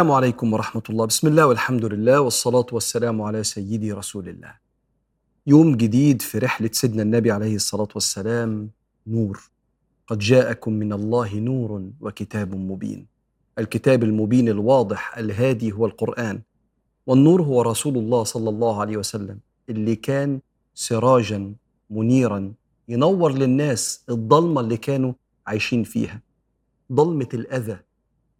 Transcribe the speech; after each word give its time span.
السلام 0.00 0.16
عليكم 0.16 0.52
ورحمة 0.52 0.82
الله. 0.90 1.06
بسم 1.06 1.26
الله 1.28 1.46
والحمد 1.46 1.84
لله 1.84 2.20
والصلاة 2.20 2.66
والسلام 2.72 3.22
على 3.22 3.44
سيدي 3.44 3.92
رسول 3.92 4.28
الله. 4.28 4.54
يوم 5.46 5.76
جديد 5.76 6.22
في 6.22 6.38
رحلة 6.38 6.70
سيدنا 6.72 7.02
النبي 7.02 7.30
عليه 7.30 7.54
الصلاة 7.56 7.88
والسلام 7.94 8.70
نور. 9.06 9.50
قد 10.06 10.18
جاءكم 10.18 10.72
من 10.72 10.92
الله 10.92 11.34
نور 11.38 11.90
وكتاب 12.00 12.54
مبين. 12.54 13.06
الكتاب 13.58 14.02
المبين 14.02 14.48
الواضح 14.48 15.18
الهادي 15.18 15.72
هو 15.72 15.86
القرآن. 15.86 16.40
والنور 17.06 17.42
هو 17.42 17.62
رسول 17.62 17.98
الله 17.98 18.24
صلى 18.24 18.50
الله 18.50 18.80
عليه 18.80 18.96
وسلم 18.96 19.38
اللي 19.68 19.96
كان 19.96 20.40
سراجا 20.74 21.54
منيرا 21.90 22.52
ينور 22.88 23.32
للناس 23.32 24.04
الضلمة 24.08 24.60
اللي 24.60 24.76
كانوا 24.76 25.12
عايشين 25.46 25.84
فيها. 25.84 26.20
ضلمة 26.92 27.28
الأذى 27.34 27.78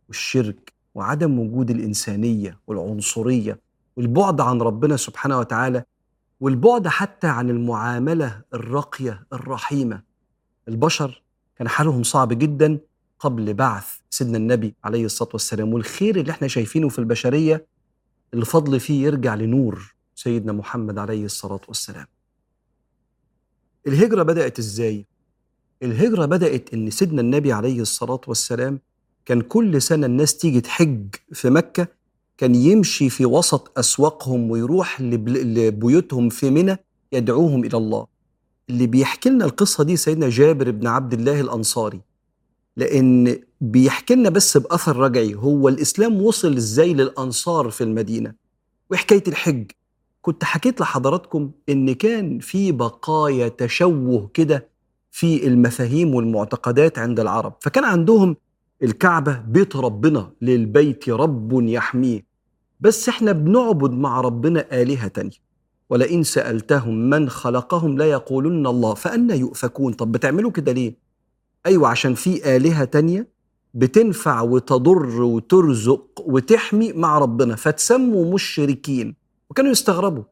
والشرك 0.08 0.79
وعدم 0.94 1.38
وجود 1.38 1.70
الإنسانية 1.70 2.58
والعنصرية 2.66 3.60
والبعد 3.96 4.40
عن 4.40 4.60
ربنا 4.62 4.96
سبحانه 4.96 5.38
وتعالى 5.38 5.84
والبعد 6.40 6.88
حتى 6.88 7.26
عن 7.26 7.50
المعاملة 7.50 8.40
الراقية 8.54 9.26
الرحيمة 9.32 10.02
البشر 10.68 11.22
كان 11.56 11.68
حالهم 11.68 12.02
صعب 12.02 12.32
جدا 12.32 12.78
قبل 13.18 13.54
بعث 13.54 13.96
سيدنا 14.10 14.36
النبي 14.38 14.74
عليه 14.84 15.04
الصلاة 15.04 15.30
والسلام 15.32 15.74
والخير 15.74 16.16
اللي 16.20 16.30
إحنا 16.30 16.48
شايفينه 16.48 16.88
في 16.88 16.98
البشرية 16.98 17.66
الفضل 18.34 18.80
فيه 18.80 19.04
يرجع 19.04 19.34
لنور 19.34 19.94
سيدنا 20.14 20.52
محمد 20.52 20.98
عليه 20.98 21.24
الصلاة 21.24 21.60
والسلام 21.68 22.06
الهجرة 23.86 24.22
بدأت 24.22 24.58
إزاي؟ 24.58 25.06
الهجرة 25.82 26.26
بدأت 26.26 26.74
إن 26.74 26.90
سيدنا 26.90 27.20
النبي 27.20 27.52
عليه 27.52 27.80
الصلاة 27.80 28.20
والسلام 28.26 28.80
كان 29.26 29.40
كل 29.40 29.82
سنة 29.82 30.06
الناس 30.06 30.36
تيجي 30.36 30.60
تحج 30.60 31.06
في 31.32 31.50
مكة 31.50 31.86
كان 32.38 32.54
يمشي 32.54 33.10
في 33.10 33.26
وسط 33.26 33.78
أسواقهم 33.78 34.50
ويروح 34.50 35.00
لبيوتهم 35.00 36.28
في 36.28 36.50
منى 36.50 36.76
يدعوهم 37.12 37.64
إلى 37.64 37.76
الله. 37.76 38.06
اللي 38.70 38.86
بيحكي 38.86 39.30
لنا 39.30 39.44
القصة 39.44 39.84
دي 39.84 39.96
سيدنا 39.96 40.28
جابر 40.28 40.70
بن 40.70 40.86
عبد 40.86 41.12
الله 41.12 41.40
الأنصاري 41.40 42.00
لأن 42.76 43.38
بيحكي 43.60 44.14
لنا 44.14 44.28
بس 44.30 44.56
بأثر 44.56 44.96
رجعي 44.96 45.34
هو 45.34 45.68
الإسلام 45.68 46.22
وصل 46.22 46.56
إزاي 46.56 46.94
للأنصار 46.94 47.70
في 47.70 47.84
المدينة؟ 47.84 48.34
وحكاية 48.90 49.22
الحج. 49.28 49.70
كنت 50.22 50.44
حكيت 50.44 50.80
لحضراتكم 50.80 51.50
إن 51.68 51.94
كان 51.94 52.38
في 52.38 52.72
بقايا 52.72 53.48
تشوه 53.48 54.30
كده 54.34 54.68
في 55.10 55.46
المفاهيم 55.46 56.14
والمعتقدات 56.14 56.98
عند 56.98 57.20
العرب 57.20 57.54
فكان 57.60 57.84
عندهم 57.84 58.36
الكعبة 58.82 59.42
بيت 59.48 59.76
ربنا 59.76 60.30
للبيت 60.42 61.08
رب 61.08 61.68
يحميه. 61.68 62.24
بس 62.80 63.08
إحنا 63.08 63.32
بنعبد 63.32 63.90
مع 63.90 64.20
ربنا 64.20 64.82
آلهة 64.82 65.08
تانية. 65.08 65.50
ولئن 65.90 66.22
سألتهم 66.22 67.10
من 67.10 67.28
خلقهم 67.28 67.98
لا 67.98 68.04
يقولن 68.04 68.66
الله 68.66 68.94
فأنا 68.94 69.34
يؤفكون. 69.34 69.92
طب 69.92 70.12
بتعملوا 70.12 70.50
كده 70.50 70.72
ليه؟ 70.72 70.94
أيوة 71.66 71.88
عشان 71.88 72.14
في 72.14 72.56
آلهة 72.56 72.84
تانية 72.84 73.28
بتنفع 73.74 74.40
وتضر 74.40 75.22
وترزق 75.22 76.24
وتحمي 76.26 76.92
مع 76.92 77.18
ربنا 77.18 77.56
فتسموا 77.56 78.34
مشركين. 78.34 79.14
وكانوا 79.50 79.70
يستغربوا. 79.70 80.24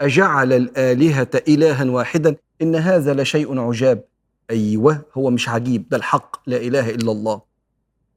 أجعل 0.00 0.52
الآلهة 0.52 1.30
إلها 1.48 1.84
واحدا؟ 1.84 2.36
إن 2.62 2.74
هذا 2.74 3.14
لشيء 3.14 3.58
عجاب. 3.58 4.04
أيوة 4.50 5.02
هو 5.14 5.30
مش 5.30 5.48
عجيب. 5.48 5.88
ده 5.88 5.96
الحق 5.96 6.36
لا 6.46 6.56
إله 6.56 6.90
إلا 6.90 7.12
الله. 7.12 7.53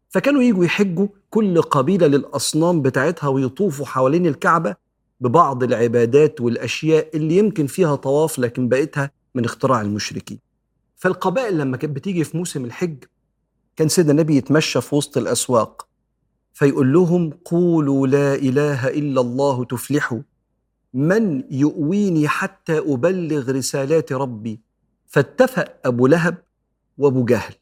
فكانوا 0.09 0.44
يجوا 0.44 0.66
يحجوا 0.66 1.07
كل 1.29 1.62
قبيلة 1.62 2.07
للأصنام 2.07 2.81
بتاعتها 2.81 3.28
ويطوفوا 3.28 3.85
حوالين 3.85 4.25
الكعبة 4.28 4.75
ببعض 5.22 5.63
العبادات 5.63 6.41
والأشياء 6.41 7.18
اللي 7.18 7.38
يمكن 7.38 7.68
فيها 7.68 7.95
طواف 7.95 8.40
لكن 8.40 8.69
بقيتها 8.69 9.12
من 9.35 9.45
اختراع 9.45 9.81
المشركين. 9.81 10.40
فالقبائل 10.95 11.57
لما 11.57 11.78
كانت 11.78 11.95
بتيجي 11.95 12.23
في 12.23 12.38
موسم 12.38 12.66
الحج 12.66 13.03
كان 13.75 13.88
سيدنا 13.88 14.12
النبي 14.12 14.35
يتمشى 14.38 14.81
في 14.81 14.95
وسط 14.95 15.18
الأسواق 15.18 15.88
فيقول 16.53 16.94
لهم 16.94 17.29
قولوا 17.45 18.07
لا 18.07 18.35
إله 18.35 18.88
إلا 18.88 19.22
الله 19.22 19.66
تفلحوا. 19.66 20.19
من 20.94 21.44
يؤويني 21.51 22.28
حتى 22.28 22.78
أبلغ 22.78 23.51
رسالات 23.51 24.12
ربي؟ 24.13 24.59
فاتفق 25.07 25.74
أبو 25.85 26.07
لهب 26.07 26.38
وأبو 26.97 27.25
جهل. 27.25 27.53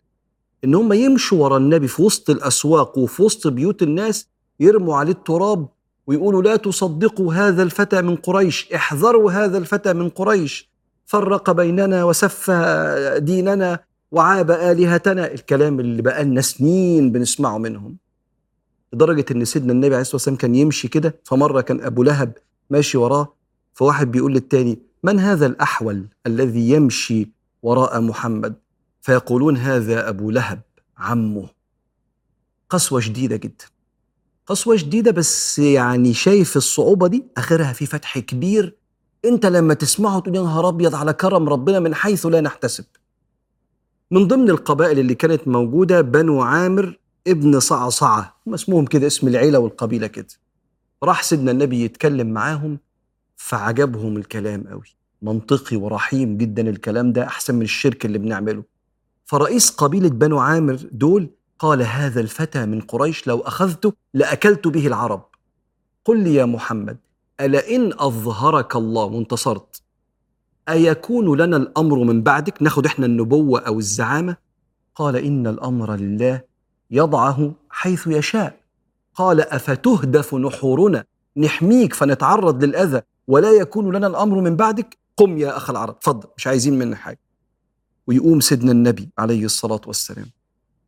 إن 0.66 0.76
هم 0.76 0.94
يمشوا 0.94 1.44
ورا 1.44 1.58
النبي 1.58 1.88
في 1.88 2.02
وسط 2.02 2.30
الأسواق 2.30 2.98
وفي 2.98 3.24
وسط 3.24 3.48
بيوت 3.48 3.84
الناس 3.84 4.28
يرموا 4.60 4.96
عليه 4.96 5.12
التراب 5.12 5.68
ويقولوا 6.08 6.42
لا 6.42 6.56
تصدقوا 6.56 7.34
هذا 7.34 7.64
الفتى 7.64 8.02
من 8.02 8.16
قريش 8.16 8.72
احذروا 8.76 9.32
هذا 9.32 9.58
الفتى 9.58 9.94
من 9.94 10.10
قريش. 10.10 10.70
فرق 11.06 11.52
بيننا 11.52 12.04
وسف 12.04 12.52
ديننا 13.18 13.80
وعاب 14.12 14.52
آلهتنا. 14.52 15.34
الكلام 15.34 15.80
اللي 15.80 16.02
بقالنا 16.02 16.42
سنين 16.42 17.12
بنسمعه 17.12 17.58
منهم. 17.58 17.98
لدرجة 18.94 19.26
إن 19.32 19.46
سيدنا 19.46 19.72
النبي 19.72 19.88
عليه 19.96 20.02
الصلاة 20.02 20.16
والسلام 20.16 20.38
كان 20.38 20.56
يمشي 20.56 20.88
كده 20.88 21.16
فمرة 21.24 21.62
كان 21.62 21.82
أبو 21.82 22.04
لهب 22.04 22.34
ماشي 22.70 22.98
وراه 22.98 23.34
فواحد 23.74 24.12
بيقول 24.12 24.34
للتاني 24.34 24.80
من 25.04 25.20
هذا 25.20 25.46
الأحول 25.46 26.06
الذي 26.28 26.70
يمشي 26.70 27.30
وراء 27.64 28.02
محمد؟ 28.02 28.56
فيقولون 29.06 29.58
هذا 29.58 30.10
أبو 30.10 30.32
لهب 30.32 30.62
عمه. 30.98 31.50
قسوة 32.70 33.00
شديدة 33.00 33.36
جدا. 33.36 33.66
قسوة 34.46 34.76
شديدة 34.76 35.12
بس 35.12 35.60
يعني 35.60 36.14
شايف 36.14 36.58
الصعوبة 36.58 37.08
دي 37.08 37.26
آخرها 37.38 37.74
في 37.74 37.86
فتح 37.86 38.20
كبير. 38.20 38.76
أنت 39.26 39.46
لما 39.46 39.74
تسمعه 39.74 40.20
تقول 40.20 40.36
يا 40.36 40.42
نهار 40.42 40.70
أبيض 40.70 40.96
على 40.96 41.14
كرم 41.14 41.50
ربنا 41.50 41.80
من 41.80 41.96
حيث 41.96 42.26
لا 42.26 42.42
نحتسب. 42.42 42.86
من 44.12 44.28
ضمن 44.28 44.50
القبائل 44.50 45.00
اللي 45.00 45.16
كانت 45.16 45.48
موجودة 45.48 46.02
بنو 46.02 46.42
عامر 46.42 47.00
ابن 47.28 47.60
صعصعة 47.60 48.38
هم 48.48 48.54
اسمهم 48.54 48.86
كده 48.86 49.08
اسم 49.08 49.28
العيلة 49.28 49.60
والقبيلة 49.60 50.08
كده. 50.08 50.34
راح 51.04 51.24
سيدنا 51.24 51.52
النبي 51.52 51.84
يتكلم 51.84 52.28
معاهم 52.28 52.80
فعجبهم 53.36 54.18
الكلام 54.18 54.68
قوي. 54.68 54.96
منطقي 55.22 55.76
ورحيم 55.78 56.38
جدا 56.38 56.70
الكلام 56.70 57.14
ده 57.14 57.24
أحسن 57.24 57.56
من 57.56 57.62
الشرك 57.62 58.06
اللي 58.06 58.18
بنعمله. 58.18 58.75
فرئيس 59.26 59.70
قبيلة 59.70 60.10
بنو 60.10 60.40
عامر 60.40 60.80
دول 60.92 61.30
قال 61.60 61.82
هذا 61.82 62.22
الفتى 62.22 62.66
من 62.66 62.82
قريش 62.82 63.28
لو 63.28 63.40
أخذته 63.40 63.94
لأكلت 64.14 64.68
به 64.68 64.88
العرب. 64.88 65.26
قل 66.06 66.24
لي 66.24 66.36
يا 66.36 66.46
محمد 66.46 66.98
ألا 67.40 67.76
إن 67.76 67.94
أظهرك 68.00 68.76
الله 68.76 69.04
وانتصرت؟ 69.04 69.82
أيكون 70.70 71.38
لنا 71.38 71.58
الأمر 71.58 71.98
من 71.98 72.24
بعدك؟ 72.24 72.62
ناخد 72.62 72.86
إحنا 72.86 73.06
النبوة 73.06 73.60
أو 73.60 73.80
الزعامة؟ 73.80 74.38
قال 74.96 75.16
إن 75.16 75.48
الأمر 75.48 75.96
لله 75.96 76.42
يضعه 76.92 77.54
حيث 77.70 78.08
يشاء. 78.08 78.60
قال 79.16 79.42
أفتهدف 79.42 80.36
نحورنا؟ 80.36 81.04
نحميك 81.38 81.94
فنتعرض 81.94 82.64
للأذى. 82.64 83.02
ولا 83.28 83.52
يكون 83.52 83.96
لنا 83.96 84.08
الأمر 84.08 84.42
من 84.42 84.56
بعدك؟ 84.56 84.98
قم 85.18 85.38
يا 85.38 85.58
أخ 85.58 85.70
العرب 85.70 86.00
تفضل 86.00 86.30
مش 86.38 86.48
عايزين 86.48 86.80
منك 86.80 86.98
حاجة. 86.98 87.20
ويقوم 88.08 88.40
سيدنا 88.40 88.72
النبي 88.72 89.10
عليه 89.18 89.46
الصلاة 89.46 89.82
والسلام. 89.88 90.26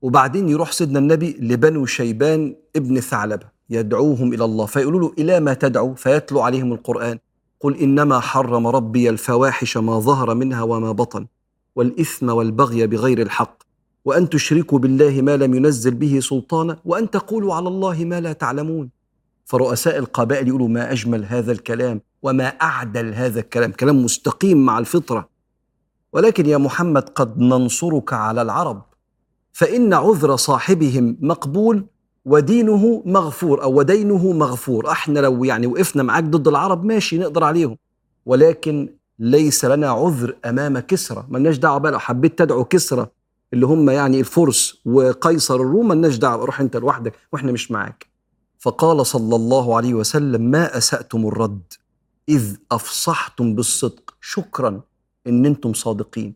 وبعدين 0.01 0.49
يروح 0.49 0.71
سيدنا 0.71 0.99
النبي 0.99 1.37
لبنو 1.39 1.85
شيبان 1.85 2.55
ابن 2.75 2.99
ثعلبة 2.99 3.45
يدعوهم 3.69 4.33
إلى 4.33 4.45
الله. 4.45 4.65
فيقولوا 4.65 4.99
له 4.99 5.13
إلى 5.17 5.39
ما 5.39 5.53
تدعو؟ 5.53 5.95
فيتلو 5.95 6.41
عليهم 6.41 6.73
القرآن 6.73 7.17
قل 7.59 7.77
إنما 7.77 8.19
حرم 8.19 8.67
ربي 8.67 9.09
الفواحش 9.09 9.77
ما 9.77 9.99
ظهر 9.99 10.33
منها 10.35 10.63
وما 10.63 10.91
بطن 10.91 11.27
والإثم 11.75 12.29
والبغي 12.29 12.87
بغير 12.87 13.21
الحق 13.21 13.63
وأن 14.05 14.29
تشركوا 14.29 14.79
بالله 14.79 15.21
ما 15.21 15.37
لم 15.37 15.53
ينزل 15.53 15.93
به 15.93 16.19
سلطانا 16.19 16.77
وأن 16.85 17.09
تقولوا 17.09 17.53
على 17.53 17.67
الله 17.67 18.05
ما 18.05 18.21
لا 18.21 18.33
تعلمون. 18.33 18.89
فرؤساء 19.45 19.97
القبائل 19.97 20.47
يقولوا 20.47 20.67
ما 20.67 20.91
أجمل 20.91 21.25
هذا 21.25 21.51
الكلام 21.51 22.01
وما 22.23 22.47
أعدل 22.47 23.13
هذا 23.13 23.39
الكلام. 23.39 23.71
كلام 23.71 24.03
مستقيم 24.03 24.65
مع 24.65 24.79
الفطرة. 24.79 25.29
ولكن 26.17 26.45
يا 26.45 26.57
محمد 26.57 27.09
قد 27.09 27.39
ننصرك 27.39 28.13
على 28.13 28.41
العرب 28.41 28.81
فإن 29.53 29.93
عذر 29.93 30.35
صاحبهم 30.35 31.17
مقبول 31.21 31.85
ودينه 32.25 33.03
مغفور 33.05 33.63
أو 33.63 33.79
ودينه 33.79 34.31
مغفور. 34.33 34.91
إحنا 34.91 35.19
لو 35.19 35.43
يعني 35.43 35.67
وقفنا 35.67 36.03
معاك 36.03 36.23
ضد 36.23 36.47
العرب 36.47 36.83
ماشي 36.85 37.17
نقدر 37.17 37.43
عليهم 37.43 37.77
ولكن 38.25 38.89
ليس 39.19 39.65
لنا 39.65 39.89
عذر 39.89 40.35
أمام 40.45 40.79
كسرى. 40.79 41.25
ملناش 41.29 41.57
دعوة 41.57 41.77
بقى 41.77 41.91
لو 41.91 41.99
حبيت 41.99 42.39
تدعو 42.39 42.63
كسرى 42.65 43.07
اللي 43.53 43.65
هم 43.65 43.89
يعني 43.89 44.19
الفرس 44.19 44.81
وقيصر 44.85 45.55
الروم 45.55 45.87
ملناش 45.87 46.15
دعوة 46.17 46.45
روح 46.45 46.61
أنت 46.61 46.77
لوحدك 46.77 47.13
وإحنا 47.33 47.51
مش 47.51 47.71
معاك. 47.71 48.05
فقال 48.59 49.05
صلى 49.05 49.35
الله 49.35 49.77
عليه 49.77 49.93
وسلم 49.93 50.41
ما 50.41 50.77
أسأتم 50.77 51.27
الرد 51.27 51.73
إذ 52.29 52.55
أفصحتم 52.71 53.55
بالصدق. 53.55 54.15
شكرا. 54.21 54.81
إن 55.27 55.45
أنتم 55.45 55.74
صادقين 55.74 56.33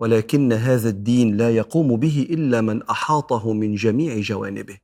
ولكن 0.00 0.52
هذا 0.52 0.88
الدين 0.88 1.36
لا 1.36 1.50
يقوم 1.50 1.96
به 1.96 2.26
إلا 2.30 2.60
من 2.60 2.82
أحاطه 2.82 3.52
من 3.52 3.74
جميع 3.74 4.20
جوانبه. 4.20 4.78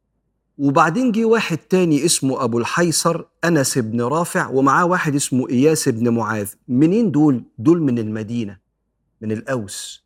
وبعدين 0.58 1.12
جه 1.12 1.24
واحد 1.24 1.58
تاني 1.58 2.04
اسمه 2.04 2.44
أبو 2.44 2.58
الحيصر 2.58 3.22
أنس 3.44 3.78
بن 3.78 4.00
رافع 4.00 4.48
ومعاه 4.48 4.84
واحد 4.84 5.14
اسمه 5.14 5.48
إياس 5.50 5.88
بن 5.88 6.08
معاذ. 6.08 6.48
منين 6.68 7.10
دول؟ 7.10 7.42
دول 7.58 7.82
من 7.82 7.98
المدينة 7.98 8.58
من 9.20 9.32
الأوس. 9.32 10.04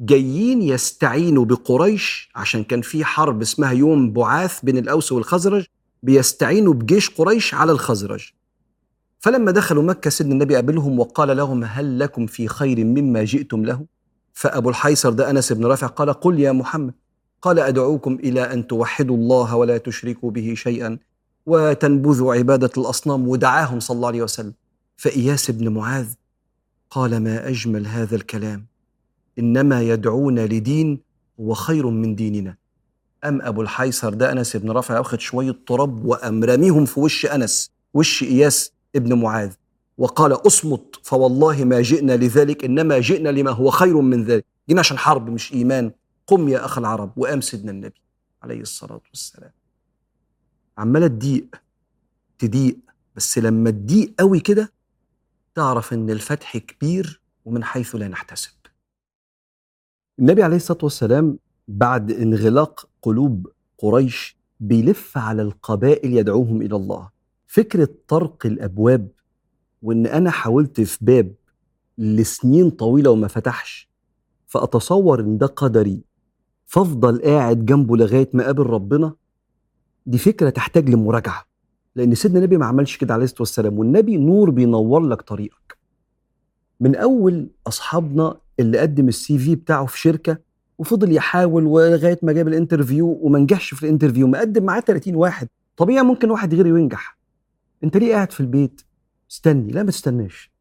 جايين 0.00 0.62
يستعينوا 0.62 1.44
بقريش 1.44 2.30
عشان 2.34 2.64
كان 2.64 2.82
في 2.82 3.04
حرب 3.04 3.42
اسمها 3.42 3.72
يوم 3.72 4.12
بعاث 4.12 4.60
بين 4.64 4.78
الأوس 4.78 5.12
والخزرج 5.12 5.64
بيستعينوا 6.02 6.74
بجيش 6.74 7.10
قريش 7.10 7.54
على 7.54 7.72
الخزرج. 7.72 8.32
فلما 9.18 9.50
دخلوا 9.50 9.82
مكة 9.82 10.10
سيدنا 10.10 10.32
النبي 10.32 10.54
قابلهم 10.54 10.98
وقال 10.98 11.36
لهم 11.36 11.64
هل 11.64 11.98
لكم 11.98 12.26
في 12.26 12.48
خير 12.48 12.84
مما 12.84 13.24
جئتم 13.24 13.64
له؟ 13.64 13.86
فأبو 14.32 14.70
الحيصر 14.70 15.10
ده 15.10 15.30
أنس 15.30 15.52
بن 15.52 15.66
رافع 15.66 15.86
قال 15.86 16.12
قل 16.12 16.40
يا 16.40 16.52
محمد. 16.52 16.94
قال 17.42 17.58
أدعوكم 17.58 18.14
إلى 18.14 18.52
أن 18.52 18.66
توحدوا 18.66 19.16
الله 19.16 19.56
ولا 19.56 19.78
تشركوا 19.78 20.30
به 20.30 20.54
شيئا 20.56 20.98
وتنبذوا 21.46 22.34
عبادة 22.34 22.70
الأصنام 22.78 23.28
ودعاهم 23.28 23.80
صلى 23.80 23.94
الله 23.96 24.08
عليه 24.08 24.22
وسلم. 24.22 24.52
فإياس 24.96 25.50
بن 25.50 25.68
معاذ 25.68 26.06
قال 26.90 27.22
ما 27.22 27.48
أجمل 27.48 27.86
هذا 27.86 28.16
الكلام. 28.16 28.66
إنما 29.38 29.82
يدعون 29.82 30.38
لدين 30.38 31.00
هو 31.40 31.54
خير 31.54 31.86
من 31.86 32.14
ديننا. 32.14 32.56
أم 33.24 33.42
أبو 33.42 33.62
الحيصر 33.62 34.14
ده 34.14 34.32
أنس 34.32 34.56
بن 34.56 34.70
رافع 34.70 35.00
أخذ 35.00 35.18
شوية 35.18 35.56
تراب 35.66 36.04
وأم 36.04 36.44
رميهم 36.44 36.84
في 36.84 37.00
وش 37.00 37.26
أنس. 37.26 37.70
وش 37.94 38.22
إياس 38.22 38.72
ابن 38.96 39.20
معاذ 39.20 39.52
وقال 39.98 40.32
أصمت 40.32 41.00
فوالله 41.02 41.64
ما 41.64 41.82
جئنا 41.82 42.16
لذلك 42.16 42.64
إنما 42.64 42.98
جئنا 42.98 43.28
لما 43.28 43.50
هو 43.50 43.70
خير 43.70 44.00
من 44.00 44.24
ذلك. 44.24 44.44
جينا 44.68 44.80
عشان 44.80 44.98
حرب 44.98 45.30
مش 45.30 45.52
إيمان. 45.52 45.92
قم 46.26 46.48
يا 46.48 46.64
أخ 46.64 46.78
العرب 46.78 47.18
وقام 47.18 47.40
سيدنا 47.40 47.70
النبي. 47.70 48.00
عليه 48.42 48.60
الصلاة 48.60 49.00
والسلام. 49.10 49.52
عمالة 50.78 51.06
تضيق 51.06 51.46
تضيق 52.38 52.78
بس 53.16 53.38
لما 53.38 53.70
تضيق 53.70 54.14
قوي 54.18 54.40
كده 54.40 54.72
تعرف 55.54 55.92
إن 55.92 56.10
الفتح 56.10 56.56
كبير 56.56 57.20
ومن 57.44 57.64
حيث 57.64 57.94
لا 57.94 58.08
نحتسب. 58.08 58.50
النبي 60.18 60.42
عليه 60.42 60.56
الصلاة 60.56 60.78
والسلام 60.82 61.38
بعد 61.68 62.10
انغلاق 62.10 62.88
قلوب 63.02 63.52
قريش 63.78 64.38
بيلف 64.60 65.18
على 65.18 65.42
القبائل 65.42 66.16
يدعوهم 66.16 66.62
إلى 66.62 66.76
الله. 66.76 67.17
فكرة 67.48 67.88
طرق 68.08 68.46
الأبواب 68.46 69.08
وإن 69.82 70.06
أنا 70.06 70.30
حاولت 70.30 70.80
في 70.80 70.98
باب 71.00 71.34
لسنين 71.98 72.70
طويلة 72.70 73.10
وما 73.10 73.28
فتحش 73.28 73.90
فأتصور 74.46 75.20
إن 75.20 75.38
ده 75.38 75.46
قدري 75.46 76.02
فأفضل 76.66 77.22
قاعد 77.22 77.66
جنبه 77.66 77.96
لغاية 77.96 78.30
ما 78.34 78.44
قابل 78.44 78.62
ربنا 78.62 79.12
دي 80.06 80.18
فكرة 80.18 80.50
تحتاج 80.50 80.90
لمراجعة 80.90 81.44
لأن 81.96 82.14
سيدنا 82.14 82.38
النبي 82.38 82.56
ما 82.56 82.66
عملش 82.66 82.96
كده 82.96 83.14
عليه 83.14 83.24
الصلاة 83.24 83.40
والسلام 83.42 83.78
والنبي 83.78 84.16
نور 84.16 84.50
بينور 84.50 85.00
لك 85.00 85.22
طريقك. 85.22 85.78
من 86.80 86.96
أول 86.96 87.50
أصحابنا 87.66 88.36
اللي 88.60 88.78
قدم 88.78 89.08
ال 89.08 89.38
CV 89.38 89.54
بتاعه 89.54 89.86
في 89.86 89.98
شركة 90.00 90.38
وفضل 90.78 91.12
يحاول 91.12 91.64
ولغاية 91.64 92.18
ما 92.22 92.32
جاب 92.32 92.48
ال 92.48 92.55
interview 92.55 93.18
وما 93.22 93.38
نجحش 93.38 93.74
في 93.74 93.82
ال 93.82 93.86
interview 93.86 94.26
مقدم 94.26 94.64
معاه 94.64 94.80
30 94.80 95.14
واحد 95.14 95.48
طبيعي 95.76 96.02
ممكن 96.02 96.30
واحد 96.30 96.54
غيره 96.54 96.78
ينجح. 96.78 97.17
انت 97.84 97.96
ليه 97.96 98.14
قاعد 98.14 98.32
في 98.32 98.40
البيت؟ 98.40 98.80
استني 99.30 99.72
لا 99.72 99.82
ما 99.82 99.90
تستناش. 99.90 100.52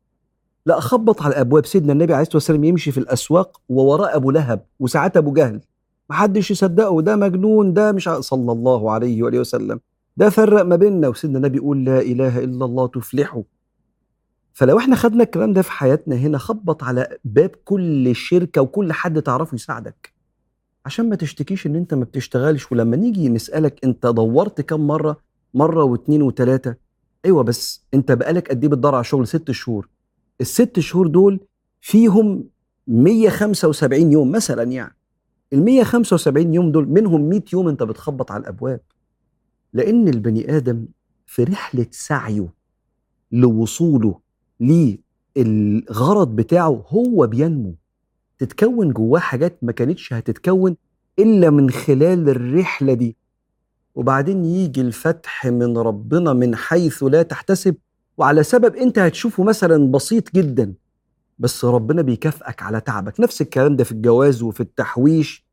لا 0.66 0.78
اخبط 0.78 1.22
على 1.22 1.36
ابواب 1.36 1.66
سيدنا 1.66 1.94
النبي 1.94 2.14
عليه 2.14 2.22
الصلاة 2.22 2.36
والسلام 2.36 2.64
يمشي 2.64 2.92
في 2.92 2.98
الأسواق 2.98 3.62
ووراء 3.69 4.16
أبو 4.16 4.31
لهب 4.31 4.66
وساعات 4.80 5.18
أبو 5.18 5.34
جهل. 5.34 5.62
محدش 6.10 6.52
يصدقه. 6.52 7.02
ده 7.02 7.16
مجنون 7.16 7.74
ده 7.74 7.92
مش 7.92 8.10
صلى 8.10 8.52
الله 8.52 8.92
عليه 8.92 9.24
وآله 9.24 9.40
وسلم. 9.40 9.80
ده 10.18 10.30
فرق 10.30 10.62
ما 10.62 10.75
بيننا. 10.75 11.08
وسيدنا 11.08 11.38
النبي 11.38 11.58
يقول 11.58 11.86
لا 11.86 12.02
إله 12.02 12.40
إلا 12.40 12.66
الله 12.66 12.88
تفلحوا. 12.88 13.44
فلو 14.54 14.78
إحنا 14.78 14.96
خدنا 14.96 15.24
الكلام 15.24 15.54
ده 15.54 15.62
في 15.62 15.72
حياتنا 15.72 16.16
هنا 16.16 16.38
خبط 16.38 16.84
على 16.84 17.18
باب 17.25 17.52
كل 17.66 18.16
شركة 18.16 18.62
وكل 18.62 18.94
حد 18.94 19.22
تعرفه 19.22 19.56
يساعدك. 19.56 20.14
عشان 20.86 21.10
ما 21.10 21.16
تشتكيش 21.16 21.68
إن 21.68 21.75
أنت 21.75 21.94
ما 21.94 22.04
بتشتغلش. 22.04 22.72
ولما 22.72 22.96
نيجي 22.96 23.30
نسألك 23.30 23.86
أنت 23.86 24.06
دورت 24.06 24.62
كم 24.62 24.88
مرة؟ 24.88 25.18
مرة 25.54 25.83
واثنين 25.83 26.21
وثلاثة. 26.21 26.87
أيوه 27.28 27.44
بس 27.44 27.86
أنت 27.94 28.12
بقالك 28.12 28.50
قد 28.50 28.64
إيه 28.64 28.69
بتدور 28.72 28.96
على 28.96 29.04
شغل؟ 29.04 29.28
ست 29.28 29.52
شهور. 29.52 29.90
الست 30.42 30.80
شهور 30.80 31.07
دول 31.07 31.40
فيهم 31.81 32.44
175 32.88 34.12
يوم 34.12 34.31
مثلا 34.31 34.64
يعني. 34.64 34.96
ال 35.54 35.66
175 35.66 36.54
يوم 36.54 36.72
دول 36.72 36.88
منهم 36.90 37.30
100 37.30 37.42
يوم 37.54 37.68
أنت 37.68 37.84
بتخبط 37.84 38.31
على 38.31 38.42
الأبواب. 38.42 38.81
لأن 39.74 40.07
البني 40.07 40.57
آدم 40.57 40.86
في 41.26 41.44
رحلة 41.44 41.86
سعيه 41.92 42.54
لوصوله 43.31 44.19
للغرض 44.60 46.36
بتاعه 46.36 46.86
هو 46.88 47.28
بينمو. 47.28 47.76
تتكون 48.38 48.94
جواه 48.94 49.19
حاجات 49.19 49.60
ما 49.62 49.72
كانتش 49.72 50.14
هتتكون 50.14 50.76
إلا 51.19 51.50
من 51.50 51.69
خلال 51.69 52.30
الرحلة 52.30 52.94
دي. 52.94 53.18
وبعدين 53.97 54.45
يجي 54.45 54.81
الفتح 54.81 55.45
من 55.45 55.77
ربنا 55.77 56.33
من 56.33 56.56
حيث 56.56 57.04
لا 57.04 57.21
تحتسب 57.21 57.75
وعلى 58.18 58.44
سبب 58.44 58.75
انت 58.75 58.99
هتشوفه 58.99 59.44
مثلا 59.44 59.92
بسيط 59.92 60.35
جدا 60.35 60.73
بس 61.39 61.66
ربنا 61.66 62.01
بيكافئك 62.01 62.63
على 62.63 62.81
تعبك. 62.81 63.19
نفس 63.19 63.42
الكلام 63.42 63.75
ده 63.75 63.83
في 63.83 63.92
الجواز 63.92 64.44
وفي 64.44 64.59
التحويش 64.59 65.45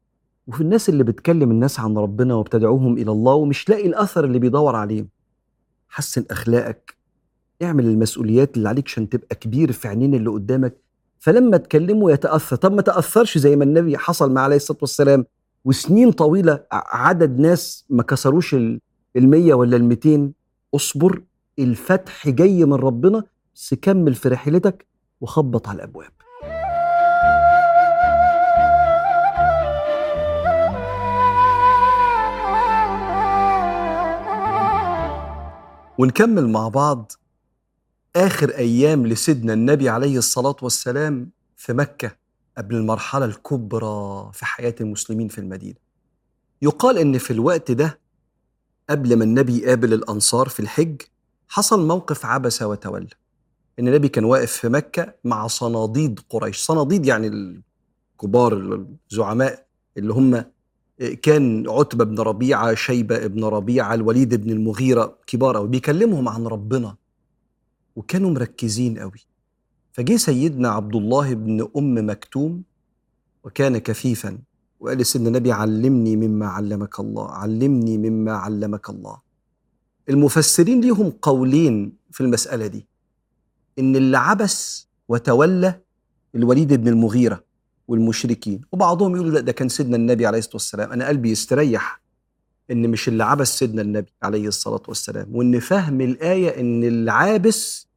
وفي 0.46 0.60
الناس 0.60 0.88
اللي 0.88 1.04
بتكلم 1.04 1.50
الناس 1.50 1.80
عن 1.80 1.96
ربنا 1.98 2.34
وبتدعوهم 2.34 2.98
إلى 2.98 3.10
الله 3.10 3.34
ومش 3.34 3.68
لاقي 3.68 3.86
الأثر 3.86 4.24
اللي 4.24 4.38
بيدور 4.38 4.76
عليه. 4.76 5.06
حسن 5.88 6.24
أخلاقك 6.30 6.94
اعمل 7.62 7.86
المسؤوليات 7.86 8.56
اللي 8.56 8.68
عليك 8.68 8.84
عشان 8.86 9.08
تبقى 9.08 9.36
كبير 9.36 9.72
في 9.72 9.88
عينين 9.88 10.14
اللي 10.14 10.30
قدامك. 10.30 10.76
فلما 11.18 11.56
تكلمه 11.56 12.12
يتأثر. 12.12 12.56
طب 12.56 12.72
ما 12.72 12.82
تأثرش 12.82 13.38
زي 13.38 13.56
ما 13.56 13.64
النبي 13.64 13.98
حصل 13.98 14.32
مع 14.32 14.40
عليه 14.40 14.56
الصلاة 14.56 14.78
والسلام. 14.80 15.24
وسنين 15.64 16.12
طويلة 16.12 16.60
عدد 16.72 17.38
ناس 17.38 17.84
ما 17.90 18.02
كسروش 18.02 18.56
المية 19.16 19.54
ولا 19.54 19.76
الميتين. 19.76 20.32
اصبر 20.74 21.22
الفتح 21.58 22.28
جاي 22.28 22.64
من 22.64 22.74
ربنا 22.74 23.24
بس 23.54 23.74
كمل 23.74 24.14
في 24.14 24.28
رحلتك 24.28 24.86
وخبط 25.20 25.68
على 25.68 25.76
الأبواب. 25.76 26.12
ونكمل 35.98 36.48
مع 36.48 36.68
بعض 36.68 37.12
آخر 38.16 38.50
أيام 38.50 39.06
لسيدنا 39.06 39.52
النبي 39.52 39.88
عليه 39.88 40.18
الصلاة 40.18 40.56
والسلام 40.62 41.30
في 41.56 41.72
مكة. 41.72 42.23
قبل 42.58 42.76
المرحلة 42.76 43.24
الكبرى 43.24 44.30
في 44.32 44.46
حياة 44.46 44.74
المسلمين 44.80 45.28
في 45.28 45.38
المدينة. 45.38 45.76
يقال 46.62 46.98
إن 46.98 47.18
في 47.18 47.30
الوقت 47.30 47.70
ده 47.70 48.00
قبل 48.90 49.16
ما 49.16 49.24
النبي 49.24 49.58
يقابل 49.58 49.92
الأنصار 49.92 50.48
في 50.48 50.60
الحج 50.60 51.02
حصل 51.48 51.86
موقف 51.86 52.26
عبس 52.26 52.62
وتولى. 52.62 53.08
إن 53.78 53.88
النبي 53.88 54.08
كان 54.08 54.24
واقف 54.24 54.52
في 54.52 54.68
مكة 54.68 55.14
مع 55.24 55.46
صناديد 55.46 56.20
قريش. 56.30 56.60
صناديد 56.60 57.06
يعني 57.06 57.26
الكبار 58.16 58.86
الزعماء 59.10 59.66
اللي 59.96 60.12
هم 60.12 60.44
كان 61.22 61.68
عتبة 61.68 62.04
بن 62.04 62.18
ربيعة 62.20 62.74
شيبة 62.74 63.26
بن 63.26 63.44
ربيعة 63.44 63.94
الوليد 63.94 64.34
بن 64.34 64.50
المغيرة 64.50 65.18
كبار 65.26 65.56
أوي. 65.56 65.68
بيكلمهم 65.68 66.28
عن 66.28 66.46
ربنا. 66.46 66.96
وكانوا 67.96 68.30
مركزين 68.30 68.98
أوي. 68.98 69.26
فجه 69.94 70.16
سيدنا 70.16 70.68
عبد 70.68 70.94
الله 70.96 71.34
بن 71.34 71.68
أم 71.76 72.06
مكتوم 72.10 72.62
وكان 73.44 73.78
كفيفا 73.78 74.38
وقال 74.80 74.98
لسيدنا 74.98 75.28
النبي 75.28 75.52
علمني 75.52 76.16
مما 76.16 76.46
علمك 76.46 77.00
الله 77.00 77.30
علمني 77.30 77.98
مما 77.98 78.32
علمك 78.32 78.90
الله. 78.90 79.16
المفسرين 80.08 80.80
ليهم 80.80 81.10
قولين 81.22 81.92
في 82.10 82.20
المسألة 82.20 82.66
دي 82.66 82.86
إن 83.78 83.96
اللي 83.96 84.18
عبس 84.18 84.88
وتولى 85.08 85.80
الوليد 86.34 86.72
بن 86.74 86.88
المغيرة 86.88 87.44
والمشركين. 87.88 88.60
وبعضهم 88.72 89.14
يقولوا 89.16 89.32
لا 89.32 89.40
ده 89.40 89.52
كان 89.52 89.68
سيدنا 89.68 89.96
النبي 89.96 90.26
عليه 90.26 90.38
الصلاة 90.38 90.54
والسلام. 90.56 90.92
أنا 90.92 91.08
قلبي 91.08 91.30
يستريح 91.30 92.00
إن 92.70 92.90
مش 92.90 93.08
اللي 93.08 93.24
عبس 93.24 93.58
سيدنا 93.58 93.82
النبي 93.82 94.12
عليه 94.22 94.48
الصلاة 94.48 94.82
والسلام 94.88 95.36
وإن 95.36 95.60
فهم 95.60 96.00
الآية 96.00 96.60
إن 96.60 96.84
العابس 96.84 97.88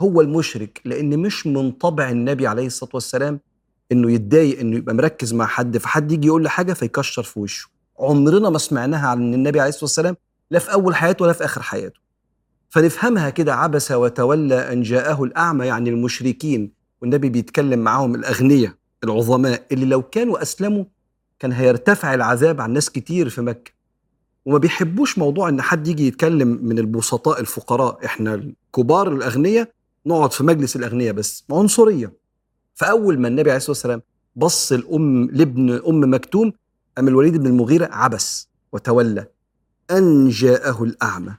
هو 0.00 0.20
المشرك 0.20 0.80
لأن 0.84 1.18
مش 1.18 1.46
من 1.46 1.70
طبع 1.72 2.10
النبي 2.10 2.46
عليه 2.46 2.66
الصلاة 2.66 2.90
والسلام 2.94 3.40
إنه 3.92 4.12
يتضايق 4.12 4.60
إنه 4.60 4.76
يبقى 4.76 4.94
مركز 4.94 5.34
مع 5.34 5.46
حد 5.46 5.78
فحد 5.78 6.12
يجي 6.12 6.26
يقول 6.26 6.42
له 6.42 6.48
حاجة 6.48 6.72
فيكشر 6.72 7.22
في 7.22 7.40
وشه. 7.40 7.68
عمرنا 7.98 8.50
ما 8.50 8.58
سمعناها 8.58 9.08
عن 9.08 9.34
النبي 9.34 9.60
عليه 9.60 9.68
الصلاة 9.68 9.84
والسلام 9.84 10.16
لا 10.50 10.58
في 10.58 10.72
أول 10.72 10.94
حياته 10.94 11.22
ولا 11.22 11.32
في 11.32 11.44
آخر 11.44 11.62
حياته. 11.62 12.00
فنفهمها 12.70 13.30
كده 13.30 13.54
عبس 13.54 13.92
وتولى 13.92 14.72
أن 14.72 14.82
جاءه 14.82 15.24
الأعمى 15.24 15.66
يعني 15.66 15.90
المشركين 15.90 16.72
والنبي 17.02 17.28
بيتكلم 17.28 17.78
معاهم 17.78 18.14
الأغنياء 18.14 18.72
العظماء 19.04 19.66
اللي 19.72 19.86
لو 19.86 20.02
كانوا 20.02 20.42
أسلموا 20.42 20.84
كان 21.38 21.52
هيرتفع 21.52 22.14
العذاب 22.14 22.60
عن 22.60 22.72
ناس 22.72 22.90
كتير 22.90 23.28
في 23.28 23.40
مكة. 23.40 23.70
وما 24.46 24.58
بيحبوش 24.58 25.18
موضوع 25.18 25.48
إن 25.48 25.62
حد 25.62 25.88
يجي 25.88 26.06
يتكلم 26.06 26.58
من 26.62 26.78
البسطاء 26.78 27.40
الفقراء 27.40 28.04
إحنا 28.04 28.34
الكبار 28.34 29.12
الأغنياء 29.12 29.75
نقعد 30.06 30.32
في 30.32 30.44
مجلس 30.44 30.76
الأغنياء 30.76 31.14
بس 31.14 31.44
عنصرية. 31.50 32.12
فأول 32.74 33.18
ما 33.18 33.28
النبي 33.28 33.50
عليه 33.50 33.56
الصلاة 33.56 33.70
والسلام 33.70 34.02
بص 34.36 34.72
الأم 34.72 35.30
لابن 35.30 35.70
أم 35.88 36.14
مكتوم 36.14 36.52
ام 36.98 37.08
الوليد 37.08 37.36
بن 37.36 37.46
المغيرة 37.46 37.88
عبس 37.92 38.48
وتولى. 38.72 39.26
أن 39.90 40.28
جاءه 40.28 40.82
الأعمى. 40.82 41.34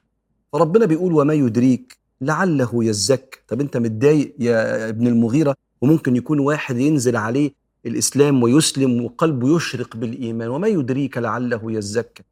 فربنا 0.54 0.86
بيقول 0.86 1.14
وما 1.14 1.34
يدريك 1.34 1.98
لعله 2.22 2.70
يزك 2.74 3.44
طب 3.48 3.62
أنت 3.62 3.78
متضايق 3.78 4.36
يا 4.40 4.90
ابن 4.90 5.08
المغيرة؟ 5.08 5.56
وممكن 5.82 6.16
يكون 6.16 6.40
واحد 6.40 6.78
ينزل 6.78 7.16
عليه 7.16 7.52
الإسلام 7.86 8.44
ويسلم 8.44 9.06
وقلبه 9.06 9.56
يشرق 9.56 9.96
بالإيمان. 9.98 10.48
وما 10.50 10.68
يدريك 10.68 11.18
لعله 11.18 11.72
يزكى. 11.72 12.24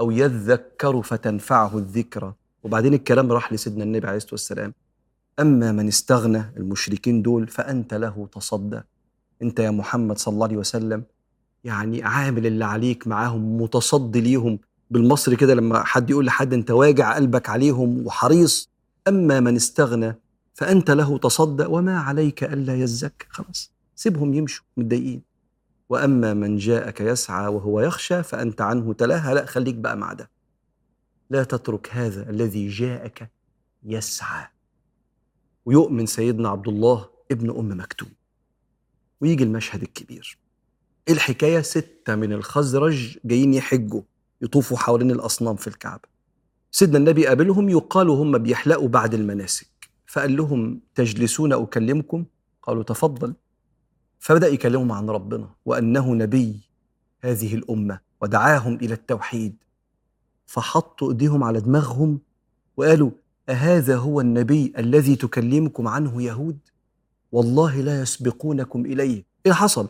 أو 0.00 0.10
يذكر 0.10 1.02
فتنفعه 1.02 1.78
الذكرى. 1.78 2.34
وبعدين 2.62 2.94
الكلام 2.94 3.32
راح 3.32 3.52
لسيدنا 3.52 3.84
النبي 3.84 4.06
عليه 4.06 4.16
الصلاة 4.16 4.34
والسلام. 4.34 4.74
أما 5.40 5.72
من 5.72 5.88
استغنى 5.88 6.44
المشركين 6.56 7.22
دول 7.22 7.48
فأنت 7.48 7.94
له 7.94 8.28
تصدى. 8.32 8.80
أنت 9.42 9.58
يا 9.58 9.70
محمد 9.70 10.18
صلى 10.18 10.32
الله 10.34 10.46
عليه 10.46 10.56
وسلم 10.56 11.04
يعني 11.64 12.02
عامل 12.02 12.46
اللي 12.46 12.64
عليك 12.64 13.06
معاهم 13.06 13.62
متصدي 13.62 14.20
ليهم. 14.20 14.58
بالمصري 14.90 15.36
كده 15.36 15.54
لما 15.54 15.84
حد 15.84 16.10
يقول 16.10 16.26
لحد 16.26 16.52
أنت 16.52 16.70
واجع 16.70 17.14
قلبك 17.14 17.48
عليهم 17.48 18.06
وحريص. 18.06 18.70
أما 19.08 19.40
من 19.40 19.56
استغنى 19.56 20.14
فأنت 20.54 20.90
له 20.90 21.18
تصدى. 21.18 21.64
وما 21.64 21.98
عليك 21.98 22.44
ألا 22.44 22.74
يزكى 22.74 23.26
خلاص 23.28 23.72
سيبهم 23.94 24.34
يمشوا 24.34 24.64
متضايقين. 24.76 25.22
وأما 25.88 26.34
من 26.34 26.56
جاءك 26.56 27.00
يسعى 27.00 27.46
وهو 27.46 27.80
يخشى 27.80 28.22
فأنت 28.22 28.60
عنه 28.60 28.92
تلاهى 28.92 29.34
لا 29.34 29.46
خليك 29.46 29.74
بقى 29.74 29.96
مع 29.96 30.12
ده. 30.12 30.30
لا 31.30 31.44
تترك 31.44 31.88
هذا 31.92 32.30
الذي 32.30 32.68
جاءك 32.68 33.30
يسعى. 33.84 34.53
ويؤمن 35.64 36.06
سيدنا 36.06 36.48
عبد 36.48 36.68
الله 36.68 37.08
ابن 37.30 37.50
أم 37.50 37.80
مكتوم. 37.80 38.08
ويجي 39.20 39.44
المشهد 39.44 39.82
الكبير. 39.82 40.38
الحكاية 41.08 41.60
ستة 41.60 42.14
من 42.14 42.32
الخزرج 42.32 43.18
جايين 43.24 43.54
يحجوا 43.54 44.02
يطوفوا 44.42 44.76
حوالين 44.76 45.10
الأصنام 45.10 45.56
في 45.56 45.66
الكعبة. 45.66 46.08
سيدنا 46.70 46.98
النبي 46.98 47.26
قابلهم 47.26 47.68
يقالوا 47.68 48.22
هم 48.22 48.38
بيحلقوا 48.38 48.88
بعد 48.88 49.14
المناسك. 49.14 49.68
فقال 50.06 50.36
لهم 50.36 50.80
تجلسون 50.94 51.52
أكلمكم؟ 51.52 52.24
قالوا 52.62 52.82
تفضل. 52.82 53.34
فبدأ 54.18 54.48
يكلمهم 54.48 54.92
عن 54.92 55.10
ربنا 55.10 55.50
وأنه 55.64 56.14
نبي 56.14 56.60
هذه 57.20 57.54
الأمة 57.54 58.00
ودعاهم 58.20 58.74
إلى 58.74 58.94
التوحيد. 58.94 59.56
فحطوا 60.46 61.10
إيديهم 61.10 61.44
على 61.44 61.60
دماغهم 61.60 62.20
وقالوا 62.76 63.10
أهذا 63.48 63.96
هو 63.96 64.20
النبي 64.20 64.72
الذي 64.78 65.16
تكلمكم 65.16 65.88
عنه 65.88 66.22
يهود؟ 66.22 66.58
والله 67.32 67.80
لا 67.80 68.02
يسبقونكم 68.02 68.86
إليه. 68.86 69.14
إيه 69.14 69.24
اللي 69.46 69.54
حصل؟ 69.54 69.88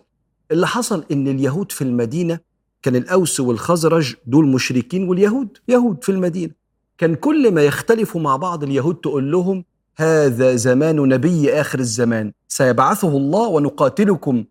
اللي 0.51 0.67
حصل؟ 0.67 1.05
إن 1.13 1.29
اليهود 1.29 1.73
في 1.73 1.83
المدينة 1.85 2.39
كان 2.83 2.97
الأوس 2.97 3.41
والخزرج 3.41 4.15
دول 4.27 4.49
مشركين 4.49 5.09
واليهود 5.09 5.59
يهود 5.69 6.05
في 6.05 6.13
المدينة. 6.13 6.53
كان 6.99 7.15
كل 7.15 7.55
ما 7.55 7.63
يختلفوا 7.63 8.21
مع 8.21 8.37
بعض 8.37 8.63
اليهود 8.63 8.95
تقول 8.97 9.33
لهم 9.33 9.65
هذا 9.97 10.57
زمان 10.57 10.97
نبي 10.97 11.53
آخر 11.53 11.79
الزمان. 11.79 12.33
سيبعثه 12.49 13.09
الله 13.17 13.49
ونقاتلكم 13.49 14.45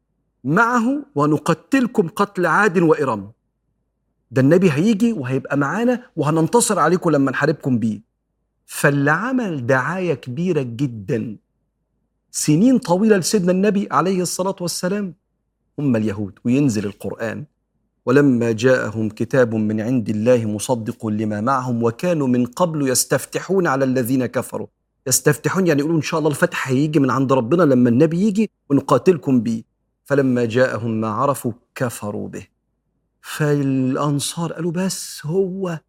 معه 0.43 1.05
ونقتلكم 1.15 2.07
قتل 2.07 2.45
عاد 2.45 2.77
وإرم. 2.77 3.31
ده 4.31 4.41
النبي 4.41 4.71
هيجي 4.71 5.13
وهيبقى 5.13 5.57
معانا 5.57 6.03
وهننتصر 6.15 6.79
عليكم 6.79 7.09
لما 7.09 7.31
نحاربكم 7.31 7.79
بيه. 7.79 8.12
فاللي 8.65 9.11
عمل 9.11 9.65
دعاية 9.65 10.13
كبيرة 10.13 10.61
جدا. 10.61 11.37
سنين 12.31 12.77
طويلة 12.77 13.17
لسيدنا 13.17 13.51
النبي 13.51 13.87
عليه 13.91 14.21
الصلاة 14.21 14.55
والسلام. 14.61 15.15
هم 15.79 15.95
اليهود 15.95 16.39
وينزل 16.45 16.85
القرآن. 16.85 17.45
ولما 18.05 18.51
جاءهم 18.51 19.09
كتاب 19.09 19.55
من 19.55 19.81
عند 19.81 20.09
الله 20.09 20.45
مصدق 20.45 21.07
لما 21.07 21.41
معهم 21.41 21.83
وكانوا 21.83 22.27
من 22.27 22.45
قبل 22.45 22.89
يستفتحون 22.89 23.67
على 23.67 23.85
الذين 23.85 24.25
كفروا. 24.25 24.67
يستفتحون 25.07 25.67
يعني 25.67 25.79
يقولون 25.79 25.97
إن 25.97 26.01
شاء 26.01 26.19
الله 26.19 26.29
الفتح 26.29 26.67
هيجي 26.67 26.99
من 26.99 27.11
عند 27.11 27.33
ربنا 27.33 27.63
لما 27.63 27.89
النبي 27.89 28.21
يجي 28.21 28.51
ونقاتلكم 28.69 29.41
بيه. 29.41 29.63
فلما 30.05 30.45
جاءهم 30.45 31.01
ما 31.01 31.07
عرفوا 31.07 31.51
كفروا 31.75 32.27
به. 32.29 32.47
فالأنصار 33.21 34.53
قالوا 34.53 34.71
بس 34.71 35.21
هو 35.25 35.79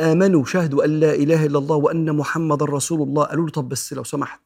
آمنوا 0.00 0.44
شهدوا 0.44 0.84
أن 0.84 1.00
لا 1.00 1.14
إله 1.14 1.46
إلا 1.46 1.58
الله 1.58 1.76
وأن 1.76 2.16
محمد 2.16 2.62
رسول 2.62 3.02
الله. 3.02 3.24
قالوا 3.24 3.44
له 3.46 3.52
طب 3.52 3.68
بس 3.68 3.92
لو 3.92 4.04
سمحت 4.04 4.40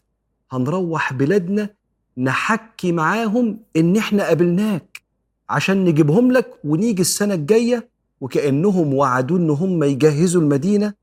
هنروح 0.50 1.12
بلادنا 1.12 1.70
نحكي 2.18 2.92
معاهم 2.92 3.58
إن 3.76 3.96
إحنا 3.96 4.24
قابلناك 4.26 5.02
عشان 5.48 5.84
نجيبهم 5.84 6.32
لك 6.32 6.50
ونيجي 6.64 7.02
السنة 7.02 7.34
الجاية 7.34 7.88
وكأنهم 8.20 8.94
وعدوا 8.94 9.38
إن 9.38 9.50
هم 9.50 9.84
يجهزوا 9.84 10.42
المدينة 10.42 10.94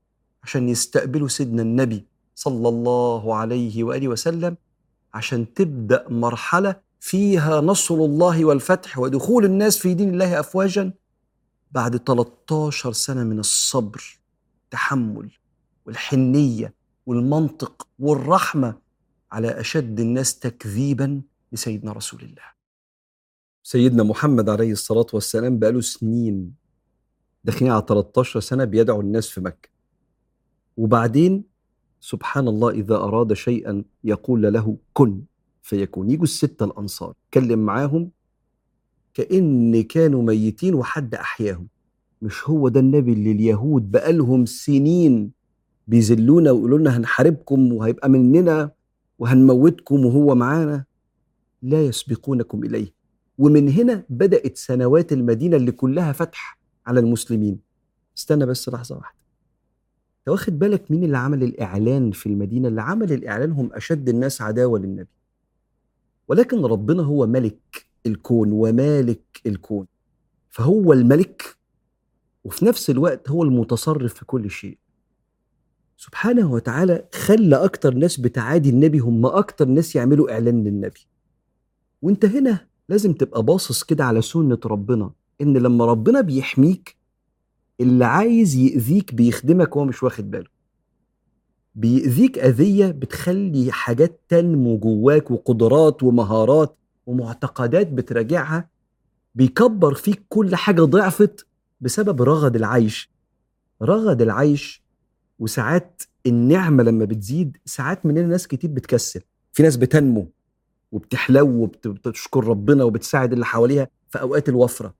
عشان 0.42 0.68
يستقبلوا 0.68 1.28
سيدنا 1.28 1.62
النبي 1.62 2.04
صلى 2.34 2.68
الله 2.68 3.34
عليه 3.34 3.84
وآله 3.84 4.08
وسلم 4.08 4.56
عشان 5.14 5.54
تبدأ 5.54 6.04
مرحلة 6.08 6.76
فيها 7.00 7.60
نصر 7.60 7.94
الله 7.94 8.44
والفتح 8.44 8.98
ودخول 8.98 9.44
الناس 9.44 9.78
في 9.78 9.94
دين 9.94 10.08
الله 10.10 10.40
افواجا 10.40 10.92
بعد 11.72 11.96
13 11.96 12.92
سنة 12.92 13.24
من 13.24 13.38
الصبر. 13.38 14.18
التحمل 14.64 15.30
والحنية 15.86 16.74
والمنطق 17.06 17.88
والرحمة 17.98 18.78
على 19.32 19.60
أشد 19.60 20.00
الناس 20.00 20.38
تكذيبا 20.38 21.22
لسيدنا 21.52 21.92
رسول 21.92 22.22
الله. 22.22 22.54
سيدنا 23.62 24.02
محمد 24.02 24.48
عليه 24.48 24.72
الصلاة 24.72 25.06
والسلام 25.12 25.58
بقاله 25.58 25.80
سنين 25.80 26.54
داخلين 27.44 27.72
على 27.72 27.84
13 27.88 28.40
سنة 28.40 28.64
بيدعو 28.64 29.00
الناس 29.00 29.28
في 29.28 29.40
مكة. 29.40 29.68
وبعدين 30.76 31.44
سبحان 32.00 32.48
الله 32.48 32.70
إذا 32.70 32.96
أراد 32.96 33.32
شيئا 33.32 33.84
يقول 34.04 34.42
له 34.42 34.76
كن 34.92 35.22
فيكون 35.62 36.10
يجوا 36.10 36.24
الستة 36.24 36.64
الأنصار 36.64 37.14
كلم 37.34 37.58
معاهم 37.58 38.10
كأن 39.14 39.82
كانوا 39.82 40.22
ميتين 40.22 40.74
وحد 40.74 41.14
أحياهم 41.14 41.68
مش 42.24 42.48
هو 42.48 42.68
ده 42.68 42.80
النبي 42.80 43.12
اللي 43.12 43.32
اليهود 43.32 43.90
بقالهم 43.90 44.46
سنين 44.46 45.30
بيذلونا 45.88 46.50
ويقولوا 46.50 46.78
لنا 46.78 46.96
هنحاربكم 46.96 47.72
وهيبقى 47.72 48.08
مننا 48.08 48.70
وهنموتكم 49.18 50.06
وهو 50.06 50.34
معانا؟ 50.34 50.84
لا 51.62 51.82
يسبقونكم 51.86 52.64
إليه. 52.64 52.92
ومن 53.38 53.68
هنا 53.68 54.04
بدأت 54.08 54.56
سنوات 54.56 55.12
المدينة 55.12 55.56
اللي 55.56 55.72
كلها 55.72 56.12
فتح 56.12 56.58
على 56.86 57.00
المسلمين. 57.00 57.58
استنى 58.18 58.46
بس 58.46 58.68
لحظة 58.68 58.96
واحدة. 58.96 59.18
أنت 60.18 60.28
واخد 60.28 60.58
بالك 60.58 60.90
مين 60.90 61.04
اللي 61.04 61.18
عمل 61.18 61.42
الإعلان 61.42 62.10
في 62.10 62.26
المدينة؟ 62.26 62.68
اللي 62.68 62.82
عمل 62.82 63.12
الإعلان 63.12 63.52
هم 63.52 63.70
أشد 63.72 64.08
الناس 64.08 64.42
عداوة 64.42 64.78
للنبي. 64.78 65.08
ولكن 66.28 66.64
ربنا 66.64 67.02
هو 67.02 67.26
ملك 67.26 67.86
الكون 68.06 68.52
ومالك 68.52 69.40
الكون. 69.46 69.86
فهو 70.50 70.92
الملك 70.92 71.56
وفي 72.44 72.64
نفس 72.64 72.90
الوقت 72.90 73.30
هو 73.30 73.42
المتصرف 73.42 74.14
في 74.14 74.24
كل 74.24 74.50
شيء. 74.50 74.78
سبحانه 75.96 76.52
وتعالى 76.52 77.04
خلى 77.14 77.56
أكتر 77.64 77.94
ناس 77.94 78.20
بتعادي 78.20 78.70
النبي 78.70 78.98
هم 78.98 79.26
أكتر 79.26 79.64
ناس 79.68 79.96
يعملوا 79.96 80.32
إعلان 80.32 80.64
للنبي. 80.64 81.00
وأنت 82.02 82.24
هنا 82.24 82.66
لازم 82.88 83.12
تبقى 83.12 83.42
باصص 83.42 83.82
كده 83.82 84.04
على 84.04 84.22
سنة 84.22 84.58
ربنا 84.66 85.10
إن 85.40 85.56
لما 85.56 85.84
ربنا 85.86 86.20
بيحميك 86.20 86.96
اللي 87.80 88.04
عايز 88.04 88.54
يأذيك 88.54 89.14
بيخدمك 89.14 89.76
وهو 89.76 89.84
مش 89.84 90.02
واخد 90.02 90.30
باله. 90.30 90.54
بيأذيك 91.74 92.38
أذية 92.38 92.86
بتخلي 92.86 93.72
حاجات 93.72 94.20
تنمو 94.28 94.78
جواك 94.78 95.30
وقدرات 95.30 96.02
ومهارات 96.02 96.76
ومعتقدات 97.06 97.88
بتراجعها 97.92 98.68
بيكبر 99.34 99.94
فيك 99.94 100.24
كل 100.28 100.56
حاجة 100.56 100.82
ضعفت 100.82 101.46
بسبب 101.80 102.22
رغد 102.22 102.56
العيش. 102.56 103.10
رغد 103.82 104.22
العيش 104.22 104.82
وساعات 105.38 106.02
النعمة 106.26 106.82
لما 106.82 107.04
بتزيد 107.04 107.56
ساعات 107.64 108.06
مننا 108.06 108.26
ناس 108.26 108.46
كتير 108.46 108.70
بتكسل. 108.70 109.20
في 109.52 109.62
ناس 109.62 109.76
بتنمو 109.76 110.32
وبتحلو 110.92 111.62
وبتشكر 111.86 112.44
ربنا 112.44 112.84
وبتساعد 112.84 113.32
اللي 113.32 113.44
حواليها 113.44 113.88
في 114.08 114.20
أوقات 114.20 114.48
الوفرة. 114.48 114.94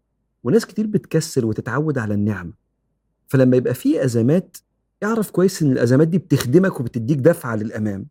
وناس 0.45 0.67
كتير 0.67 0.87
بتكسل 0.87 1.45
وتتعود 1.45 1.99
على 1.99 2.15
النعمة. 2.15 2.53
فلما 3.29 3.57
يبقى 3.57 3.75
في 3.75 4.05
أزمات 4.05 4.57
اعرف 5.05 5.31
كويس 5.31 5.63
إن 5.63 5.73
الأزمات 5.73 6.09
دي 6.09 6.19
بتخدمك 6.19 6.81
وبتديك 6.81 7.19
دفعة 7.19 7.57
للأمام. 7.57 8.07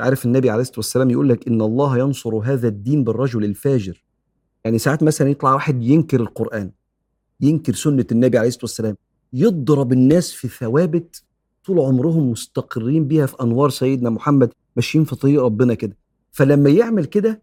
عارف 0.00 0.24
النبي 0.26 0.50
عليه 0.50 0.60
الصلاة 0.62 0.78
والسلام 0.78 1.10
يقول 1.10 1.28
لك 1.28 1.48
إن 1.48 1.60
الله 1.62 1.98
ينصر 1.98 2.36
هذا 2.36 2.68
الدين 2.68 3.04
بالرجل 3.04 3.44
الفاجر. 3.44 4.04
يعني 4.64 4.78
ساعات 4.78 5.02
مثلا 5.02 5.28
يطلع 5.30 5.54
واحد 5.54 5.82
ينكر 5.82 6.20
القرآن. 6.20 6.70
ينكر 7.40 7.74
سنة 7.74 8.06
النبي 8.12 8.38
عليه 8.38 8.48
الصلاة 8.48 8.64
والسلام. 8.64 8.96
يضرب 9.32 9.92
الناس 9.92 10.32
في 10.32 10.48
ثوابت 10.48 11.22
طول 11.64 11.78
عمرهم 11.78 12.30
مستقرين 12.30 13.08
بيها 13.08 13.26
في 13.26 13.36
أنوار 13.42 13.70
سيدنا 13.70 14.10
محمد 14.10 14.52
ماشيين 14.76 15.04
في 15.04 15.16
طريق 15.16 15.42
ربنا 15.42 15.74
كده. 15.74 15.96
فلما 16.32 16.70
يعمل 16.70 17.04
كده 17.04 17.42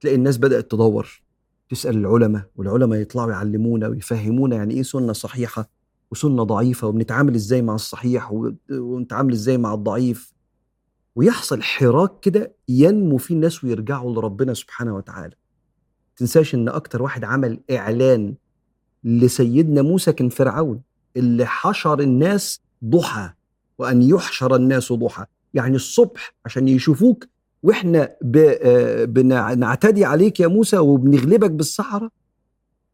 تلاقي 0.00 0.16
الناس 0.16 0.38
بدأت 0.38 0.70
تدور. 0.70 1.22
تسأل 1.70 1.96
العلماء 1.96 2.42
والعلماء 2.56 3.00
يطلعوا 3.00 3.30
يعلمونا 3.30 3.88
ويفهمونا 3.88 4.56
يعني 4.56 4.74
إيه 4.74 4.82
سنة 4.82 5.12
صحيحة 5.12 5.70
وسنة 6.10 6.42
ضعيفة 6.42 6.86
وبنتعامل 6.86 7.34
إزاي 7.34 7.62
مع 7.62 7.74
الصحيح 7.74 8.32
ونتعامل 8.70 9.32
إزاي 9.32 9.58
مع 9.58 9.74
الضعيف. 9.74 10.34
ويحصل 11.16 11.62
حراك 11.62 12.20
كده 12.20 12.52
ينمو 12.68 13.16
فيه 13.16 13.34
الناس 13.34 13.64
ويرجعوا 13.64 14.14
لربنا 14.14 14.54
سبحانه 14.54 14.96
وتعالى. 14.96 15.34
تنساش 16.16 16.54
إن 16.54 16.68
أكتر 16.68 17.02
واحد 17.02 17.24
عمل 17.24 17.60
إعلان 17.70 18.34
لسيدنا 19.04 19.82
موسى 19.82 20.12
كان 20.12 20.28
فرعون 20.28 20.80
اللي 21.16 21.46
حشر 21.46 22.00
الناس 22.00 22.60
ضحى 22.84 23.30
وأن 23.78 24.02
يحشر 24.02 24.56
الناس 24.56 24.92
ضحى. 24.92 25.24
يعني 25.54 25.76
الصبح 25.76 26.34
عشان 26.44 26.68
يشوفوك 26.68 27.26
وإحنا 27.62 28.16
آه، 28.36 29.04
بنعتدي 29.04 30.04
عليك 30.04 30.40
يا 30.40 30.46
موسى 30.46 30.78
وبنغلبك 30.78 31.50
بالسحره 31.50 32.10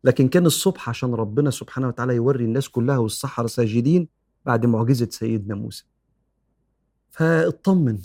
لكن 0.04 0.28
كان 0.28 0.46
الصبح 0.46 0.88
عشان 0.88 1.14
ربنا 1.14 1.50
سبحانه 1.50 1.88
وتعالى 1.88 2.14
يوري 2.14 2.44
الناس 2.44 2.68
كلها 2.68 2.98
والسحره 2.98 3.46
ساجدين 3.46 4.08
بعد 4.46 4.66
معجزة 4.66 5.08
سيدنا 5.10 5.54
موسى. 5.54 5.84
فاطمن 7.10 7.98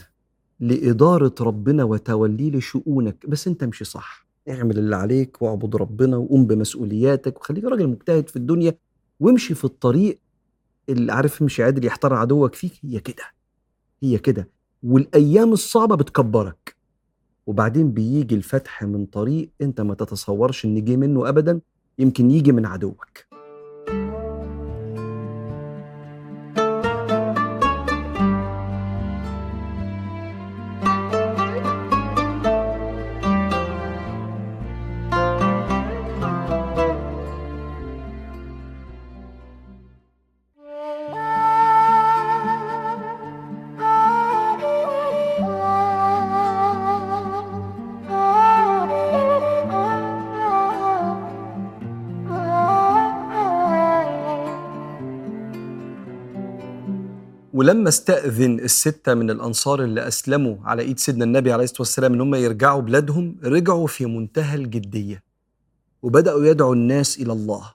لإدارة 0.60 1.36
ربنا 1.42 1.84
وتوليه 1.84 2.52
لشؤونك 2.52 3.26
بس 3.28 3.48
أنت 3.48 3.64
امشي 3.64 3.84
صح. 3.86 4.26
اعمل 4.50 4.78
اللي 4.78 4.96
عليك 4.96 5.42
واعبد 5.42 5.76
ربنا 5.76 6.18
وقوم 6.18 6.48
بمسؤولياتك 6.48 7.40
وخليك 7.40 7.64
راجل 7.64 7.88
مجتهد 7.88 8.30
في 8.30 8.36
الدنيا 8.36 8.78
وامشي 9.20 9.56
في 9.56 9.66
الطريق 9.66 10.20
اللي 10.90 11.14
عارف 11.14 11.42
امشي 11.42 11.64
عادل 11.64 11.86
يحتار 11.86 12.14
عدوك 12.14 12.56
فيك. 12.56 12.74
هي 12.84 13.00
كده 13.00 13.24
هي 14.04 14.18
كده. 14.18 14.50
والأيام 14.84 15.54
الصعبة 15.54 15.96
بتكبرك. 15.96 16.76
وبعدين 17.48 17.92
بيجي 17.92 18.36
الفتح 18.36 18.84
من 18.84 19.06
طريق 19.06 19.50
انت 19.62 19.82
ما 19.82 19.94
تتصورش 19.94 20.66
ان 20.66 20.86
جه 20.86 20.96
منه 20.96 21.30
ابدا 21.30 21.62
يمكن 22.00 22.32
يجي 22.32 22.52
من 22.52 22.66
عدوك. 22.66 23.31
ولما 57.62 57.90
استأذن 57.90 58.60
الستة 58.60 59.14
من 59.14 59.30
الأنصار 59.30 59.84
اللي 59.84 60.08
أسلموا 60.08 60.58
على 60.64 60.82
إيد 60.82 61.00
سيدنا 61.00 61.24
النبي 61.26 61.52
عليه 61.52 61.64
الصلاة 61.64 61.82
والسلام 61.82 62.14
إن 62.14 62.22
هم 62.22 62.36
يرجعوا 62.36 62.82
بلادهم 62.82 63.38
رجعوا 63.44 63.88
في 63.88 64.06
منتهى 64.06 64.56
الجدية 64.56 65.24
وبدأوا 66.02 66.46
يدعوا 66.46 66.76
الناس 66.76 67.20
إلى 67.20 67.34
الله. 67.34 67.74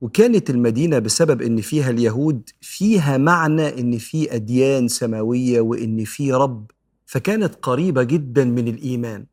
وكانت 0.00 0.50
المدينة 0.50 0.98
بسبب 0.98 1.42
إن 1.42 1.60
فيها 1.60 1.90
اليهود 1.90 2.50
فيها 2.60 3.16
معنى 3.16 3.80
إن 3.80 3.98
في 3.98 4.34
أديان 4.34 4.88
سماوية 4.88 5.60
وإن 5.60 6.04
في 6.04 6.32
رب 6.32 6.70
فكانت 7.06 7.54
قريبة 7.62 8.02
جدا 8.02 8.44
من 8.44 8.68
الإيمان. 8.68 9.26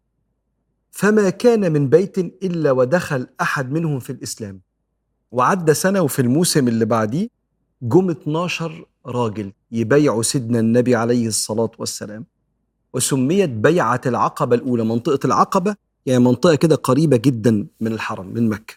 فما 0.91 1.30
كان 1.30 1.72
من 1.72 1.89
بيت 1.89 2.17
إلا 2.17 2.72
ودخل 2.72 3.28
أحد 3.41 3.72
منهم 3.72 4.00
في 4.00 4.10
الإسلام. 4.10 4.62
وعدى 5.32 5.74
سنة 5.74 6.02
وفي 6.02 6.22
الموسم 6.22 6.67
اللي 6.67 6.86
بعديه 6.86 7.28
جم 7.82 8.10
12 8.10 8.86
راجل 9.06 9.52
يبيعوا 9.72 10.24
سيدنا 10.24 10.60
النبي 10.60 10.96
عليه 10.96 11.28
الصلاة 11.28 11.72
والسلام 11.80 12.26
وسميت 12.94 13.50
بيعة 13.50 14.02
العقبة 14.06 14.56
الأولى 14.56 14.84
منطقة 14.84 15.20
العقبة 15.28 15.76
يعني 16.06 16.24
منطقة 16.24 16.56
كده 16.56 16.76
قريبة 16.76 17.18
جدا 17.18 17.68
من 17.82 17.92
الحرم 17.94 18.28
من 18.34 18.50
مكة. 18.50 18.74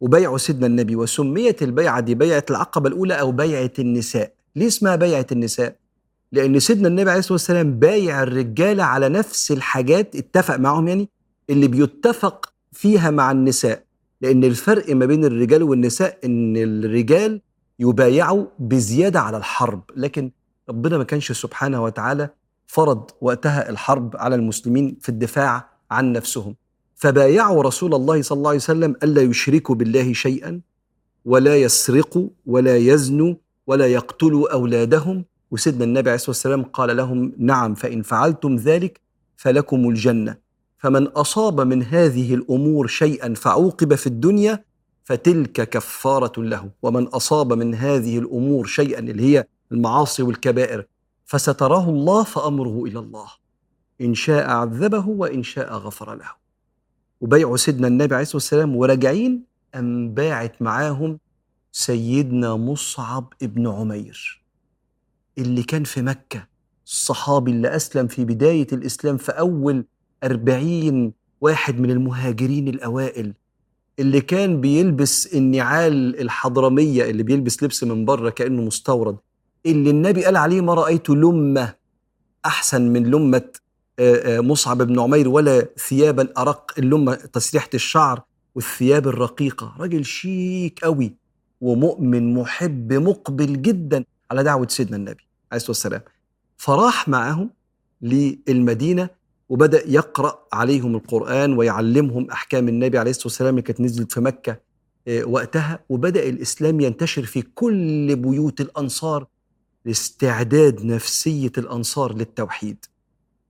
وبيعوا 0.00 0.38
سيدنا 0.38 0.66
النبي 0.66 0.96
وسميت 0.96 1.62
البيعة 1.62 2.00
دي 2.00 2.14
بيعة 2.14 2.44
العقبة 2.50 2.88
الأولى 2.88 3.14
أو 3.20 3.32
بيعة 3.32 3.72
النساء. 3.78 4.32
ليه 4.56 4.66
اسمها 4.66 4.96
بيعة 4.96 5.26
النساء؟ 5.32 5.76
لأن 6.32 6.60
سيدنا 6.60 6.88
النبي 6.88 7.10
عليه 7.10 7.18
الصلاة 7.18 7.32
والسلام 7.32 7.78
بايع 7.78 8.22
الرجالة 8.22 8.84
على 8.84 9.08
نفس 9.08 9.52
الحاجات 9.52 10.16
اتفق 10.16 10.56
معهم 10.56 10.88
يعني 10.88 11.08
اللي 11.50 11.68
بيتفق 11.68 12.52
فيها 12.72 13.10
مع 13.10 13.30
النساء. 13.30 13.84
لأن 14.20 14.44
الفرق 14.44 14.90
ما 14.94 15.06
بين 15.06 15.24
الرجال 15.24 15.62
والنساء 15.62 16.18
إن 16.24 16.56
الرجال 16.56 17.40
يبايعوا 17.78 18.46
بزيادة 18.58 19.20
على 19.20 19.36
الحرب. 19.36 19.82
لكن 19.96 20.30
ربنا 20.68 20.98
ما 20.98 21.04
كانش 21.04 21.32
سبحانه 21.32 21.84
وتعالى 21.84 22.28
فرض 22.66 23.10
وقتها 23.20 23.70
الحرب 23.70 24.16
على 24.16 24.34
المسلمين 24.34 24.96
في 25.00 25.08
الدفاع 25.08 25.68
عن 25.90 26.12
نفسهم. 26.12 26.56
فبايعوا 26.94 27.62
رسول 27.62 27.94
الله 27.94 28.22
صلى 28.22 28.36
الله 28.36 28.48
عليه 28.48 28.58
وسلم 28.58 28.96
ألا 29.02 29.22
يشركوا 29.22 29.74
بالله 29.74 30.12
شيئا 30.12 30.60
ولا 31.24 31.56
يسرقوا 31.56 32.28
ولا 32.46 32.76
يزنوا 32.76 33.34
ولا 33.66 33.86
يقتلوا 33.86 34.52
أولادهم. 34.52 35.24
وسيدنا 35.50 35.84
النبي 35.84 36.10
عليه 36.10 36.14
الصلاة 36.14 36.30
والسلام 36.30 36.62
قال 36.62 36.96
لهم 36.96 37.32
نعم 37.38 37.74
فإن 37.74 38.02
فعلتم 38.02 38.56
ذلك 38.56 39.00
فلكم 39.36 39.88
الجنة. 39.88 40.36
فمن 40.78 41.06
أصاب 41.06 41.60
من 41.60 41.82
هذه 41.82 42.34
الأمور 42.34 42.86
شيئا 42.86 43.34
فعوقب 43.34 43.94
في 43.94 44.06
الدنيا 44.06 44.64
فتلك 45.06 45.68
كفارة 45.70 46.42
له 46.42 46.70
ومن 46.82 47.06
أصاب 47.06 47.52
من 47.52 47.74
هذه 47.74 48.18
الأمور 48.18 48.66
شيئا 48.66 48.98
اللي 48.98 49.22
هي 49.22 49.46
المعاصي 49.72 50.22
والكبائر 50.22 50.86
فستراه 51.24 51.88
الله 51.90 52.24
فأمره 52.24 52.84
إلى 52.84 52.98
الله. 52.98 53.26
إن 54.00 54.14
شاء 54.14 54.50
عذبه 54.50 55.08
وإن 55.08 55.42
شاء 55.42 55.72
غفر 55.74 56.14
له. 56.14 56.30
وبيعوا 57.20 57.56
سيدنا 57.56 57.88
النبي 57.88 58.14
عليه 58.14 58.22
الصلاة 58.22 58.36
والسلام 58.36 58.76
وراجعين 58.76 59.44
أم 59.74 60.14
باعت 60.14 60.62
معاهم 60.62 61.18
سيدنا 61.72 62.56
مصعب 62.56 63.32
ابن 63.42 63.68
عمير 63.68 64.42
اللي 65.38 65.62
كان 65.62 65.84
في 65.84 66.02
مكة 66.02 66.46
الصحابي 66.86 67.50
اللي 67.50 67.76
أسلم 67.76 68.06
في 68.06 68.24
بداية 68.24 68.66
الإسلام 68.72 69.16
في 69.16 69.32
أول 69.32 69.84
أربعين 70.24 71.12
واحد 71.40 71.80
من 71.80 71.90
المهاجرين 71.90 72.68
الأوائل. 72.68 73.34
اللي 73.98 74.20
كان 74.20 74.60
بيلبس 74.60 75.34
النعال 75.34 76.20
الحضرمية 76.20 77.10
اللي 77.10 77.22
بيلبس 77.22 77.62
لبس 77.62 77.84
من 77.84 78.04
بره 78.04 78.30
كأنه 78.30 78.62
مستورد 78.62 79.16
اللي 79.66 79.90
النبي 79.90 80.24
قال 80.24 80.36
عليه 80.36 80.60
ما 80.60 80.74
رأيت 80.74 81.10
لمة 81.10 81.74
أحسن 82.46 82.92
من 82.92 83.10
لمة 83.10 83.42
مصعب 84.26 84.82
بن 84.82 85.00
عمير 85.00 85.28
ولا 85.28 85.68
ثيابا 85.88 86.28
ارق 86.38 86.72
اللمة 86.78 87.14
تسريحة 87.14 87.68
الشعر 87.74 88.22
والثياب 88.54 89.08
الرقيقة. 89.08 89.76
راجل 89.78 90.04
شيك 90.04 90.80
قوي 90.82 91.12
ومؤمن 91.60 92.34
محب 92.34 92.92
مقبل 92.92 93.62
جدا 93.62 94.04
على 94.30 94.42
دعوة 94.42 94.68
سيدنا 94.68 94.96
النبي 94.96 95.26
عليه 95.52 95.56
الصلاة 95.56 95.70
والسلام. 95.70 96.00
فراح 96.56 97.08
معهم 97.08 97.50
للمدينة 98.02 99.08
وبدأ 99.48 99.90
يقرأ 99.90 100.38
عليهم 100.52 100.96
القرآن 100.96 101.58
ويعلمهم 101.58 102.30
أحكام 102.30 102.68
النبي 102.68 102.98
عليه 102.98 103.10
الصلاة 103.10 103.26
والسلام 103.26 103.50
اللي 103.50 103.62
كانت 103.62 103.80
نزلت 103.80 104.12
في 104.12 104.20
مكة 104.20 104.60
آه، 105.08 105.24
وقتها. 105.24 105.78
وبدأ 105.88 106.28
الإسلام 106.28 106.80
ينتشر 106.80 107.22
في 107.24 107.42
كل 107.42 108.16
بيوت 108.16 108.60
الأنصار 108.60 109.26
لاستعداد 109.84 110.84
نفسية 110.84 111.52
الأنصار 111.58 112.14
للتوحيد. 112.14 112.84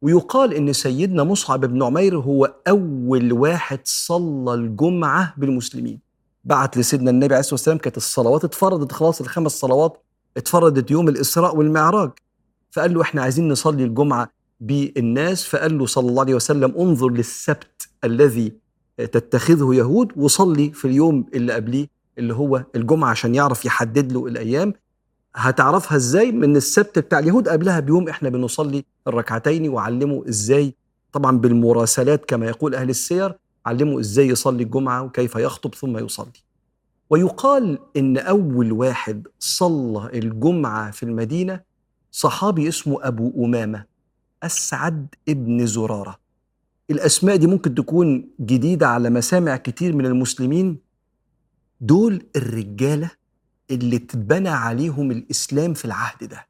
ويقال 0.03 0.55
إن 0.55 0.73
سيدنا 0.73 1.25
مصعب 1.25 1.61
بن 1.65 1.83
عمير 1.83 2.19
هو 2.19 2.55
أول 2.69 3.33
واحد 3.33 3.81
صلى 3.85 4.55
الجمعة 4.55 5.35
بالمسلمين. 5.37 6.01
بعت 6.45 6.79
لسيدنا 6.79 7.11
النبي 7.11 7.35
عليه 7.35 7.41
الصلاة 7.41 7.55
والسلام 7.55 7.79
كانت 7.79 7.97
الصلوات 7.97 8.45
اتفرضت 8.45 8.93
خلاص 8.93 9.21
الخمس 9.21 9.53
صلوات 9.53 10.03
اتفرضت 10.37 10.91
يوم 10.91 11.09
الإسراء 11.09 11.57
والمعراج. 11.57 12.11
فقال 12.71 12.95
له 12.95 13.03
إحنا 13.03 13.23
عايزين 13.23 13.49
نصلي 13.49 13.85
الجمعة 13.85 14.36
بالناس 14.61 15.45
فقال 15.45 15.79
له 15.79 15.87
صلى 15.87 16.09
الله 16.09 16.21
عليه 16.23 16.35
وسلم 16.35 16.75
انظر 16.79 17.09
للسبت 17.09 17.89
الذي 18.05 18.53
تتخذه 18.99 19.75
يهود 19.75 20.13
وصلي 20.17 20.73
في 20.73 20.85
اليوم 20.85 21.27
اللي 21.35 21.53
قبليه 21.53 21.87
اللي 22.19 22.35
هو 22.35 22.65
الجمعة 22.77 23.11
عشان 23.11 23.35
يعرف 23.35 23.65
يحدد 23.65 24.13
له 24.13 24.27
الأيام. 24.27 24.73
هتعرفها 25.35 25.97
إزاي؟ 25.97 26.33
من 26.33 26.57
السبت 26.57 26.99
بتاع 26.99 27.19
اليهود 27.19 27.49
قبلها 27.49 27.81
بيوم 27.81 28.09
إحنا 28.09 28.29
بنصلي 28.29 28.85
الركعتين 29.09 29.69
وعلمه 29.69 30.25
إزاي 30.29 30.75
طبعا 31.13 31.39
بالمراسلات 31.39 32.25
كما 32.25 32.47
يقول 32.47 32.75
أهل 32.75 32.91
السير 32.91 33.35
علمه 33.67 34.01
إزاي 34.01 34.29
يصلي 34.29 34.63
الجمعة 34.63 35.03
وكيف 35.03 35.37
يخطب 35.37 35.75
ثم 35.75 35.99
يصلي. 35.99 36.33
ويقال 37.11 37.79
إن 37.97 38.19
أول 38.19 38.73
واحد 38.73 39.27
صلى 39.39 40.11
الجمعة 40.15 40.91
في 40.91 41.03
المدينة 41.03 41.61
صحابي 42.11 42.69
اسمه 42.69 42.99
أبو 43.03 43.45
أمامة. 43.45 43.96
أسعد 44.47 45.15
ابن 45.29 45.67
زرارة. 45.67 46.19
الأسماء 46.91 47.37
دي 47.37 47.47
ممكن 47.47 47.75
تكون 47.75 48.29
جديدة 48.41 48.89
على 48.89 49.11
مسامع 49.11 49.57
كتير 49.57 49.97
من 49.97 50.07
المسلمين. 50.07 50.79
دول 51.81 52.27
الرجالة 52.37 53.11
اللي 53.71 53.97
اتبنى 53.97 54.49
عليهم 54.49 55.11
الإسلام 55.11 55.75
في 55.75 55.85
العهد 55.85 56.25
ده. 56.25 56.47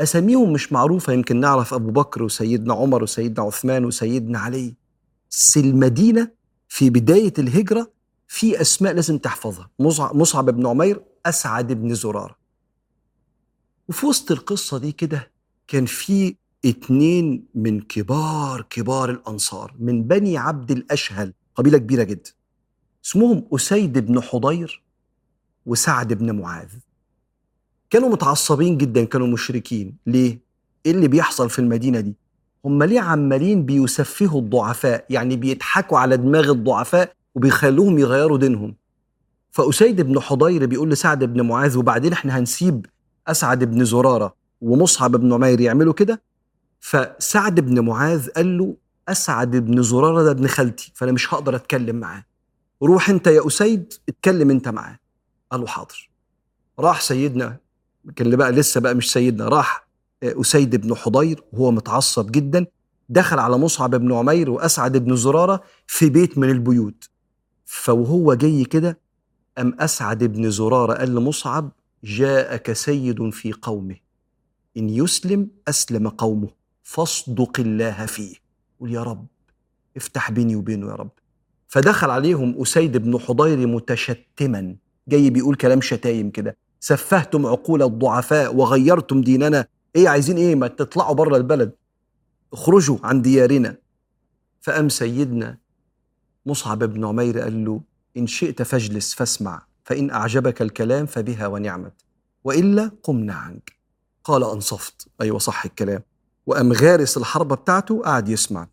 أساميهم 0.00 0.52
مش 0.52 0.72
معروفة 0.72 1.12
يمكن 1.12 1.40
نعرف 1.40 1.74
أبو 1.74 1.90
بكر 1.90 2.22
وسيدنا 2.22 2.74
عمر 2.74 3.02
وسيدنا 3.02 3.46
عثمان 3.46 3.84
وسيدنا 3.84 4.38
علي. 4.38 4.74
بس 5.30 5.56
المدينة 5.56 6.30
في 6.68 6.90
بداية 6.90 7.34
الهجرة 7.38 7.90
في 8.28 8.60
أسماء 8.60 8.92
لازم 8.94 9.18
تحفظها. 9.18 9.70
مصعب 10.14 10.50
بن 10.50 10.66
عمير 10.66 11.02
أسعد 11.26 11.72
بن 11.72 11.94
زرارة. 11.94 12.36
وفي 13.88 14.06
وسط 14.06 14.30
القصة 14.30 14.78
دي 14.78 14.92
كده 14.92 15.32
كان 15.68 15.86
في 15.86 16.36
اتنين 16.64 17.44
من 17.54 17.80
كبار 17.80 18.66
كبار 18.70 19.10
الأنصار 19.10 19.74
من 19.78 20.02
بني 20.02 20.38
عبد 20.38 20.70
الأشهل 20.70 21.32
قبيلة 21.54 21.78
كبيرة 21.78 22.02
جدا. 22.02 22.30
اسمهم 23.04 23.44
أسيد 23.54 23.98
بن 23.98 24.20
حضير 24.20 24.82
وسعد 25.66 26.12
بن 26.12 26.38
معاذ. 26.40 26.68
كانوا 27.90 28.08
متعصبين 28.08 28.78
جدا 28.78 29.04
كانوا 29.04 29.26
مشركين. 29.26 29.96
ليه؟ 30.06 30.38
إيه 30.86 30.92
اللي 30.92 31.08
بيحصل 31.08 31.50
في 31.50 31.58
المدينة 31.58 32.00
دي؟ 32.00 32.14
هم 32.64 32.82
ليه 32.82 33.00
عمالين 33.00 33.64
بيسفهوا 33.66 34.40
الضعفاء؟ 34.40 35.06
يعني 35.10 35.36
بيضحكوا 35.36 35.98
على 35.98 36.16
دماغ 36.16 36.50
الضعفاء 36.50 37.12
وبيخلوهم 37.34 37.98
يغيروا 37.98 38.38
دينهم. 38.38 38.74
فأسيد 39.50 40.00
بن 40.00 40.20
حضير 40.20 40.66
بيقول 40.66 40.90
لسعد 40.90 41.24
بن 41.24 41.40
معاذ 41.40 41.78
وبعدين 41.78 42.12
إحنا 42.12 42.38
هنسيب 42.38 42.86
أسعد 43.26 43.64
بن 43.64 43.84
زرارة 43.84 44.34
ومصعب 44.60 45.10
بن 45.16 45.32
عمير 45.32 45.60
يعملوا 45.60 45.92
كده؟ 45.92 46.22
فسعد 46.84 47.60
بن 47.60 47.80
معاذ 47.80 48.28
قال 48.30 48.58
له 48.58 48.76
أسعد 49.08 49.56
بن 49.56 49.82
زرارة 49.82 50.22
ده 50.22 50.30
ابن 50.30 50.46
خالتي 50.46 50.92
فأنا 50.94 51.12
مش 51.12 51.34
هقدر 51.34 51.56
أتكلم 51.56 51.96
معاه. 51.96 52.24
روح 52.82 53.10
أنت 53.10 53.26
يا 53.26 53.46
أسيد 53.46 53.92
اتكلم 54.08 54.50
أنت 54.50 54.68
معاه. 54.68 54.98
قال 55.50 55.60
له 55.60 55.66
حاضر. 55.66 56.10
راح 56.78 57.00
سيدنا 57.00 57.56
كان 58.16 58.26
اللي 58.26 58.36
بقى 58.36 58.52
لسه 58.52 58.80
بقى 58.80 58.94
مش 58.94 59.12
سيدنا 59.12 59.48
راح 59.48 59.88
أسيد 60.24 60.76
بن 60.76 60.94
حضير 60.94 61.42
وهو 61.52 61.70
متعصب 61.70 62.30
جدا 62.30 62.66
دخل 63.08 63.38
على 63.38 63.58
مصعب 63.58 63.94
بن 63.94 64.12
عمير 64.12 64.50
وأسعد 64.50 64.96
بن 64.96 65.16
زرارة 65.16 65.62
في 65.86 66.10
بيت 66.10 66.38
من 66.38 66.50
البيوت. 66.50 67.08
فوهو 67.64 68.34
جاي 68.34 68.64
كده 68.64 68.98
أم 69.58 69.76
أسعد 69.80 70.24
بن 70.24 70.50
زرارة 70.50 70.94
قال 70.94 71.14
لمصعب 71.14 71.72
جاءك 72.04 72.72
سيد 72.72 73.30
في 73.30 73.52
قومه. 73.52 73.96
إن 74.76 74.88
يسلم 74.88 75.48
أسلم 75.68 76.08
قومه. 76.08 76.63
فاصدق 76.84 77.60
الله 77.60 78.06
فيه. 78.06 78.34
قول 78.80 78.92
يا 78.92 79.02
رب 79.02 79.26
افتح 79.96 80.30
بيني 80.30 80.56
وبينه 80.56 80.86
يا 80.86 80.94
رب. 80.94 81.10
فدخل 81.68 82.10
عليهم 82.10 82.60
أسيد 82.62 82.96
بن 82.96 83.18
حضير 83.18 83.66
متشتما. 83.66 84.76
جاي 85.08 85.30
بيقول 85.30 85.54
كلام 85.54 85.80
شتايم 85.80 86.30
كده. 86.30 86.56
سفهتم 86.80 87.46
عقول 87.46 87.82
الضعفاء 87.82 88.56
وغيرتم 88.56 89.20
ديننا. 89.20 89.66
إيه 89.96 90.08
عايزين 90.08 90.36
إيه؟ 90.36 90.54
ما 90.54 90.68
تطلعوا 90.68 91.14
بره 91.14 91.36
البلد. 91.36 91.72
اخرجوا 92.52 92.98
عن 93.02 93.22
ديارنا. 93.22 93.76
فأم 94.60 94.88
سيدنا 94.88 95.58
مصعب 96.46 96.78
بن 96.78 97.04
عمير 97.04 97.40
قال 97.40 97.64
له 97.64 97.80
إن 98.16 98.26
شئت 98.26 98.62
فاجلس 98.62 99.14
فاسمع 99.14 99.66
فإن 99.84 100.10
أعجبك 100.10 100.62
الكلام 100.62 101.06
فبها 101.06 101.46
ونعمت. 101.46 101.94
وإلا 102.44 102.90
قمنا 103.02 103.34
عنك. 103.34 103.72
قال 104.24 104.44
أنصفت. 104.44 105.08
أيوة 105.20 105.38
صح 105.38 105.64
الكلام. 105.64 106.02
وأم 106.46 106.72
غارس 106.72 107.16
الحربة 107.16 107.56
بتاعته 107.56 108.02
قعد 108.02 108.28
يسمع. 108.28 108.68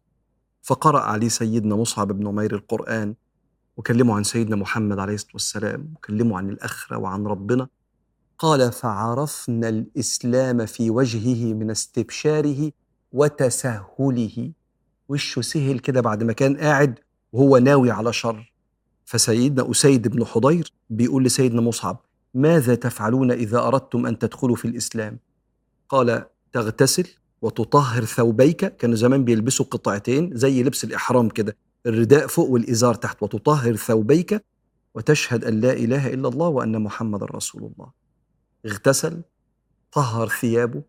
فقرأ 0.61 0.99
عليه 0.99 1.27
سيدنا 1.27 1.75
مصعب 1.75 2.07
بن 2.07 2.27
عمير 2.27 2.55
القرآن 2.55 3.15
وكلمه 3.77 4.15
عن 4.15 4.23
سيدنا 4.23 4.55
محمد 4.55 4.99
عليه 4.99 5.13
الصلاة 5.13 5.33
والسلام 5.33 5.93
وكلمه 5.95 6.37
عن 6.37 6.49
الآخرة 6.49 6.97
وعن 6.97 7.27
ربنا. 7.27 7.67
قال 8.37 8.71
فعرفنا 8.71 9.69
الإسلام 9.69 10.65
في 10.65 10.89
وجهه 10.89 11.53
من 11.53 11.71
استبشاره 11.71 12.71
وتسهله. 13.11 14.51
وشه 15.09 15.41
سهل 15.41 15.79
كده 15.79 16.01
بعد 16.01 16.23
ما 16.23 16.33
كان 16.33 16.57
قاعد 16.57 16.99
وهو 17.33 17.57
ناوي 17.57 17.91
على 17.91 18.13
شر. 18.13 18.53
فسيدنا 19.05 19.71
أسيد 19.71 20.07
بن 20.07 20.25
حضير 20.25 20.73
بيقول 20.89 21.23
لسيدنا 21.23 21.61
مصعب 21.61 22.05
ماذا 22.33 22.75
تفعلون 22.75 23.31
إذا 23.31 23.59
أردتم 23.59 24.05
أن 24.05 24.19
تدخلوا 24.19 24.55
في 24.55 24.65
الإسلام؟ 24.65 25.19
قال 25.89 26.25
تغتسل 26.53 27.07
وتطهر 27.41 28.05
ثوبيك. 28.05 28.75
كانوا 28.77 28.95
زمان 28.95 29.25
بيلبسوا 29.25 29.65
قطعتين 29.65 30.29
زي 30.33 30.63
لبس 30.63 30.83
الإحرام 30.83 31.29
كده 31.29 31.57
الرداء 31.85 32.27
فوق 32.27 32.49
والإزار 32.49 32.93
تحت. 32.93 33.23
وتطهر 33.23 33.75
ثوبيك 33.75 34.45
وتشهد 34.95 35.45
أن 35.45 35.61
لا 35.61 35.73
إله 35.73 36.13
إلا 36.13 36.27
الله 36.27 36.47
وأن 36.47 36.81
محمد 36.81 37.23
رسول 37.23 37.63
الله. 37.63 37.91
اغتسل 38.65 39.21
طهر 39.91 40.27
ثيابه 40.29 40.81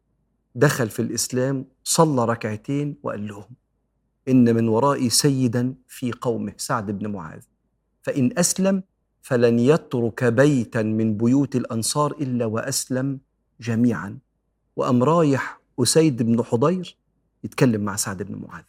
دخل 0.54 0.88
في 0.90 1.02
الإسلام 1.02 1.64
صلى 1.84 2.24
ركعتين 2.24 2.96
وقال 3.02 3.28
لهم 3.28 3.50
إن 4.28 4.54
من 4.54 4.68
ورائي 4.68 5.10
سيدا 5.10 5.74
في 5.88 6.12
قومه. 6.12 6.52
سعد 6.56 6.98
بن 6.98 7.06
معاذ. 7.06 7.42
فإن 8.02 8.38
أسلم 8.38 8.82
فلن 9.22 9.58
يترك 9.58 10.24
بيتا 10.24 10.82
من 10.82 11.16
بيوت 11.16 11.56
الأنصار 11.56 12.12
إلا 12.12 12.46
وأسلم 12.46 13.20
جميعا. 13.60 14.18
وأم 14.76 15.02
رايح 15.02 15.61
أسيد 15.78 16.22
بن 16.22 16.42
حضير 16.42 16.96
يتكلم 17.44 17.80
مع 17.80 17.96
سعد 17.96 18.22
بن 18.22 18.34
معاذ. 18.34 18.64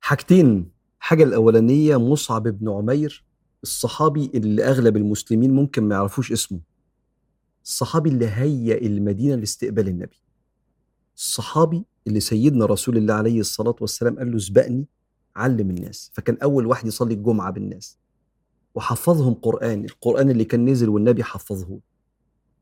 حاجتين. 0.00 0.70
حاجة 0.98 1.24
الأولانية 1.24 1.96
مصعب 1.96 2.42
بن 2.48 2.68
عمير 2.68 3.24
الصحابي 3.62 4.30
اللي 4.34 4.64
أغلب 4.64 4.96
المسلمين 4.96 5.54
ممكن 5.54 5.88
ما 5.88 5.94
يعرفوش 5.94 6.32
اسمه. 6.32 6.60
الصحابي 7.64 8.10
اللي 8.10 8.28
هيأ 8.28 8.78
المدينة 8.86 9.34
لاستقبال 9.34 9.88
النبي. 9.88 10.22
الصحابي 11.16 11.84
اللي 12.06 12.20
سيدنا 12.20 12.66
رسول 12.66 12.96
الله 12.96 13.14
عليه 13.14 13.40
الصلاة 13.40 13.76
والسلام 13.80 14.18
قال 14.18 14.30
له 14.30 14.36
اسبقني 14.36 14.86
علم 15.36 15.70
الناس. 15.70 16.10
فكان 16.14 16.38
أول 16.42 16.66
واحد 16.66 16.86
يصلي 16.86 17.14
الجمعة 17.14 17.50
بالناس. 17.50 17.98
وحفظهم 18.74 19.34
قرآن 19.34 19.84
القرآن 19.84 20.30
اللي 20.30 20.44
كان 20.44 20.64
نزل 20.64 20.88
والنبي 20.88 21.24
حفظه 21.24 21.80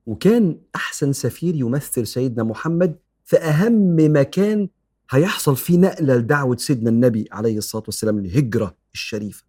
وكان 0.07 0.59
أحسن 0.77 1.13
سفير 1.13 1.55
يمثل 1.55 2.07
سيدنا 2.07 2.43
محمد 2.45 2.97
في 3.25 3.37
أهم 3.37 3.97
مكان 3.99 4.69
هيحصل 5.11 5.57
فيه 5.57 5.79
نقلة 5.79 6.17
لدعوة 6.17 6.57
سيدنا 6.57 6.91
النبي 6.91 7.29
عليه 7.33 7.59
الصلاة 7.59 7.83
والسلام 7.87 8.19
الهجرة 8.19 8.77
الشريفة. 8.95 9.45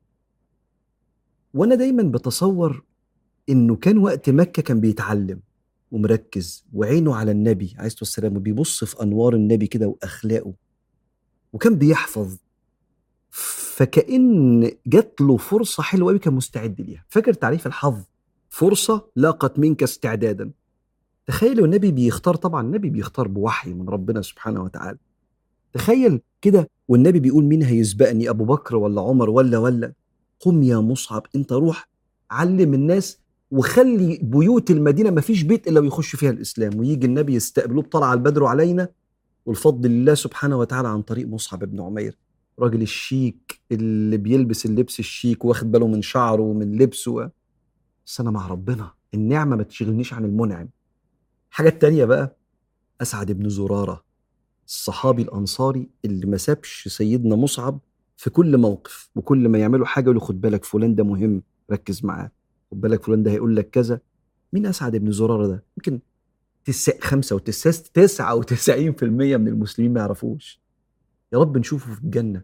وأنا 1.53 1.75
دايما 1.75 2.03
بتصور 2.03 2.83
إنه 3.49 3.75
كان 3.75 3.97
وقت 3.97 4.29
مكة 4.29 4.61
كان 4.61 4.79
بيتعلم 4.79 5.39
ومركز 5.91 6.65
وعينه 6.73 7.15
على 7.15 7.31
النبي 7.31 7.73
عليه 7.77 7.87
الصلاة 7.87 8.01
والسلام 8.01 8.37
وبيبص 8.37 8.83
في 8.83 9.03
أنوار 9.03 9.35
النبي 9.35 9.67
كده 9.67 9.87
وأخلاقه 9.87 10.53
وكان 11.53 11.75
بيحفظ. 11.75 12.37
فكأن 13.75 14.71
جات 14.87 15.21
له 15.21 15.37
فرصة 15.37 15.83
حلوة 15.83 16.09
قوي 16.11 16.19
كان 16.19 16.33
مستعد 16.33 16.81
ليها. 16.81 17.05
فاكر 17.09 17.33
تعريف 17.33 17.67
الحظ؟ 17.67 18.03
فرصة 18.51 19.05
لاقت 19.15 19.59
منك 19.59 19.83
استعدادا. 19.83 20.51
تخيل 21.25 21.65
النبي 21.65 21.91
بيختار 21.91 22.35
طبعا 22.35 22.61
النبي 22.61 22.89
بيختار 22.89 23.27
بوحي 23.27 23.73
من 23.73 23.89
ربنا 23.89 24.21
سبحانه 24.21 24.63
وتعالى. 24.63 24.97
تخيل 25.73 26.21
كده 26.41 26.69
والنبي 26.87 27.19
بيقول 27.19 27.43
مين 27.43 27.63
هيسبقني 27.63 28.29
أبو 28.29 28.45
بكر 28.45 28.75
ولا 28.75 29.01
عمر 29.01 29.29
ولا 29.29 29.57
ولا. 29.57 29.93
قم 30.39 30.63
يا 30.63 30.77
مصعب 30.77 31.25
أنت 31.35 31.53
روح 31.53 31.89
علم 32.31 32.73
الناس 32.73 33.19
وخلي 33.51 34.19
بيوت 34.23 34.71
المدينة 34.71 35.09
ما 35.09 35.21
فيش 35.21 35.43
بيت 35.43 35.67
إلا 35.67 35.79
ويخش 35.79 36.15
فيها 36.15 36.29
الإسلام. 36.29 36.79
ويجي 36.79 37.05
النبي 37.05 37.33
يستقبلوه 37.33 37.83
بطلع 37.83 38.13
البدر 38.13 38.45
علينا 38.45 38.89
والفضل 39.45 39.89
لله 39.89 40.13
سبحانه 40.13 40.57
وتعالى 40.57 40.87
عن 40.87 41.01
طريق 41.01 41.27
مصعب 41.27 41.63
بن 41.63 41.81
عمير. 41.81 42.17
راجل 42.59 42.81
الشيك 42.81 43.59
اللي 43.71 44.17
بيلبس 44.17 44.65
اللبس 44.65 44.99
الشيك 44.99 45.45
واخد 45.45 45.71
باله 45.71 45.87
من 45.87 46.01
شعره 46.01 46.41
ومن 46.41 46.77
لبسه. 46.77 47.40
بس 48.05 48.19
أنا 48.19 48.31
مع 48.31 48.47
ربنا. 48.47 48.91
النعمة 49.13 49.55
ما 49.55 49.63
تشغلنيش 49.63 50.13
عن 50.13 50.25
المنعم. 50.25 50.69
الحاجة 51.51 51.67
التانية 51.69 52.05
بقى 52.05 52.37
أسعد 53.01 53.31
بن 53.31 53.49
زرارة 53.49 54.03
الصحابي 54.67 55.21
الأنصاري 55.21 55.89
اللي 56.05 56.25
ما 56.27 56.37
سابش 56.37 56.87
سيدنا 56.87 57.35
مصعب 57.35 57.79
في 58.17 58.29
كل 58.29 58.57
موقف 58.57 59.09
وكل 59.15 59.49
ما 59.49 59.57
يعملوا 59.57 59.85
حاجة 59.85 60.03
يقول 60.05 60.21
خد 60.21 60.41
بالك 60.41 60.65
فلان 60.65 60.95
ده 60.95 61.03
مهم 61.03 61.43
ركز 61.71 62.05
معاه. 62.05 62.31
خد 62.71 62.81
بالك 62.81 63.03
فلان 63.03 63.23
ده 63.23 63.31
هيقول 63.31 63.55
لك 63.55 63.69
كذا. 63.69 63.99
مين 64.53 64.65
أسعد 64.65 64.95
بن 64.95 65.11
زرارة 65.11 65.47
ده؟ 65.47 65.63
يمكن 65.77 65.99
تسع 66.65 66.93
خمسة 67.01 67.35
وتسعة 67.35 68.35
وتسعين 68.35 68.93
في 68.93 69.05
المية 69.05 69.37
من 69.37 69.47
المسلمين 69.47 69.93
ما 69.93 69.99
يعرفوش. 69.99 70.61
يا 71.33 71.37
رب 71.37 71.57
نشوفه 71.57 71.93
في 71.95 72.01
الجنة. 72.03 72.41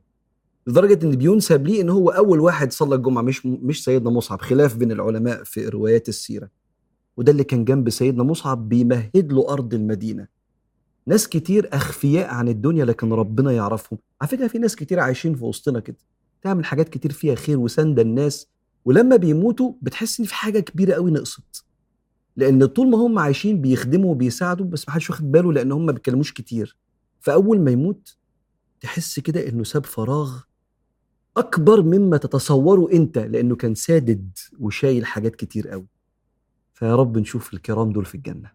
لدرجة 0.67 1.05
إن 1.05 1.11
بينسب 1.11 1.67
ليه 1.67 1.81
إن 1.81 1.89
هو 1.89 2.09
أول 2.09 2.39
واحد 2.39 2.71
صلى 2.71 2.95
الجمعة 2.95 3.21
مش 3.21 3.45
مش 3.45 3.83
سيدنا 3.83 4.09
مصعب 4.09 4.41
خلاف 4.41 4.75
بين 4.75 4.91
العلماء 4.91 5.43
في 5.43 5.67
روايات 5.67 6.09
السيرة. 6.09 6.49
وده 7.17 7.31
اللي 7.31 7.43
كان 7.43 7.65
جنب 7.65 7.89
سيدنا 7.89 8.23
مصعب 8.23 8.69
بيمهد 8.69 9.33
له 9.33 9.49
أرض 9.49 9.73
المدينة. 9.73 10.27
ناس 11.05 11.27
كتير 11.27 11.69
أخفياء 11.73 12.29
عن 12.29 12.47
الدنيا 12.47 12.85
لكن 12.85 13.13
ربنا 13.13 13.51
يعرفهم. 13.51 13.99
على 14.21 14.29
فكرة 14.29 14.47
في 14.47 14.59
ناس 14.59 14.75
كتير 14.75 14.99
عايشين 14.99 15.35
في 15.35 15.43
وسطنا 15.45 15.79
كده 15.79 15.97
تعمل 16.41 16.65
حاجات 16.65 16.89
كتير 16.89 17.11
فيها 17.11 17.35
خير 17.35 17.59
وسند 17.59 17.99
الناس. 17.99 18.47
ولما 18.85 19.15
بيموتوا 19.15 19.71
بتحس 19.81 20.19
إن 20.19 20.25
في 20.25 20.33
حاجة 20.33 20.59
كبيرة 20.59 20.93
قوي 20.93 21.11
نقصت. 21.11 21.65
لأن 22.35 22.65
طول 22.65 22.89
ما 22.89 22.97
هم 22.97 23.19
عايشين 23.19 23.61
بيخدموا 23.61 24.11
وبيساعدوا 24.11 24.65
بس 24.65 24.87
ما 24.87 24.93
حدش 24.93 25.09
واخد 25.09 25.31
باله 25.31 25.53
لأن 25.53 25.71
هم 25.71 25.85
ما 25.85 25.91
بيتكلموش 25.91 26.33
كتير. 26.33 26.77
فأول 27.19 27.61
ما 27.61 27.71
يموت 27.71 28.17
تحس 28.81 29.19
كده 29.19 29.49
إنه 29.49 29.63
ساب 29.63 29.85
فراغ 29.85 30.46
أكبر 31.37 31.81
مما 31.81 32.17
تتصوره 32.17 32.91
أنت 32.93 33.17
لأنه 33.17 33.55
كان 33.55 33.75
سادد 33.75 34.37
وشايل 34.59 35.05
حاجات 35.05 35.35
كتير 35.35 35.67
قوي. 35.69 35.87
فيا 36.73 36.95
رب 36.95 37.17
نشوف 37.17 37.53
الكرام 37.53 37.91
دول 37.91 38.05
في 38.05 38.15
الجنة. 38.15 38.51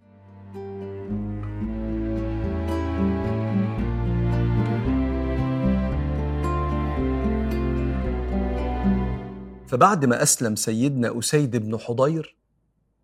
فبعد 9.66 10.04
ما 10.04 10.22
أسلم 10.22 10.56
سيدنا 10.56 11.18
أسيد 11.18 11.56
بن 11.56 11.78
حضير 11.78 12.36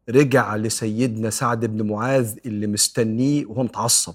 رجع 0.08 0.56
لسيدنا 0.56 1.30
سعد 1.30 1.64
بن 1.64 1.86
معاذ 1.86 2.36
اللي 2.46 2.66
مستنيه 2.66 3.46
وهو 3.46 3.62
متعصب 3.62 4.14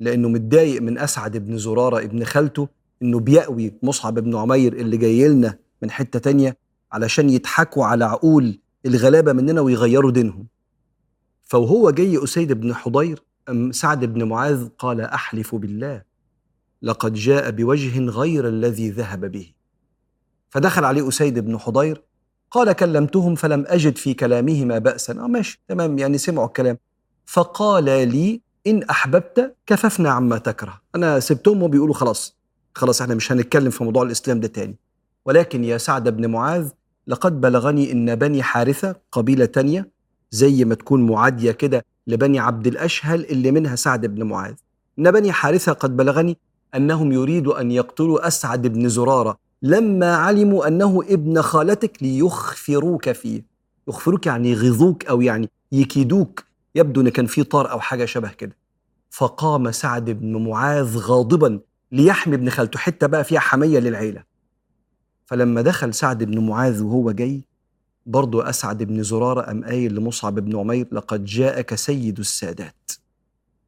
لأنه 0.00 0.28
متضايق 0.28 0.82
من 0.82 0.98
أسعد 0.98 1.36
بن 1.36 1.58
زرارة 1.58 1.98
ابن 1.98 2.24
خالته 2.24 2.68
إنه 3.02 3.20
بيأوي 3.20 3.74
مصعب 3.82 4.14
بن 4.18 4.36
عمير 4.36 4.72
اللي 4.72 4.96
جاي 4.96 5.28
لنا 5.28 5.58
من 5.82 5.90
حتة 5.90 6.18
تانية 6.18 6.56
علشان 6.92 7.30
يضحكوا 7.30 7.84
على 7.84 8.04
عقول 8.04 8.60
الغلابة 8.86 9.32
مننا 9.32 9.60
ويغيروا 9.60 10.10
دينهم. 10.10 10.46
فوهو 11.42 11.90
جاي 11.90 12.24
أسيد 12.24 12.52
بن 12.52 12.74
حضير 12.74 13.22
أم 13.48 13.72
سعد 13.72 14.04
بن 14.04 14.24
معاذ 14.24 14.68
قال 14.78 15.00
أحلف 15.00 15.54
بالله 15.54 16.02
لقد 16.82 17.14
جاء 17.14 17.50
بوجه 17.50 18.00
غير 18.00 18.48
الذي 18.48 18.90
ذهب 18.90 19.24
به. 19.24 19.52
فدخل 20.50 20.84
عليه 20.84 21.08
أسيد 21.08 21.38
بن 21.38 21.58
حضير 21.58 22.02
قال 22.50 22.72
كلمتهم 22.72 23.34
فلم 23.34 23.64
أجد 23.66 23.96
في 23.96 24.14
كلامهما 24.14 24.78
بأسا. 24.78 25.12
آه 25.12 25.26
ماشي 25.26 25.62
تمام 25.68 25.98
يعني 25.98 26.18
سمعوا 26.18 26.46
الكلام. 26.46 26.78
فقال 27.26 27.84
لي 27.84 28.40
إن 28.66 28.82
أحببت 28.82 29.56
كففنا 29.66 30.10
عما 30.10 30.38
تكره. 30.38 30.80
أنا 30.94 31.20
سبتهم 31.20 31.62
وبيقولوا 31.62 31.94
خلاص. 31.94 32.35
خلاص 32.76 33.02
إحنا 33.02 33.14
مش 33.14 33.32
هنتكلم 33.32 33.70
في 33.70 33.84
موضوع 33.84 34.02
الإسلام 34.02 34.40
ده 34.40 34.48
تاني. 34.48 34.76
ولكن 35.24 35.64
يا 35.64 35.78
سعد 35.78 36.08
بن 36.08 36.30
معاذ 36.30 36.68
لقد 37.06 37.40
بلغني 37.40 37.92
إن 37.92 38.14
بني 38.14 38.42
حارثة 38.42 38.96
قبيلة 39.12 39.44
تانية 39.44 39.90
زي 40.30 40.64
ما 40.64 40.74
تكون 40.74 41.06
معادية 41.06 41.52
كده 41.52 41.84
لبني 42.06 42.38
عبد 42.38 42.66
الأشهل 42.66 43.24
اللي 43.24 43.50
منها 43.50 43.76
سعد 43.76 44.06
بن 44.06 44.22
معاذ. 44.22 44.54
إن 44.98 45.10
بني 45.10 45.32
حارثة 45.32 45.72
قد 45.72 45.96
بلغني 45.96 46.38
أنهم 46.74 47.12
يريدوا 47.12 47.60
أن 47.60 47.70
يقتلوا 47.70 48.26
أسعد 48.26 48.66
بن 48.66 48.88
زرارة 48.88 49.38
لما 49.62 50.16
علموا 50.16 50.68
أنه 50.68 51.02
ابن 51.08 51.42
خالتك 51.42 52.02
ليخفروك 52.02 53.12
فيه. 53.12 53.44
يخفروك 53.88 54.26
يعني 54.26 54.50
يغيظوك 54.50 55.04
أو 55.06 55.20
يعني 55.20 55.50
يكيدوك. 55.72 56.44
يبدو 56.74 57.00
أن 57.00 57.08
كان 57.08 57.26
في 57.26 57.44
طار 57.44 57.70
أو 57.70 57.80
حاجة 57.80 58.04
شبه 58.04 58.28
كده. 58.28 58.56
فقام 59.10 59.70
سعد 59.72 60.10
بن 60.10 60.48
معاذ 60.48 60.98
غاضبا 60.98 61.60
ليحمي 61.92 62.34
ابن 62.34 62.50
خالته 62.50 62.78
حتة 62.78 63.06
بقى 63.06 63.24
فيها 63.24 63.40
حمية 63.40 63.78
للعيلة. 63.78 64.24
فلما 65.26 65.62
دخل 65.62 65.94
سعد 65.94 66.24
بن 66.24 66.46
معاذ 66.46 66.82
وهو 66.82 67.10
جاي 67.10 67.44
برضه 68.06 68.48
أسعد 68.48 68.82
بن 68.82 69.02
زرارة 69.02 69.50
أم 69.50 69.64
قايل 69.64 69.94
لمصعب 69.94 70.34
بن 70.34 70.56
عمير 70.56 70.88
لقد 70.92 71.24
جاءك 71.24 71.74
سيد 71.74 72.18
السادات. 72.18 72.92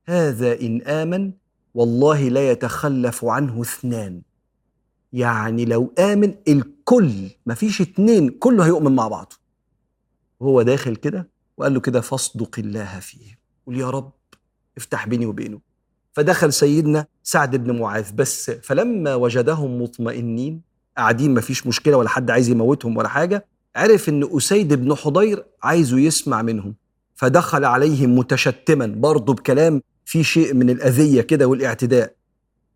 هذا 0.07 0.61
إن 0.61 0.83
آمن 0.83 1.33
والله 1.75 2.29
لا 2.29 2.51
يتخلف 2.51 3.25
عنه 3.25 3.63
اثنان. 3.63 4.23
يعني 5.13 5.65
لو 5.65 5.95
آمن 5.99 6.35
الكل 6.49 7.31
مفيش 7.47 7.81
اتنين 7.81 8.29
كله 8.31 8.67
هيؤمن 8.67 8.95
مع 8.95 9.09
بعضه. 9.09 9.37
وهو 10.41 10.63
داخل 10.63 10.97
كده 10.97 11.29
وقال 11.57 11.75
له 11.75 11.81
كده 11.81 12.01
فاصدق 12.01 12.59
الله 12.59 13.01
فيه. 13.01 13.39
قول 13.67 13.81
يا 13.81 13.91
رب 13.91 14.13
افتح 14.77 15.07
بيني 15.09 15.27
وبينه. 15.27 15.61
فدخل 16.19 16.53
سيدنا 16.53 17.07
سعد 17.23 17.57
بن 17.57 17.79
معاذ. 17.79 18.13
بس 18.15 18.51
فلما 18.51 19.15
وجدهم 19.15 19.83
مطمئنين 19.83 20.63
قاعدين 20.97 21.35
مفيش 21.35 21.67
مشكلة 21.67 21.97
ولا 21.97 22.09
حد 22.09 22.31
عايز 22.31 22.49
يموتهم 22.49 22.97
ولا 22.97 23.09
حاجة 23.09 23.47
عرف 23.77 24.09
إن 24.09 24.37
أسيد 24.37 24.75
بن 24.75 24.95
حضير 24.95 25.45
عايزه 25.63 25.99
يسمع 25.99 26.43
منهم. 26.43 26.75
فدخل 27.15 27.65
عليهم 27.65 28.19
متشتما 28.19 28.87
برضه 28.87 29.35
بكلام 29.35 29.83
فيه 30.05 30.23
شيء 30.23 30.55
من 30.55 30.71
الأذية 30.71 31.21
كده 31.21 31.47
والاعتداء. 31.47 32.15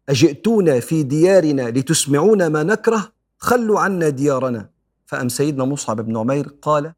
أجئتونا 0.09 0.81
في 0.81 1.02
ديارنا 1.02 1.70
لتسمعونا 1.70 2.48
ما 2.48 2.62
نكره 2.62 3.12
خلوا 3.38 3.81
عنا 3.81 4.09
ديارنا. 4.09 4.68
فأم 5.07 5.28
سيدنا 5.28 5.64
مصعب 5.64 6.00
بن 6.00 6.16
عمير 6.16 6.48
قال 6.62 6.92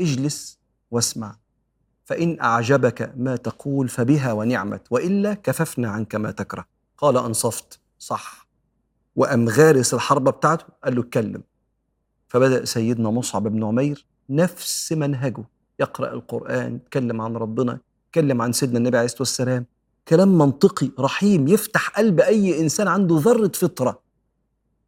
اجلس 0.00 0.58
واسمع. 0.90 1.36
فإن 2.10 2.40
أعجبك 2.40 3.12
ما 3.16 3.36
تقول 3.36 3.88
فبها 3.88 4.32
ونعمت 4.32 4.82
وإلا 4.90 5.34
كففنا 5.34 5.90
عنك 5.90 6.14
ما 6.14 6.30
تكره. 6.30 6.64
قال 6.98 7.16
أنصفت. 7.16 7.80
صح. 7.98 8.48
وأم 9.16 9.48
غارس 9.48 9.94
الحربة 9.94 10.30
بتاعته 10.30 10.64
قال 10.84 10.94
له 10.94 11.00
اتكلم. 11.00 11.42
فبدأ 12.28 12.64
سيدنا 12.64 13.10
مصعب 13.10 13.42
بن 13.42 13.64
عمير 13.64 14.06
نفس 14.30 14.92
منهجه. 14.92 15.44
يقرأ 15.80 16.12
القرآن 16.12 16.74
يتكلم 16.74 17.20
عن 17.20 17.36
ربنا 17.36 17.78
يتكلم 18.06 18.42
عن 18.42 18.52
سيدنا 18.52 18.78
النبي 18.78 18.96
عليه 18.96 19.06
الصلاة 19.06 19.22
والسلام. 19.22 19.66
كلام 20.08 20.38
منطقي 20.38 20.90
رحيم 20.98 21.48
يفتح 21.48 21.88
قلب 21.88 22.20
أي 22.20 22.60
إنسان 22.60 22.88
عنده 22.88 23.16
ذرة 23.18 23.52
فطرة. 23.54 24.00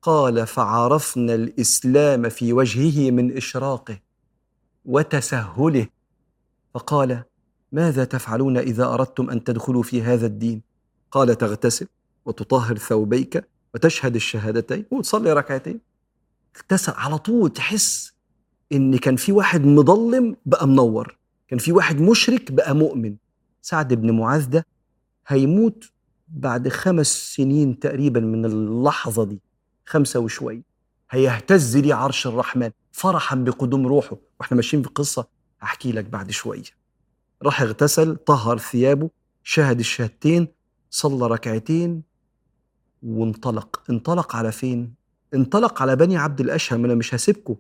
قال 0.03 0.47
فعرفنا 0.47 1.35
الإسلام 1.35 2.29
في 2.29 2.53
وجهه 2.53 3.11
من 3.11 3.37
إشراقه 3.37 3.99
وتسهله 4.85 5.87
فقال 6.75 7.23
ماذا 7.73 8.05
تفعلون 8.05 8.57
إذا 8.59 8.85
أردتم 8.85 9.31
أن 9.31 9.45
تدخلوا 9.45 9.83
في 9.83 10.03
هذا 10.03 10.27
الدين 10.27 10.63
قال 11.11 11.39
تغتسل 11.39 11.87
وتطهر 12.25 12.79
ثوبيك 12.79 13.45
وتشهد 13.75 14.15
الشهادتين 14.15 14.85
وتصلي 14.91 15.33
ركعتين. 15.33 15.81
اغتسل 16.57 16.93
على 16.97 17.19
طول 17.19 17.51
تحس 17.51 18.13
إن 18.73 18.97
كان 18.99 19.17
في 19.17 19.33
واحد 19.33 19.65
مضلم 19.67 20.37
بقى 20.47 20.69
منور 20.69 21.19
كان 21.49 21.59
في 21.59 21.73
واحد 21.73 22.01
مشرك 22.01 22.53
بقى 22.53 22.75
مؤمن. 22.75 23.17
سعد 23.63 23.95
بن 23.95 24.11
معاذ 24.11 24.51
ده 24.51 24.67
هيموت 25.27 25.85
بعد 26.29 26.69
خمس 26.69 27.35
سنين 27.35 27.79
تقريبا 27.79 28.21
من 28.21 28.45
اللحظة 28.45 29.25
دي 29.25 29.41
خمسة 29.87 30.21
وشوي 30.21 30.63
هيهتز 31.11 31.77
لي 31.77 31.93
عرش 31.93 32.27
الرحمن 32.27 32.71
فرحا 32.93 33.37
بقدوم 33.37 33.87
روحه. 33.87 34.17
وإحنا 34.41 34.57
ماشيين 34.57 34.83
في 34.83 34.89
قصة 34.89 35.27
هحكي 35.63 35.93
لك 35.93 36.05
بعد 36.05 36.31
شوية 36.31 36.63
راح 37.43 37.63
اغتسل 37.63 38.17
طهر 38.17 38.59
ثيابه 38.59 39.11
شهد 39.43 39.79
الشهادتين 39.79 40.49
صلى 40.91 41.27
ركعتين 41.27 42.03
وانطلق. 43.03 43.83
انطلق 43.91 44.37
على 44.37 44.53
فين؟ 44.53 44.95
انطلق 45.35 45.83
على 45.83 45.97
بني 45.97 46.17
عبد 46.17 46.41
الأشهم 46.41 46.85
أنا 46.85 46.95
مش 46.95 47.15
هسيبكم. 47.15 47.57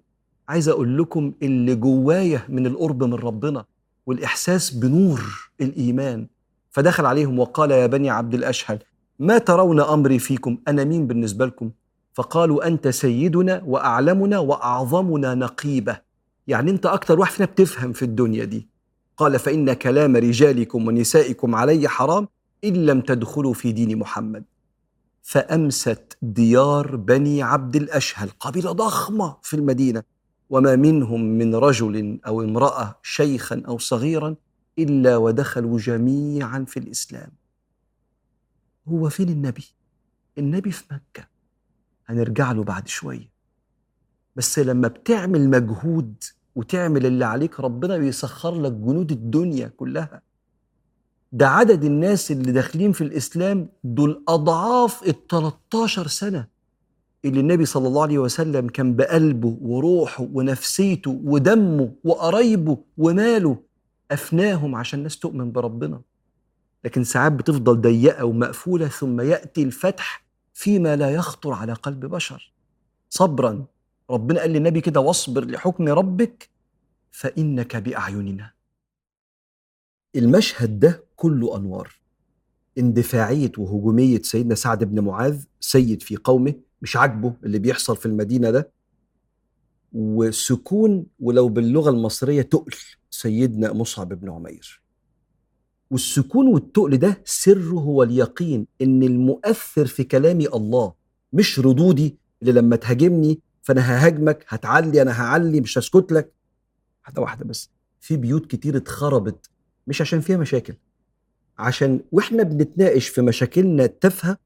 عايز 0.48 0.68
أقول 0.68 0.98
لكم 0.98 1.32
اللي 1.42 1.74
جوايا 1.74 2.42
من 2.48 2.66
القرب 2.66 3.04
من 3.04 3.14
ربنا 3.14 3.64
والإحساس 4.06 4.70
بنور 4.70 5.50
الإيمان. 5.60 6.26
فدخل 6.70 7.06
عليهم 7.06 7.38
وقال 7.38 7.70
يا 7.70 7.86
بني 7.86 8.10
عبد 8.10 8.34
الأشهل 8.34 8.78
ما 9.18 9.38
ترون 9.38 9.80
أمري 9.80 10.18
فيكم؟ 10.18 10.58
أنا 10.68 10.84
مين 10.84 11.06
بالنسبة 11.06 11.46
لكم؟ 11.46 11.70
فقالوا 12.14 12.66
أنت 12.66 12.88
سيدنا 12.88 13.62
وأعلمنا 13.66 14.38
وأعظمنا 14.38 15.34
نقيبة. 15.34 16.11
يعني 16.46 16.70
أنت 16.70 16.86
أكتر 16.86 17.20
واحد 17.20 17.32
فينا 17.32 17.46
بتفهم 17.46 17.92
في 17.92 18.04
الدنيا 18.04 18.44
دي. 18.44 18.68
قال 19.16 19.38
فإن 19.38 19.72
كلام 19.72 20.16
رجالكم 20.16 20.86
ونسائكم 20.88 21.54
علي 21.54 21.88
حرام 21.88 22.28
إن 22.64 22.86
لم 22.86 23.00
تدخلوا 23.00 23.54
في 23.54 23.72
دين 23.72 23.98
محمد. 23.98 24.44
فأمست 25.22 26.18
ديار 26.22 26.96
بني 26.96 27.42
عبد 27.42 27.76
الأشهل 27.76 28.30
قبيلة 28.40 28.72
ضخمة 28.72 29.36
في 29.42 29.56
المدينة. 29.56 30.02
وما 30.50 30.76
منهم 30.76 31.20
من 31.24 31.54
رجل 31.54 32.20
أو 32.26 32.42
امرأة 32.42 32.98
شيخا 33.02 33.62
أو 33.68 33.78
صغيرا 33.78 34.36
إلا 34.78 35.16
ودخلوا 35.16 35.78
جميعا 35.78 36.64
في 36.68 36.76
الإسلام. 36.76 37.32
هو 38.88 39.08
فين 39.08 39.28
النبي؟ 39.28 39.64
النبي 40.38 40.70
في 40.70 40.84
مكة. 40.90 41.28
هنرجع 42.06 42.52
له 42.52 42.64
بعد 42.64 42.88
شوية. 42.88 43.31
بس 44.36 44.58
لما 44.58 44.88
بتعمل 44.88 45.50
مجهود 45.50 46.14
وتعمل 46.54 47.06
اللي 47.06 47.24
عليك 47.24 47.60
ربنا 47.60 47.98
بيسخر 47.98 48.60
لك 48.62 48.72
جنود 48.72 49.12
الدنيا 49.12 49.68
كلها. 49.76 50.22
ده 51.32 51.48
عدد 51.48 51.84
الناس 51.84 52.30
اللي 52.32 52.52
داخلين 52.52 52.92
في 52.92 53.04
الإسلام 53.04 53.68
دول 53.84 54.24
أضعاف 54.28 55.02
ال 55.02 55.26
13 55.26 56.06
سنة 56.06 56.46
اللي 57.24 57.40
النبي 57.40 57.64
صلى 57.64 57.88
الله 57.88 58.02
عليه 58.02 58.18
وسلم 58.18 58.68
كان 58.68 58.96
بقلبه 58.96 59.56
وروحه 59.60 60.28
ونفسيته 60.32 61.20
ودمه 61.24 61.92
وقرايبه 62.04 62.78
وماله 62.98 63.56
أفناهم 64.10 64.74
عشان 64.74 64.98
الناس 64.98 65.18
تؤمن 65.18 65.52
بربنا. 65.52 66.00
لكن 66.84 67.04
ساعات 67.04 67.32
بتفضل 67.32 67.80
ضيقة 67.80 68.24
ومقفولة 68.24 68.88
ثم 68.88 69.20
يأتي 69.20 69.62
الفتح 69.62 70.24
فيما 70.54 70.96
لا 70.96 71.10
يخطر 71.10 71.52
على 71.52 71.72
قلب 71.72 72.06
بشر. 72.06 72.52
صبرا 73.10 73.64
ربنا 74.12 74.40
قال 74.40 74.50
للنبي 74.50 74.80
كده 74.80 75.00
واصبر 75.00 75.44
لحكم 75.44 75.88
ربك 75.88 76.48
فإنك 77.10 77.76
بأعيننا. 77.76 78.52
المشهد 80.16 80.80
ده 80.80 81.04
كله 81.16 81.56
أنوار. 81.56 82.00
اندفاعية 82.78 83.52
وهجومية 83.58 84.22
سيدنا 84.22 84.54
سعد 84.54 84.84
بن 84.84 85.00
معاذ 85.04 85.44
سيد 85.60 86.02
في 86.02 86.16
قومه 86.16 86.54
مش 86.82 86.96
عاجبه 86.96 87.34
اللي 87.44 87.58
بيحصل 87.58 87.96
في 87.96 88.06
المدينة 88.06 88.50
ده. 88.50 88.72
وسكون 89.92 91.06
ولو 91.20 91.48
باللغة 91.48 91.90
المصرية 91.90 92.42
تقل 92.42 92.72
سيدنا 93.10 93.72
مصعب 93.72 94.08
بن 94.08 94.30
عمير. 94.30 94.82
والسكون 95.90 96.46
والتقل 96.46 96.96
ده 96.96 97.22
سره 97.24 97.70
هو 97.80 98.02
اليقين 98.02 98.66
إن 98.82 99.02
المؤثر 99.02 99.86
في 99.86 100.04
كلامي 100.04 100.46
الله 100.46 100.92
مش 101.32 101.58
ردودي 101.58 102.18
اللي 102.42 102.52
لما 102.52 102.76
تهاجمني 102.76 103.40
فأنا 103.62 103.80
ههاجمك 103.80 104.44
هتعلي 104.48 105.02
أنا 105.02 105.22
هعلي 105.22 105.60
مش 105.60 105.78
هسكت 105.78 106.12
لك. 106.12 106.32
واحدة 107.04 107.22
واحدة 107.22 107.44
بس 107.44 107.70
في 108.00 108.16
بيوت 108.16 108.46
كتير 108.46 108.76
اتخربت 108.76 109.50
مش 109.86 110.00
عشان 110.00 110.20
فيها 110.20 110.36
مشاكل 110.36 110.74
عشان 111.58 112.00
وإحنا 112.12 112.42
بنتناقش 112.42 113.08
في 113.08 113.22
مشاكلنا 113.22 113.84
التافهة 113.84 114.38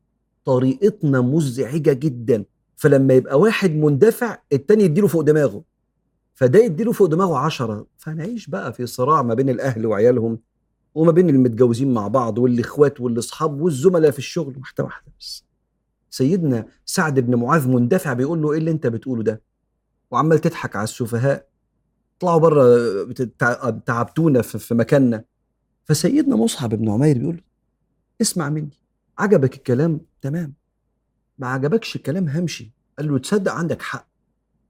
طريقتنا 0.44 1.20
مزعجة 1.20 1.92
جدا 1.92 2.44
فلما 2.76 3.14
يبقى 3.14 3.38
واحد 3.40 3.70
مندفع 3.70 4.38
التاني 4.52 4.84
يديله 4.84 5.06
فوق 5.06 5.20
دماغه. 5.22 5.64
فده 6.34 6.58
يديله 6.58 6.92
فوق 6.92 7.06
دماغه 7.08 7.38
عشرة 7.38 7.86
فنعيش 7.98 8.46
بقى 8.46 8.72
في 8.72 8.86
صراع 8.86 9.22
ما 9.22 9.34
بين 9.34 9.48
الأهل 9.50 9.86
وعيالهم 9.86 10.38
وما 10.94 11.12
بين 11.12 11.30
المتجوزين 11.30 11.94
مع 11.94 12.08
بعض 12.08 12.38
والإخوات 12.38 13.00
والأصحاب 13.00 13.60
والزملاء 13.60 14.10
في 14.10 14.18
الشغل. 14.18 14.56
واحدة 14.58 14.84
واحدة 14.84 15.12
بس. 15.20 15.45
سيدنا 16.16 16.66
سعد 16.84 17.20
بن 17.20 17.34
معاذ 17.34 17.68
مندفع 17.68 18.12
بيقول 18.12 18.42
له 18.42 18.52
إيه 18.52 18.58
اللي 18.58 18.70
أنت 18.70 18.86
بتقوله 18.86 19.22
ده؟ 19.22 19.42
وعمال 20.10 20.38
تضحك 20.38 20.76
على 20.76 20.84
السفهاء. 20.84 21.48
اطلعوا 22.18 22.40
بره 22.40 23.78
تعبتونا 23.86 24.42
في 24.42 24.74
مكاننا. 24.74 25.24
فسيدنا 25.84 26.36
مصعب 26.36 26.74
بن 26.74 26.90
عمير 26.90 27.18
بيقول 27.18 27.42
اسمع 28.20 28.48
مني 28.48 28.70
عجبك 29.18 29.54
الكلام؟ 29.54 30.00
تمام. 30.20 30.54
ما 31.38 31.48
عجبكش 31.48 31.96
الكلام 31.96 32.28
همشي. 32.28 32.72
قال 32.98 33.08
له 33.08 33.18
تصدق 33.18 33.52
عندك 33.52 33.82
حق. 33.82 34.08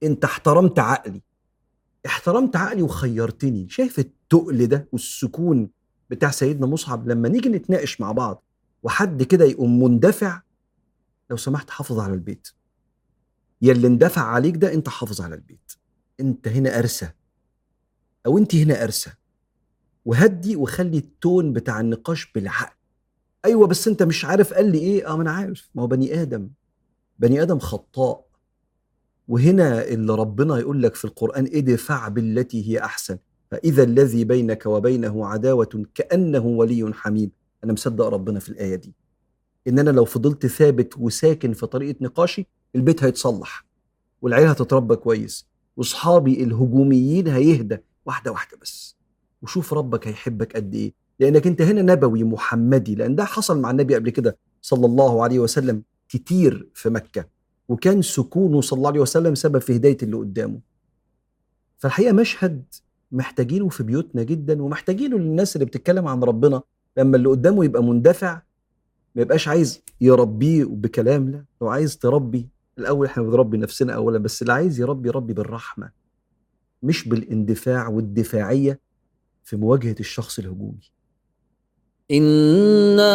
أنت 0.03 0.25
احترمت 0.25 0.79
عقلي. 0.79 1.21
احترمت 2.05 2.55
عقلي 2.55 2.81
وخيرتني. 2.81 3.69
شايف 3.69 3.99
التقل 3.99 4.67
ده 4.67 4.87
والسكون 4.91 5.69
بتاع 6.09 6.31
سيدنا 6.31 6.65
مصعب؟ 6.65 7.07
لما 7.07 7.29
نيجي 7.29 7.49
نتناقش 7.49 8.01
مع 8.01 8.11
بعض 8.11 8.43
وحد 8.83 9.23
كده 9.23 9.45
يقوم 9.45 9.83
مندفع 9.83 10.41
لو 11.29 11.37
سمحت 11.37 11.69
حافظ 11.69 11.99
على 11.99 12.13
البيت. 12.13 12.47
يا 13.61 13.71
اللي 13.71 13.87
اندفع 13.87 14.21
عليك 14.21 14.55
ده 14.57 14.73
انت 14.73 14.89
حافظ 14.89 15.21
على 15.21 15.35
البيت. 15.35 15.71
انت 16.19 16.47
هنا 16.47 16.79
ارسى 16.79 17.09
أو 18.25 18.37
انت 18.37 18.55
هنا 18.55 18.83
ارسى 18.83 19.11
وهدي 20.05 20.55
وخلي 20.55 20.97
التون 20.97 21.53
بتاع 21.53 21.79
النقاش 21.79 22.31
بالعقل. 22.31 22.75
أيوه 23.45 23.67
بس 23.67 23.87
انت 23.87 24.03
مش 24.03 24.25
عارف 24.25 24.53
قال 24.53 24.71
لي 24.71 24.77
إيه؟ 24.77 25.07
آه 25.11 25.15
ما 25.15 25.21
أنا 25.21 25.31
عارف. 25.31 25.69
ما 25.75 25.83
هو 25.83 25.87
بني 25.87 26.21
آدم. 26.21 26.49
بني 27.19 27.41
آدم 27.41 27.59
خطاء. 27.59 28.27
وهنا 29.27 29.83
اللي 29.83 30.15
ربنا 30.15 30.57
يقول 30.57 30.83
لك 30.83 30.95
في 30.95 31.05
القرآن 31.05 31.45
ادفع 31.53 32.07
بالتي 32.07 32.69
هي 32.69 32.79
أحسن. 32.79 33.17
فإذا 33.51 33.83
الذي 33.83 34.23
بينك 34.23 34.65
وبينه 34.65 35.27
عداوة 35.27 35.85
كأنه 35.95 36.45
ولي 36.45 36.93
حميم. 36.93 37.31
أنا 37.63 37.73
مصدق 37.73 38.05
ربنا 38.05 38.39
في 38.39 38.49
الآية 38.49 38.75
دي. 38.75 38.93
إن 39.67 39.79
أنا 39.79 39.89
لو 39.89 40.05
فضلت 40.05 40.45
ثابت 40.45 40.97
وساكن 40.97 41.53
في 41.53 41.65
طريقة 41.65 41.95
نقاشي 42.01 42.47
البيت 42.75 43.03
هيتصلح 43.03 43.65
والعيله 44.21 44.49
هتتربى 44.51 44.95
كويس 44.95 45.47
وأصحابي 45.77 46.43
الهجوميين 46.43 47.27
هيهدى 47.27 47.77
واحدة 48.05 48.31
واحدة 48.31 48.57
بس. 48.61 48.97
وشوف 49.41 49.73
ربك 49.73 50.07
هيحبك 50.07 50.55
قد 50.55 50.75
إيه. 50.75 50.93
لأنك 51.19 51.47
أنت 51.47 51.61
هنا 51.61 51.81
نبوي 51.81 52.23
محمدي 52.23 52.95
لأن 52.95 53.15
ده 53.15 53.25
حصل 53.25 53.59
مع 53.59 53.71
النبي 53.71 53.95
قبل 53.95 54.09
كده 54.09 54.37
صلى 54.61 54.85
الله 54.85 55.23
عليه 55.23 55.39
وسلم 55.39 55.83
كتير 56.09 56.67
في 56.73 56.89
مكة. 56.89 57.25
وكان 57.69 58.01
سكونه 58.01 58.61
صلى 58.61 58.77
الله 58.77 58.89
عليه 58.89 58.99
وسلم 58.99 59.35
سبب 59.35 59.57
في 59.59 59.75
هداية 59.75 59.97
اللي 60.03 60.17
قدامه. 60.17 60.59
فالحقيقة 61.77 62.13
مشهد 62.13 62.63
محتاجينه 63.11 63.69
في 63.69 63.83
بيوتنا 63.83 64.23
جدا 64.23 64.63
ومحتاجينه 64.63 65.17
للناس 65.17 65.55
اللي 65.55 65.65
بتتكلم 65.65 66.07
عن 66.07 66.23
ربنا 66.23 66.61
لما 66.97 67.17
اللي 67.17 67.29
قدامه 67.29 67.65
يبقى 67.65 67.83
مندفع 67.83 68.41
ما 69.17 69.21
يبقاش 69.21 69.47
عايز 69.47 69.81
يربيه 70.01 70.65
بكلام 70.65 71.29
لا 71.29 71.43
لو 71.61 71.67
عايز 71.67 71.97
تربي. 71.97 72.47
الأول 72.77 73.07
إحنا 73.07 73.23
بنربي 73.23 73.57
نفسنا 73.57 73.93
اولا 73.93 74.17
بس 74.17 74.41
اللي 74.41 74.53
عايز 74.53 74.79
يربي 74.79 75.09
يربي 75.09 75.33
بالرحمة 75.33 75.89
مش 76.83 77.07
بالاندفاع 77.07 77.87
والدفاعية 77.87 78.79
في 79.43 79.55
مواجهة 79.55 79.95
الشخص 79.99 80.39
الهجومي. 80.39 80.91
إنا 82.11 83.13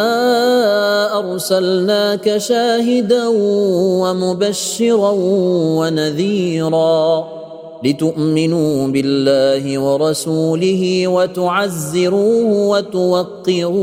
أرسلناك 1.18 2.36
شاهدا 2.36 3.28
ومبشرا 4.02 5.10
ونذيرا 5.78 7.28
لتؤمنوا 7.84 8.88
بالله 8.88 9.78
ورسوله 9.78 11.08
وتعزروه 11.08 12.68
وتوقروه. 12.68 13.82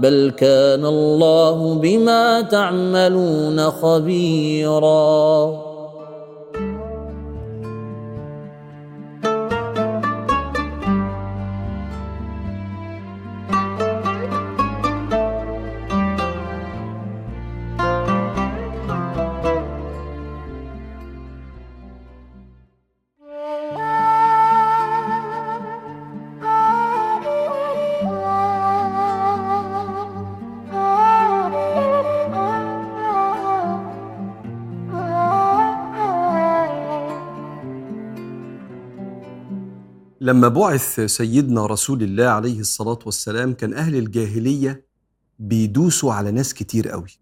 بل 0.00 0.32
كان 0.36 0.86
الله 0.86 1.74
بما 1.74 2.40
تعملون 2.40 3.70
خبيرا. 3.70 4.90
لما 40.30 40.48
بعث 40.48 41.00
سيدنا 41.00 41.66
رسول 41.66 42.02
الله 42.02 42.24
عليه 42.26 42.60
الصلاة 42.60 42.98
والسلام 43.06 43.52
كان 43.52 43.74
أهل 43.74 43.96
الجاهلية 43.96 44.84
بيدوسوا 45.38 46.12
على 46.12 46.30
ناس 46.30 46.54
كتير 46.54 46.88
قوي. 46.88 47.18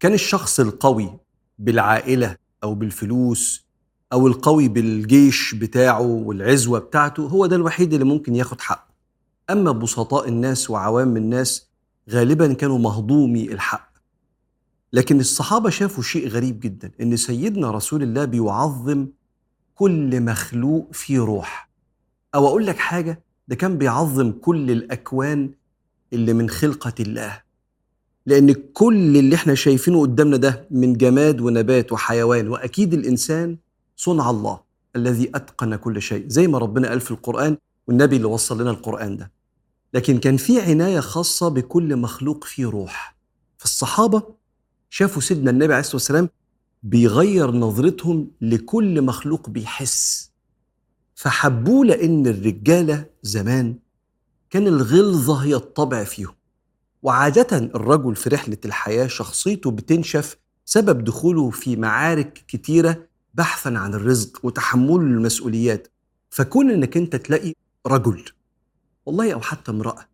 كان 0.00 0.12
الشخص 0.12 0.60
القوي 0.60 1.18
بالعائلة 1.58 2.36
أو 2.64 2.74
بالفلوس 2.74 3.66
أو 4.12 4.26
القوي 4.26 4.68
بالجيش 4.68 5.54
بتاعه 5.54 6.00
والعزوة 6.00 6.78
بتاعته 6.78 7.22
هو 7.26 7.46
ده 7.46 7.56
الوحيد 7.56 7.92
اللي 7.92 8.04
ممكن 8.04 8.34
ياخد 8.34 8.60
حقه. 8.60 8.92
أما 9.50 9.72
بسطاء 9.72 10.28
الناس 10.28 10.70
وعوام 10.70 11.16
الناس 11.16 11.68
غالبا 12.10 12.52
كانوا 12.52 12.78
مهضومي 12.78 13.52
الحق. 13.52 13.92
لكن 14.92 15.20
الصحابة 15.20 15.70
شافوا 15.70 16.02
شيء 16.02 16.28
غريب 16.28 16.60
جدا 16.60 16.90
إن 17.00 17.16
سيدنا 17.16 17.70
رسول 17.70 18.02
الله 18.02 18.24
بيعظم 18.24 19.06
كل 19.74 20.20
مخلوق 20.20 20.88
فيه 20.92 21.18
روح 21.18 21.71
أو 22.34 22.46
أقول 22.48 22.66
لك 22.66 22.78
حاجة؟ 22.78 23.22
ده 23.48 23.56
كان 23.56 23.78
بيعظم 23.78 24.32
كل 24.32 24.70
الأكوان 24.70 25.50
اللي 26.12 26.32
من 26.32 26.50
خلقة 26.50 26.94
الله. 27.00 27.42
لأن 28.26 28.52
كل 28.52 29.16
اللي 29.16 29.34
إحنا 29.36 29.54
شايفينه 29.54 30.00
قدامنا 30.00 30.36
ده 30.36 30.66
من 30.70 30.92
جماد 30.96 31.40
ونبات 31.40 31.92
وحيوان 31.92 32.48
وأكيد 32.48 32.94
الإنسان 32.94 33.56
صنع 33.96 34.30
الله 34.30 34.60
الذي 34.96 35.30
أتقن 35.34 35.76
كل 35.76 36.02
شيء 36.02 36.28
زي 36.28 36.46
ما 36.48 36.58
ربنا 36.58 36.88
قال 36.88 37.00
في 37.00 37.10
القرآن 37.10 37.56
والنبي 37.86 38.16
اللي 38.16 38.26
وصل 38.26 38.60
لنا 38.60 38.70
القرآن 38.70 39.16
ده. 39.16 39.30
لكن 39.94 40.18
كان 40.18 40.36
في 40.36 40.60
عناية 40.60 41.00
خاصة 41.00 41.48
بكل 41.48 41.96
مخلوق 41.96 42.44
فيه 42.44 42.66
روح. 42.66 43.16
فالصحابة 43.58 44.22
شافوا 44.90 45.22
سيدنا 45.22 45.50
النبي 45.50 45.72
عليه 45.72 45.80
الصلاة 45.80 45.96
والسلام 45.96 46.28
بيغير 46.82 47.50
نظرتهم 47.50 48.30
لكل 48.40 49.02
مخلوق 49.02 49.50
بيحس. 49.50 50.31
فحبوه 51.22 51.86
لأن 51.86 52.26
الرجاله 52.26 53.04
زمان 53.22 53.76
كان 54.50 54.66
الغلظة 54.66 55.34
هي 55.36 55.54
الطبع 55.54 56.04
فيهم. 56.04 56.34
وعادة 57.02 57.58
الرجل 57.58 58.16
في 58.16 58.28
رحلة 58.28 58.56
الحياة 58.64 59.06
شخصيته 59.06 59.70
بتنشف 59.70 60.36
سبب 60.64 61.04
دخوله 61.04 61.50
في 61.50 61.76
معارك 61.76 62.44
كتيرة 62.48 63.06
بحثا 63.34 63.68
عن 63.68 63.94
الرزق 63.94 64.44
وتحمله 64.44 64.96
المسؤوليات 64.96 65.88
فكون 66.30 66.70
إنك 66.70 66.96
أنت 66.96 67.16
تلاقي 67.16 67.54
رجل 67.86 68.24
والله 69.06 69.32
أو 69.32 69.40
حتى 69.40 69.70
امرأة 69.70 70.08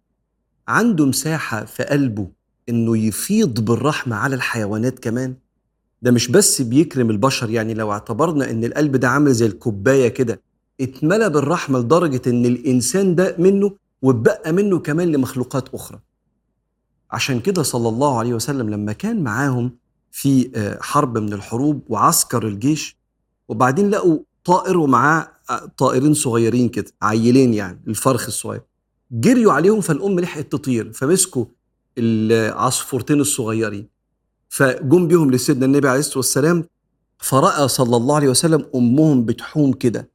عنده 0.68 1.06
مساحة 1.06 1.64
في 1.64 1.82
قلبه 1.82 2.28
إنه 2.68 2.98
يفيض 2.98 3.61
بالرحمة 3.61 4.16
على 4.16 4.36
الحيوانات 4.36 4.98
كمان 4.98 5.34
ده 6.02 6.11
مش 6.11 6.30
بس 6.30 6.62
بيكرم 6.62 7.11
البشر 7.11 7.50
يعني 7.50 7.74
لو 7.74 7.92
اعتبرنا 7.92 8.50
إن 8.50 8.64
القلب 8.64 8.96
ده 8.96 9.09
عامل 9.09 9.32
زي 9.32 9.46
الكوباية 9.46 10.09
كده 10.09 10.47
اتملى 10.81 11.31
بالرحمة 11.31 11.79
لدرجة 11.79 12.22
إن 12.26 12.47
الإنسان 12.47 13.14
ده 13.14 13.37
منه 13.39 13.72
واتبقى 14.03 14.53
منه 14.53 14.79
كمان 14.79 15.12
لمخلوقات 15.12 15.74
أخرى. 15.74 15.99
عشان 17.11 17.41
كده 17.41 17.62
صلى 17.62 17.89
الله 17.89 18.18
عليه 18.18 18.35
وسلم 18.35 18.70
لما 18.70 18.93
كان 18.93 19.22
معاهم 19.22 19.70
في 20.12 20.51
آه، 20.55 20.79
حرب 20.81 21.18
من 21.18 21.33
الحروب 21.33 21.83
وعسكر 21.89 22.47
الجيش 22.47 22.97
وبعدين 23.49 23.91
لقوا 23.91 24.18
طائر 24.45 24.79
ومعاه 24.79 25.29
آه، 25.51 25.70
طائرين 25.79 26.14
صغيرين 26.14 26.68
كده 26.68 26.93
عيلين 27.03 27.55
يعني 27.55 27.81
الفرخ 27.89 28.26
الصغير 28.26 28.61
جريوا 29.11 29.53
عليهم 29.53 29.81
فالأم 29.81 30.20
لحقت 30.20 30.53
تطير 30.53 30.93
فمسكوا 30.93 31.45
العصفورتين 31.99 33.20
الصغيرين 33.20 33.89
فجم 34.49 35.09
بيهم 35.09 35.31
لسيدنا 35.31 35.66
النبي 35.66 35.89
عليه 35.89 36.01
الصلاة 36.01 36.16
والسلام 36.18 36.64
فرأى 37.18 37.68
صلى 37.68 37.97
الله 37.97 38.16
عليه 38.16 38.29
وسلم 38.29 38.66
أمهم 38.74 39.24
بتحوم 39.24 39.72
كده. 39.72 40.09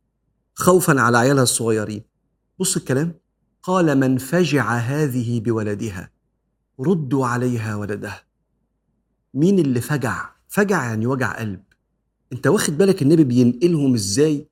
خوفا 0.56 1.02
على 1.02 1.18
عيالها 1.18 1.44
الصغيرين. 1.44 2.04
بص 2.60 2.78
الكلام. 2.78 3.14
قال 3.64 4.00
من 4.00 4.18
فجع 4.18 4.76
هذه 4.76 5.40
بولدها 5.40 6.10
ردوا 6.80 7.26
عليها 7.26 7.76
ولدها 7.76 8.24
مين 9.34 9.60
اللي 9.60 9.82
فجع؟ 9.82 10.30
فجع 10.48 10.84
يعني 10.86 11.08
وجع 11.08 11.40
قلب. 11.40 11.64
انت 12.34 12.48
واخد 12.48 12.78
بالك 12.78 13.02
النبي 13.02 13.24
بينقلهم 13.24 13.94
إزاي؟ 13.94 14.48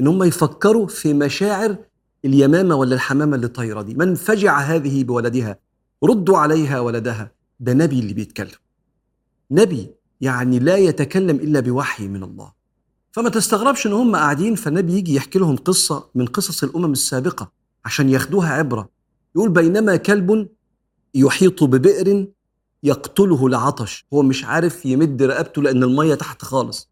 ان 0.00 0.06
هم 0.06 0.22
يفكروا 0.22 0.86
في 0.86 1.14
مشاعر 1.14 1.76
اليمامة 2.24 2.74
ولا 2.74 2.94
الحمامة 2.94 3.36
اللي 3.36 3.48
طايرة 3.48 3.82
دي. 3.82 3.94
من 3.94 4.14
فجع 4.14 4.58
هذه 4.58 5.04
بولدها 5.04 5.58
ردوا 6.04 6.38
عليها 6.38 6.80
ولدها. 6.80 7.32
ده 7.60 7.72
نبي 7.72 8.00
اللي 8.00 8.14
بيتكلم. 8.14 8.58
نبي 9.50 9.90
يعني 10.20 10.58
لا 10.58 10.76
يتكلم 10.76 11.36
إلا 11.36 11.60
بوحي 11.60 12.08
من 12.08 12.22
الله. 12.22 12.52
فما 13.12 13.28
تستغربش 13.28 13.86
إن 13.86 13.92
هم 13.92 14.16
قاعدين 14.16 14.54
فالنبي 14.54 14.92
يجي 14.92 15.14
يحكي 15.14 15.38
لهم 15.38 15.56
قصة 15.56 16.08
من 16.14 16.26
قصص 16.26 16.62
الأمم 16.64 16.92
السابقة 16.92 17.52
عشان 17.84 18.08
ياخدوها 18.08 18.48
عبرة. 18.52 18.88
يقول 19.36 19.50
بينما 19.50 19.96
كلب 19.96 20.48
يحيط 21.14 21.64
ببئر 21.64 22.26
يقتله 22.82 23.46
العطش. 23.46 24.06
هو 24.12 24.22
مش 24.22 24.44
عارف 24.44 24.86
يمد 24.86 25.22
رقبته 25.22 25.62
لأن 25.62 25.82
المية 25.82 26.14
تحت 26.14 26.42
خالص. 26.42 26.90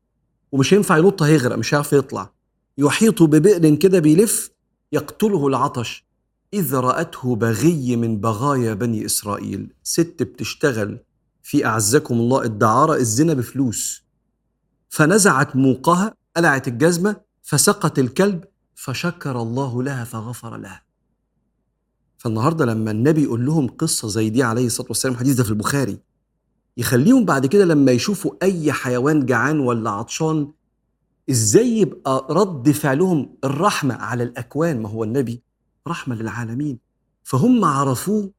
ومش 0.52 0.74
هينفع 0.74 0.98
ينط 0.98 1.22
هيغرق 1.22 1.56
مش 1.56 1.74
هيعرف 1.74 1.92
يطلع. 1.92 2.30
يحيط 2.78 3.22
ببئر 3.22 3.74
كده 3.74 3.98
بيلف 3.98 4.50
يقتله 4.92 5.46
العطش. 5.46 6.04
إذ 6.54 6.74
رأته 6.74 7.36
بغي 7.36 7.96
من 7.96 8.20
بغايا 8.20 8.74
بني 8.74 9.06
إسرائيل. 9.06 9.72
ست 9.82 10.22
بتشتغل 10.22 10.98
في 11.42 11.66
أعزكم 11.66 12.14
الله 12.14 12.42
الدعارة 12.44 12.94
الزنا 12.94 13.34
بفلوس. 13.34 13.99
فنزعت 14.90 15.56
موقها 15.56 16.14
قلعت 16.36 16.68
الجزمة 16.68 17.20
فسقت 17.42 17.98
الكلب 17.98 18.44
فشكر 18.74 19.42
الله 19.42 19.82
لها 19.82 20.04
فغفر 20.04 20.56
لها. 20.56 20.82
فالنهاردة 22.18 22.64
لما 22.64 22.90
النبي 22.90 23.22
يقول 23.22 23.46
لهم 23.46 23.68
قصة 23.68 24.08
زي 24.08 24.30
دي 24.30 24.42
عليه 24.42 24.66
الصلاة 24.66 24.88
والسلام 24.88 25.14
الحديث 25.14 25.36
ده 25.36 25.44
في 25.44 25.50
البخاري 25.50 25.98
يخليهم 26.76 27.24
بعد 27.24 27.46
كده 27.46 27.64
لما 27.64 27.92
يشوفوا 27.92 28.32
أي 28.42 28.72
حيوان 28.72 29.26
جعان 29.26 29.60
ولا 29.60 29.90
عطشان 29.90 30.52
إزاي 31.30 31.78
يبقى 31.78 32.26
رد 32.30 32.70
فعلهم 32.70 33.36
الرحمة 33.44 33.94
على 33.94 34.22
الأكوان؟ 34.22 34.82
ما 34.82 34.88
هو 34.88 35.04
النبي 35.04 35.42
رحمة 35.88 36.14
للعالمين. 36.14 36.78
فهم 37.24 37.64
عرفوه 37.64 38.30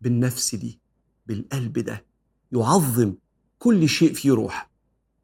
بالنفس 0.00 0.54
دي 0.54 0.80
بالقلب 1.26 1.78
ده 1.78 2.04
يعظم 2.52 3.14
كل 3.58 3.88
شيء 3.88 4.12
فيه 4.14 4.32
روح. 4.32 4.69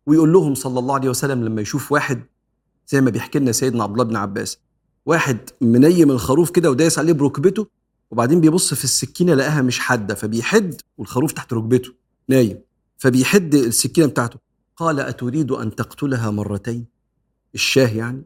ويقول 0.07 0.32
لهم 0.32 0.54
صلى 0.54 0.78
الله 0.78 0.94
عليه 0.94 1.09
وسلم 1.09 1.44
لما 1.44 1.62
يشوف 1.62 1.92
واحد 1.92 2.22
زي 2.88 3.00
ما 3.00 3.11
بيحكي 3.11 3.38
لنا 3.38 3.52
سيدنا 3.52 3.82
عبد 3.82 3.92
الله 3.92 4.04
بن 4.04 4.16
عباس 4.16 4.59
واحد 5.07 5.38
منيم 5.61 6.11
الخروف 6.11 6.50
كده 6.50 6.70
ودايس 6.70 6.98
عليه 6.98 7.12
بركبته 7.12 7.66
وبعدين 8.11 8.40
بيبص 8.40 8.74
في 8.74 8.84
السكينة 8.84 9.34
لقاها 9.34 9.62
مش 9.62 9.78
حادة 9.78 10.14
فبيحد 10.14 10.74
والخروف 10.98 11.32
تحت 11.32 11.52
ركبته 11.52 11.92
نايم 12.28 12.59
فبيحد 12.98 13.54
السكينة 13.54 14.07
بتاعته. 14.07 14.38
قال 14.76 15.00
أتريد 15.00 15.52
أن 15.52 15.74
تقتلها 15.74 16.30
مرتين؟ 16.30 16.86
الشاه 17.54 17.88
يعني. 17.88 18.22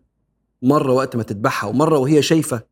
مرة 0.63 0.93
وقت 0.93 1.17
ما 1.17 1.23
تذبحها 1.23 1.71
ومرة 1.71 1.99
وهي 1.99 2.23
شايفة. 2.23 2.63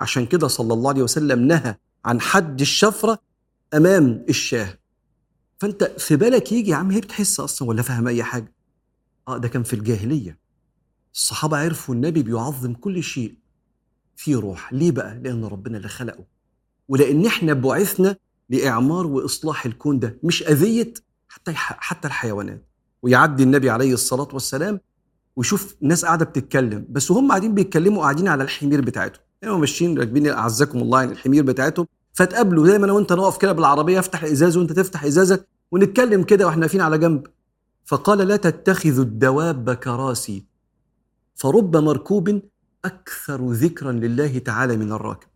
عشان 0.00 0.26
كده 0.26 0.48
صلى 0.48 0.74
الله 0.74 0.90
عليه 0.90 1.02
وسلم 1.02 1.38
نهى 1.46 1.74
عن 2.04 2.20
حد 2.20 2.60
الشفرة 2.60 3.18
أمام 3.74 4.24
الشاه. 4.28 4.78
فأنت 5.58 5.84
في 5.84 6.16
بالك 6.16 6.52
يجي 6.52 6.70
يا 6.70 6.76
عم 6.76 6.90
هي 6.90 7.00
بتحس 7.00 7.40
أصلا 7.40 7.68
ولا 7.68 7.82
فاهم 7.82 8.08
أي 8.08 8.22
حاجة؟ 8.22 8.52
آه 9.28 9.38
ده 9.38 9.48
كان 9.48 9.62
في 9.62 9.74
الجاهلية. 9.74 10.38
الصحابة 11.14 11.56
عرفوا 11.56 11.94
النبي 11.94 12.22
بيعظم 12.22 12.74
كل 12.74 13.02
شيء 13.02 13.34
فيه 14.16 14.36
روح. 14.36 14.72
ليه 14.72 14.90
بقى؟ 14.90 15.18
لأن 15.18 15.44
ربنا 15.44 15.76
اللي 15.76 15.88
خلقه. 15.88 16.24
ولأن 16.88 17.26
إحنا 17.26 17.52
بعثنا 17.52 18.16
لإعمار 18.50 19.06
وإصلاح 19.06 19.66
الكون 19.66 19.98
ده 19.98 20.18
مش 20.22 20.42
أذية 20.42 20.94
حتى 21.28 21.52
حتى 21.54 22.08
الحيوانات. 22.08 22.64
ويعدي 23.02 23.42
النبي 23.42 23.70
عليه 23.70 23.94
الصلاة 23.94 24.28
والسلام 24.32 24.80
ويشوف 25.36 25.76
ناس 25.80 26.04
قاعدة 26.04 26.24
بتتكلم 26.24 26.86
بس 26.90 27.10
وهم 27.10 27.28
قاعدين 27.28 27.54
بيتكلموا 27.54 28.02
قاعدين 28.02 28.28
على 28.28 28.44
الحمير 28.44 28.80
بتاعتهم. 28.80 29.22
يعني 29.42 29.54
هم 29.54 29.60
ماشيين 29.60 29.98
راكبين 29.98 30.26
أعزكم 30.28 30.78
الله 30.78 31.00
يعني 31.00 31.12
الحمير 31.12 31.44
بتاعتهم 31.44 31.86
فتقابلوا 32.14 32.66
زي 32.66 32.78
ما 32.78 32.84
أنا 32.84 32.92
وانت 32.92 33.12
نقف 33.12 33.38
كده 33.38 33.52
بالعربية 33.52 33.98
افتح 33.98 34.22
الازاز 34.22 34.56
وأنت 34.56 34.72
تفتح 34.72 35.04
ازازك 35.04 35.48
ونتكلم 35.72 36.22
كده 36.22 36.46
وإحنا 36.46 36.62
واقفين 36.62 36.80
على 36.80 36.98
جنب. 36.98 37.26
فقال 37.88 38.18
لا 38.18 38.36
تتخذوا 38.36 39.04
الدواب 39.04 39.74
كراسي 39.74 40.44
فرب 41.34 41.76
مركوب 41.76 42.42
أكثر 42.84 43.50
ذكرا 43.52 43.92
لله 43.92 44.38
تعالى 44.38 44.76
من 44.76 44.92
الراكب. 44.92 45.28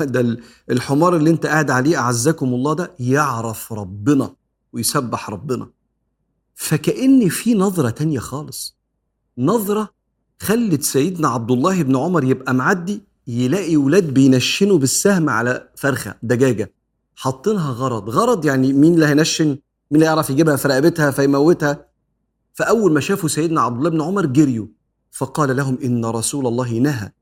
ده 0.00 0.38
الحمار 0.70 1.16
اللي 1.16 1.30
انت 1.30 1.46
قاعد 1.46 1.70
عليه 1.70 1.96
أعزكم 1.96 2.54
الله 2.54 2.74
ده 2.74 2.94
يعرف 2.98 3.72
ربنا 3.72 4.34
ويسبح 4.72 5.30
ربنا. 5.30 5.70
فكأن 6.54 7.28
في 7.28 7.54
نظرة 7.54 7.90
تانية 7.90 8.18
خالص. 8.18 8.76
نظرة 9.38 9.90
خلت 10.40 10.82
سيدنا 10.82 11.28
عبد 11.28 11.50
الله 11.50 11.82
بن 11.82 11.96
عمر 11.96 12.24
يبقى 12.24 12.54
معدي 12.54 13.02
يلاقي 13.26 13.76
ولاد 13.76 14.14
بينشنوا 14.14 14.78
بالسهم 14.78 15.28
على 15.28 15.68
فرخة 15.76 16.14
دجاجة 16.22 16.72
حاطينها 17.16 17.70
غرض. 17.70 18.10
غرض 18.10 18.44
يعني 18.44 18.72
مين 18.72 18.94
اللي 18.94 19.06
هينشن؟ 19.06 19.58
مين 19.90 20.00
اللي 20.02 20.06
يعرف 20.06 20.30
يجيبها 20.30 20.56
في 20.56 20.68
رقبتها 20.68 21.10
فيموتها 21.10 21.86
فأول 22.54 22.92
ما 22.92 23.00
شافوا 23.00 23.28
سيدنا 23.28 23.60
عبد 23.60 23.76
الله 23.76 23.90
بن 23.90 24.02
عمر 24.02 24.26
جريوا 24.26 24.66
فقال 25.10 25.56
لهم 25.56 25.78
إن 25.84 26.04
رسول 26.04 26.46
الله 26.46 26.72
نهى 26.72 27.12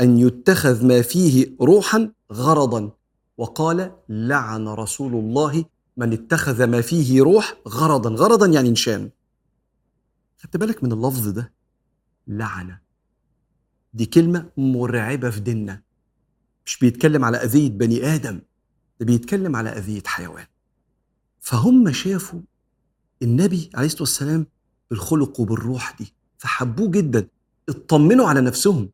أن 0.00 0.18
يتخذ 0.18 0.86
ما 0.86 1.02
فيه 1.02 1.56
روحا 1.60 2.12
غرضا. 2.32 2.90
وقال 3.38 3.92
لعن 4.08 4.68
رسول 4.68 5.14
الله 5.14 5.64
من 5.96 6.12
اتخذ 6.12 6.64
ما 6.66 6.80
فيه 6.80 7.22
روح 7.22 7.54
غرضا. 7.68 8.10
غرضا 8.10 8.46
يعني 8.46 8.70
نشان 8.70 9.10
خدت 10.38 10.56
بالك 10.56 10.84
من 10.84 10.92
اللفظ 10.92 11.28
ده؟ 11.28 11.52
لعنه 12.26 12.80
دي 13.94 14.06
كلمة 14.06 14.50
مرعبة 14.56 15.30
في 15.30 15.40
ديننا. 15.40 15.82
مش 16.66 16.78
بيتكلم 16.78 17.24
على 17.24 17.36
أذية 17.36 17.70
بني 17.70 18.14
آدم 18.14 18.40
ده 19.00 19.06
بيتكلم 19.06 19.56
على 19.56 19.70
أذية 19.70 20.02
حيوان. 20.06 20.46
فهم 21.46 21.92
شافوا 21.92 22.40
النبي 23.22 23.70
عليه 23.74 23.86
الصلاة 23.86 24.02
والسلام 24.02 24.46
بالخلق 24.90 25.40
وبالروح 25.40 25.96
دي 25.98 26.14
فحبوه 26.38 26.90
جدا 26.90 27.28
اطمنوا 27.68 28.26
على 28.28 28.40
نفسهم. 28.40 28.90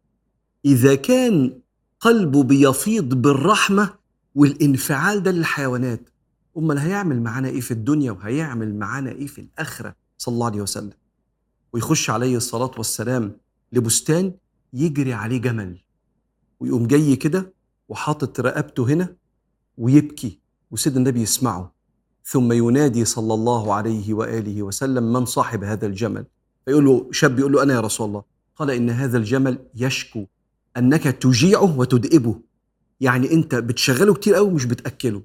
إذا 0.64 0.94
كان 0.94 1.61
قلبه 2.00 2.42
بيفيض 2.42 3.14
بالرحمة 3.14 3.94
والانفعال 4.34 5.22
ده 5.22 5.30
للحيوانات 5.30 6.09
أمال 6.59 6.78
هيعمل 6.78 7.22
معانا 7.22 7.48
إيه 7.48 7.61
في 7.61 7.70
الدنيا 7.70 8.12
وهيعمل 8.12 8.74
معانا 8.78 9.11
إيه 9.11 9.26
في 9.26 9.40
الآخرة؟ 9.40 9.94
صلى 10.18 10.32
الله 10.32 10.46
عليه 10.46 10.62
وسلم. 10.62 10.92
ويخش 11.72 12.11
عليه 12.11 12.36
الصلاة 12.36 12.70
والسلام 12.76 13.36
لبستان 13.72 14.34
يجري 14.72 15.12
عليه 15.12 15.38
جمل 15.38 15.78
ويقوم 16.61 16.86
جاي 16.86 17.16
كده 17.16 17.53
وحاطط 17.88 18.40
رقبته 18.40 18.84
هنا 18.92 19.16
ويبكي 19.78 20.38
وسيدنا 20.70 20.98
النبي 20.98 21.20
يسمعه. 21.22 21.82
ثم 22.25 22.53
ينادي 22.53 23.05
صلى 23.05 23.35
الله 23.35 23.75
عليه 23.75 24.14
وآله 24.14 24.62
وسلم 24.62 25.12
من 25.12 25.25
صاحب 25.25 25.64
هذا 25.64 25.87
الجمل. 25.87 26.25
فيقول 26.66 26.85
له 26.85 27.09
شاب 27.11 27.39
يقول 27.39 27.53
له 27.53 27.62
أنا 27.62 27.75
يا 27.75 27.81
رسول 27.81 28.09
الله. 28.09 28.23
قال 28.57 28.70
إن 28.70 28.91
هذا 28.91 29.18
الجمل 29.18 29.59
يشكو 29.75 30.27
أنك 30.77 31.03
تجيعه 31.03 31.79
وتدئبه. 31.79 32.41
يعني 33.01 33.33
أنت 33.33 33.55
بتشغله 33.55 34.14
كتير 34.14 34.35
قوي 34.35 34.51
مش 34.51 34.64
بتأكله. 34.64 35.23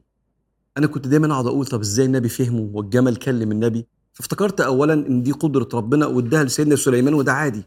أنا 0.78 0.88
كنت 0.88 1.08
دايما 1.08 1.34
أقعد 1.34 1.48
أقول 1.48 1.66
طب 1.66 1.80
إزاي 1.80 2.06
النبي 2.06 2.30
فهمه 2.30 2.70
والجمل 2.74 3.16
كلم 3.16 3.52
النبي؟ 3.52 3.88
فافتكرت 4.14 4.62
اولا 4.62 4.94
إن 4.94 5.24
دي 5.24 5.32
قدرة 5.32 5.70
ربنا 5.74 6.06
واداها 6.06 6.44
لسيدنا 6.44 6.76
سليمان 6.76 7.14
وده 7.14 7.34
عادي. 7.34 7.64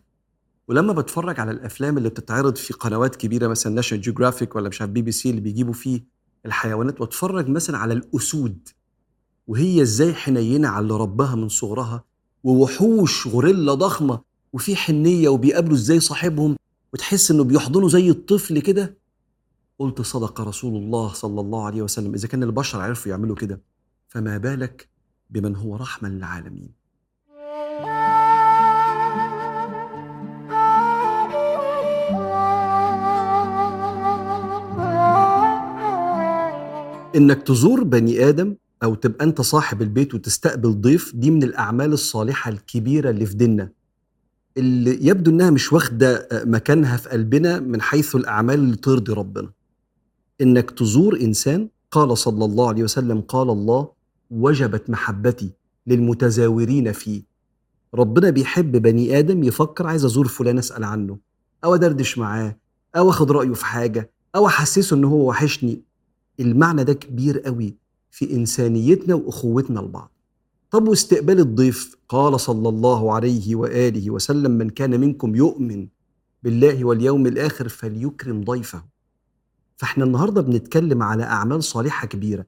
ولما 0.68 0.92
بتفرج 0.92 1.40
على 1.40 1.50
الأفلام 1.50 1.98
اللي 1.98 2.08
بتتعرض 2.08 2.56
في 2.56 2.74
قنوات 2.74 3.16
كبيرة 3.16 3.48
مثلا 3.48 3.74
ناشونال 3.74 4.02
جيوغرافيك 4.02 4.56
ولا 4.56 4.68
مش 4.68 4.80
عارف 4.80 4.92
بي 4.92 5.02
بي 5.02 5.12
سي 5.12 5.30
اللي 5.30 5.40
بيجيبوا 5.40 5.72
فيه 5.72 6.04
الحيوانات 6.46 7.00
واتفرج 7.00 7.48
مثلا 7.48 7.78
على 7.78 7.94
الأسود. 7.94 8.68
وهي 9.50 9.82
إزاي 9.82 10.14
حنينة 10.14 10.68
على 10.68 10.82
اللي 10.82 10.96
ربها 10.96 11.34
من 11.34 11.48
صغرها 11.48 12.04
ووحوش 12.44 13.26
غوريلا 13.26 13.74
ضخمة 13.74 14.20
وفي 14.52 14.76
حنية 14.76 15.28
وبيقابلوا 15.28 15.74
إزاي 15.74 16.00
صاحبهم 16.00 16.56
وتحس 16.92 17.30
إنه 17.30 17.44
بيحضنوا 17.44 17.88
زي 17.88 18.10
الطفل 18.10 18.58
كده. 18.58 18.98
قلت 19.78 20.02
صدق 20.02 20.40
رسول 20.40 20.76
الله 20.76 21.12
صلى 21.12 21.40
الله 21.40 21.64
عليه 21.66 21.82
وسلم. 21.82 22.14
إذا 22.14 22.28
كان 22.28 22.42
البشر 22.42 22.80
عرفوا 22.80 23.10
يعملوا 23.10 23.36
كده 23.36 23.60
فما 24.08 24.38
بالك 24.38 24.88
بمن 25.30 25.56
هو 25.56 25.76
رحمة 25.76 26.08
للعالمين. 26.08 26.70
إنك 37.16 37.42
تزور 37.42 37.84
بني 37.84 38.28
آدم 38.28 38.56
أو 38.82 38.94
تبقى 38.94 39.24
أنت 39.24 39.40
صاحب 39.40 39.82
البيت 39.82 40.14
وتستقبل 40.14 40.80
ضيف 40.80 41.12
دي 41.16 41.30
من 41.30 41.42
الأعمال 41.42 41.92
الصالحة 41.92 42.50
الكبيرة 42.50 43.10
اللي 43.10 43.26
في 43.26 43.34
ديننا. 43.34 43.70
اللي 44.56 45.06
يبدو 45.06 45.30
إنها 45.30 45.50
مش 45.50 45.72
واخدة 45.72 46.28
مكانها 46.32 46.96
في 46.96 47.08
قلبنا 47.08 47.60
من 47.60 47.80
حيث 47.82 48.16
الأعمال 48.16 48.54
اللي 48.58 48.76
ترضي 48.76 49.12
ربنا. 49.12 49.50
إنك 50.40 50.70
تزور 50.70 51.20
إنسان 51.20 51.68
قال 51.90 52.18
صلى 52.18 52.44
الله 52.44 52.68
عليه 52.68 52.82
وسلم 52.82 53.20
قال 53.20 53.50
الله 53.50 53.88
وجبت 54.30 54.90
محبتي 54.90 55.50
للمتزاورين 55.86 56.92
فيه. 56.92 57.22
ربنا 57.94 58.30
بيحب 58.30 58.72
بني 58.72 59.18
آدم 59.18 59.42
يفكر 59.44 59.86
عايز 59.86 60.04
أزور 60.04 60.28
فلان 60.28 60.58
أسأل 60.58 60.84
عنه 60.84 61.18
أو 61.64 61.74
أدردش 61.74 62.18
معاه 62.18 62.56
أو 62.96 63.10
أخد 63.10 63.30
رأيه 63.32 63.52
في 63.52 63.64
حاجة 63.66 64.10
أو 64.36 64.46
أحسسه 64.46 64.96
إن 64.96 65.04
هو 65.04 65.28
وحشني. 65.28 65.82
المعنى 66.40 66.84
ده 66.84 66.92
كبير 66.92 67.38
قوي 67.40 67.76
في 68.10 68.32
إنسانيتنا 68.36 69.14
وأخوتنا 69.14 69.80
لبعض 69.80 70.12
طب 70.70 70.88
واستقبال 70.88 71.40
الضيف؟ 71.40 71.96
قال 72.08 72.40
صلى 72.40 72.68
الله 72.68 73.12
عليه 73.14 73.54
وآله 73.56 74.10
وسلم 74.10 74.50
من 74.50 74.70
كان 74.70 75.00
منكم 75.00 75.34
يؤمن 75.34 75.88
بالله 76.42 76.84
واليوم 76.84 77.26
الآخر 77.26 77.68
فليكرم 77.68 78.40
ضيفه. 78.44 78.84
فإحنا 79.76 80.04
النهارده 80.04 80.40
بنتكلم 80.40 81.02
على 81.02 81.22
أعمال 81.22 81.64
صالحة 81.64 82.06
كبيرة. 82.06 82.46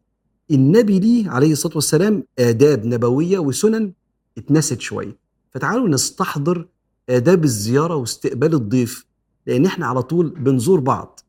النبي 0.50 0.98
ليه 1.00 1.30
عليه 1.30 1.52
الصلاة 1.52 1.74
والسلام 1.74 2.24
آداب 2.38 2.86
نبوية 2.86 3.38
وسنن 3.38 3.92
اتنست 4.38 4.80
شوية. 4.80 5.16
فتعالوا 5.50 5.88
نستحضر 5.88 6.68
آداب 7.08 7.44
الزيارة 7.44 7.94
واستقبال 7.96 8.54
الضيف 8.54 9.06
لأن 9.46 9.66
إحنا 9.66 9.86
على 9.86 10.02
طول 10.02 10.30
بنزور 10.30 10.80
بعض 10.80 11.20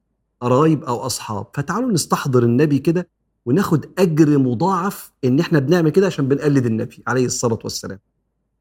قرايب 0.42 0.84
أو 0.84 0.98
أصحاب. 1.00 1.46
فتعالوا 1.54 1.92
نستحضر 1.92 2.44
النبي 2.44 2.80
كده 2.80 3.08
وناخد 3.46 3.86
أجر 3.98 4.38
مضاعف 4.38 5.12
إن 5.26 5.40
إحنا 5.40 5.60
بنعمل 5.60 5.90
كده 5.90 6.06
عشان 6.06 6.28
بنقلد 6.28 6.66
النبي 6.66 7.04
عليه 7.08 7.26
الصلاة 7.26 7.60
والسلام. 7.64 8.00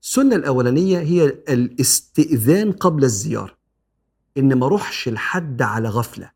السنة 0.03 0.37
الأولانية 0.37 0.99
هي 0.99 1.25
الاستئذان 1.49 2.73
قبل 2.73 3.05
الزيارة. 3.05 3.57
إن 4.39 4.55
ما 4.55 4.67
أروحش 4.67 5.09
لحد 5.09 5.63
على 5.63 5.89
غفلة. 5.89 6.31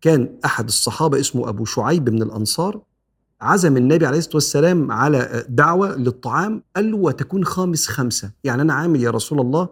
كان 0.00 0.38
أحد 0.44 0.66
الصحابة 0.66 1.20
اسمه 1.20 1.48
أبو 1.48 1.64
شعيب 1.64 2.10
من 2.10 2.22
الأنصار 2.22 2.82
عزم 3.40 3.76
النبي 3.76 4.06
عليه 4.06 4.18
الصلاة 4.18 4.36
والسلام 4.36 4.92
على 4.92 5.44
دعوة 5.48 5.96
للطعام 5.96 6.62
قال 6.76 6.90
له 6.90 6.96
وتكون 6.96 7.44
خامس 7.44 7.86
خمسة. 7.86 8.30
يعني 8.44 8.62
أنا 8.62 8.74
عامل 8.74 9.02
يا 9.02 9.10
رسول 9.10 9.40
الله 9.40 9.68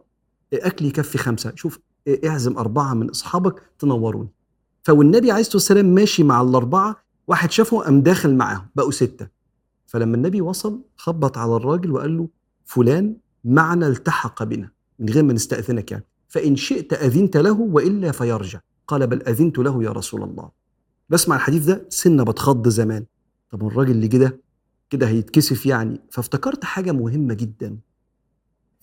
أكلي 0.52 0.88
يكفي 0.88 1.18
خمسة. 1.18 1.52
شوف 1.56 1.78
اعزم 2.24 2.58
أربعة 2.58 2.94
من 2.94 3.10
أصحابك 3.10 3.62
تنوروني. 3.78 4.28
فالنبي 4.82 5.30
عليه 5.30 5.40
الصلاة 5.40 5.56
والسلام 5.56 5.86
ماشي 5.86 6.22
مع 6.22 6.42
الأربعة 6.42 7.01
واحد 7.26 7.50
شافه 7.50 7.78
قام 7.78 8.00
داخل 8.02 8.34
معاهم 8.34 8.66
بقوا 8.74 8.90
ستة. 8.90 9.28
فلما 9.86 10.16
النبي 10.16 10.40
وصل 10.40 10.82
خبط 10.96 11.38
على 11.38 11.56
الراجل 11.56 11.90
وقال 11.90 12.16
له 12.18 12.28
فلان 12.64 13.16
معنا 13.44 13.86
التحق 13.86 14.42
بنا 14.42 14.70
من 14.98 15.08
غير 15.08 15.22
ما 15.22 15.32
نستأذنك 15.32 15.90
يعني. 15.92 16.04
فإن 16.28 16.56
شئت 16.56 16.92
أذنت 16.92 17.36
له 17.36 17.60
وإلا 17.60 18.12
فيرجع. 18.12 18.60
قال 18.88 19.06
بل 19.06 19.22
أذنت 19.22 19.58
له 19.58 19.84
يا 19.84 19.90
رسول 19.90 20.22
الله. 20.22 20.50
بسمع 21.08 21.36
الحديث 21.36 21.64
ده 21.64 21.86
سنة 21.88 22.22
بتخض 22.24 22.68
زمان. 22.68 23.04
طب 23.50 23.66
الراجل 23.66 23.90
اللي 23.90 24.08
كده 24.08 24.40
كده 24.90 25.08
هيتكسف 25.08 25.66
يعني. 25.66 26.00
فافتكرت 26.10 26.64
حاجة 26.64 26.92
مهمة 26.92 27.34
جدا. 27.34 27.78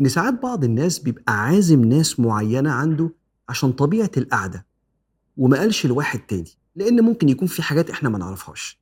إن 0.02 0.08
ساعات 0.08 0.42
بعض 0.42 0.64
الناس 0.64 1.00
بيبقى 1.00 1.44
عازم 1.44 1.86
ناس 1.86 2.20
معينة 2.20 2.72
عنده 2.72 3.10
عشان 3.50 3.72
طبيعة 3.72 4.12
القعدة 4.18 4.66
وما 5.38 5.58
قالش 5.60 5.86
لواحد 5.86 6.20
تاني. 6.20 6.59
لأن 6.80 7.02
ممكن 7.02 7.30
يكون 7.30 7.48
في 7.48 7.62
حاجات 7.62 7.90
إحنا 7.90 8.10
ما 8.10 8.18
نعرفهاش. 8.18 8.80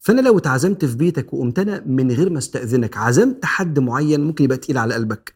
فأنا 0.00 0.20
لو 0.20 0.38
اتعزمت 0.38 0.84
في 0.84 0.96
بيتك 0.96 1.34
وقمت 1.34 1.58
أنا 1.58 1.82
من 1.86 2.10
غير 2.10 2.30
ما 2.30 2.38
أستأذنك 2.38 2.96
عزمت 2.96 3.44
حد 3.44 3.78
معين 3.78 4.20
ممكن 4.20 4.44
يبقى 4.44 4.56
تقيل 4.58 4.78
على 4.78 4.94
قلبك. 4.94 5.34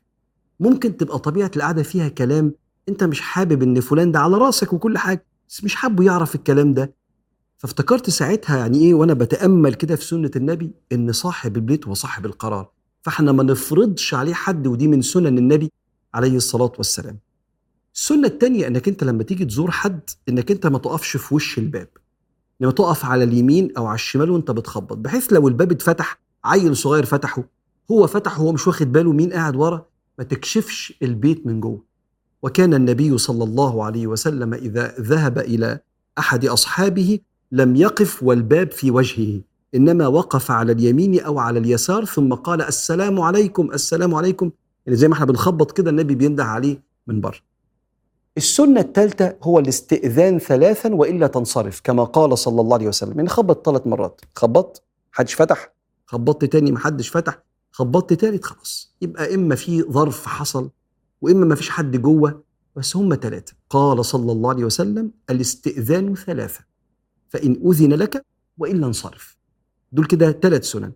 ممكن 0.61 0.97
تبقى 0.97 1.18
طبيعة 1.18 1.51
القعدة 1.57 1.82
فيها 1.82 2.09
كلام 2.09 2.55
أنت 2.89 3.05
مش 3.05 3.20
حابب 3.20 3.62
إن 3.62 3.80
فلان 3.80 4.12
ده 4.12 4.18
على 4.20 4.36
رأسك 4.36 4.72
وكل 4.72 4.99
حاجة 4.99 5.26
بس 5.49 5.64
مش 5.64 5.74
حابه 5.74 6.05
يعرف 6.05 6.34
الكلام 6.34 6.74
ده. 6.74 6.95
فافتكرت 7.59 8.11
ساعتها 8.11 8.57
يعني 8.57 8.78
إيه 8.80 8.95
وأنا 8.95 9.14
بتأمل 9.14 9.74
كده 9.74 9.97
في 9.97 10.05
سنة 10.05 10.30
النبي 10.36 10.70
إن 10.93 11.12
صاحب 11.12 11.57
البيت 11.57 11.86
هو 11.89 11.95
صاحب 11.95 12.26
القرار. 12.26 12.70
فإحنا 13.03 13.32
ما 13.32 13.43
نفرضش 13.43 14.14
عليه 14.14 14.34
حد 14.34 14.66
ودي 14.66 14.89
من 14.89 15.03
سنن 15.03 15.39
النبي 15.39 15.72
عليه 16.14 16.36
الصلاة 16.36 16.72
والسلام. 16.78 17.18
السنة 17.95 18.26
الثانية 18.28 18.66
إنك 18.66 18.89
أنت 18.89 19.05
لما 19.05 19.22
تيجي 19.22 19.45
تزور 19.45 19.70
حد 19.70 20.01
إنك 20.28 20.51
أنت 20.51 20.66
ما 20.66 20.78
تقفش 20.78 21.16
في 21.16 21.34
وش 21.34 21.59
الباب. 21.59 21.89
لما 22.61 22.72
تقف 22.72 23.05
على 23.05 23.24
اليمين 23.24 23.76
أو 23.76 23.86
على 23.86 23.95
الشمال 23.95 24.30
وأنت 24.30 24.51
بتخبط 24.51 24.97
بحيث 24.97 25.32
لو 25.32 25.49
الباب 25.49 25.72
اتفتح 25.72 26.20
عيل 26.45 26.76
صغير 26.76 27.05
فتحه 27.05 27.45
هو 27.91 28.07
فتحه 28.07 28.43
وهو 28.43 28.53
مش 28.53 28.66
واخد 28.66 28.93
باله 28.93 29.12
مين 29.12 29.32
قاعد 29.32 29.57
ورا؟ 29.57 29.86
ما 30.18 30.24
تكشفش 30.24 30.95
البيت 31.03 31.47
من 31.47 31.61
جوه. 31.61 31.84
وكان 32.43 32.74
النبي 32.74 33.18
صلى 33.18 33.45
الله 33.45 33.84
عليه 33.84 34.07
وسلم 34.07 34.55
إذا 34.55 34.95
ذهب 35.01 35.39
إلى 35.39 35.80
أحد 36.18 36.45
أصحابه 36.45 37.18
لم 37.53 37.76
يقف 37.76 38.22
والباب 38.22 38.72
في 38.72 38.91
وجهه 38.91 39.41
إنما 39.74 40.07
وقف 40.07 40.51
على 40.51 40.72
اليمين 40.72 41.20
أو 41.20 41.39
على 41.39 41.59
اليسار 41.59 42.05
ثم 42.05 42.34
قال 42.34 42.62
السلام 42.62 43.20
عليكم 43.20 43.70
السلام 43.72 44.14
عليكم. 44.14 44.51
يعني 44.86 44.97
زي 44.97 45.09
ما 45.09 45.14
إحنا 45.14 45.26
بنخبط 45.26 45.72
كده 45.72 45.91
النبي 45.91 46.14
بينده 46.14 46.45
عليه 46.45 46.82
من 47.07 47.20
بره. 47.20 47.47
السنة 48.39 48.80
الثالثة 48.80 49.36
هو 49.43 49.59
الاستئذان 49.59 50.39
ثلاثا 50.39 50.95
وإلا 50.95 51.26
تنصرف 51.26 51.80
كما 51.84 52.05
قال 52.05 52.39
صلى 52.39 52.61
الله 52.61 52.74
عليه 52.74 52.89
وسلم. 52.89 53.16
يعني 53.16 53.28
خبط 53.28 53.66
ثلاث 53.66 53.86
مرات. 53.86 54.20
خبطت 54.36 54.82
حدش 55.12 55.34
فتح. 55.34 55.72
خبطت 56.07 56.45
تاني 56.45 56.72
محدش 56.72 57.16
فتح. 57.16 57.43
خبطت 57.70 58.12
تالت 58.12 58.45
خلاص. 58.45 58.95
يبقى 59.03 59.34
إما 59.34 59.55
في 59.55 59.82
ظرف 59.82 60.26
حصل 60.26 60.70
وإما 61.20 61.45
ما 61.47 61.55
فيش 61.55 61.70
حد 61.70 61.97
جوه 61.97 62.43
بس 62.76 62.97
هم 62.97 63.14
ثلاثة 63.14 63.55
قال 63.70 64.05
صلى 64.05 64.32
الله 64.32 64.51
عليه 64.51 64.64
وسلم 64.64 65.11
الاستئذان 65.30 66.14
ثلاثة. 66.14 66.61
فإن 67.28 67.61
أذن 67.66 67.93
لك 67.93 68.26
وإلا 68.59 68.86
انصرف. 68.86 69.36
دول 69.93 70.07
كده 70.07 70.32
ثلاث 70.32 70.64
سنن. 70.64 70.93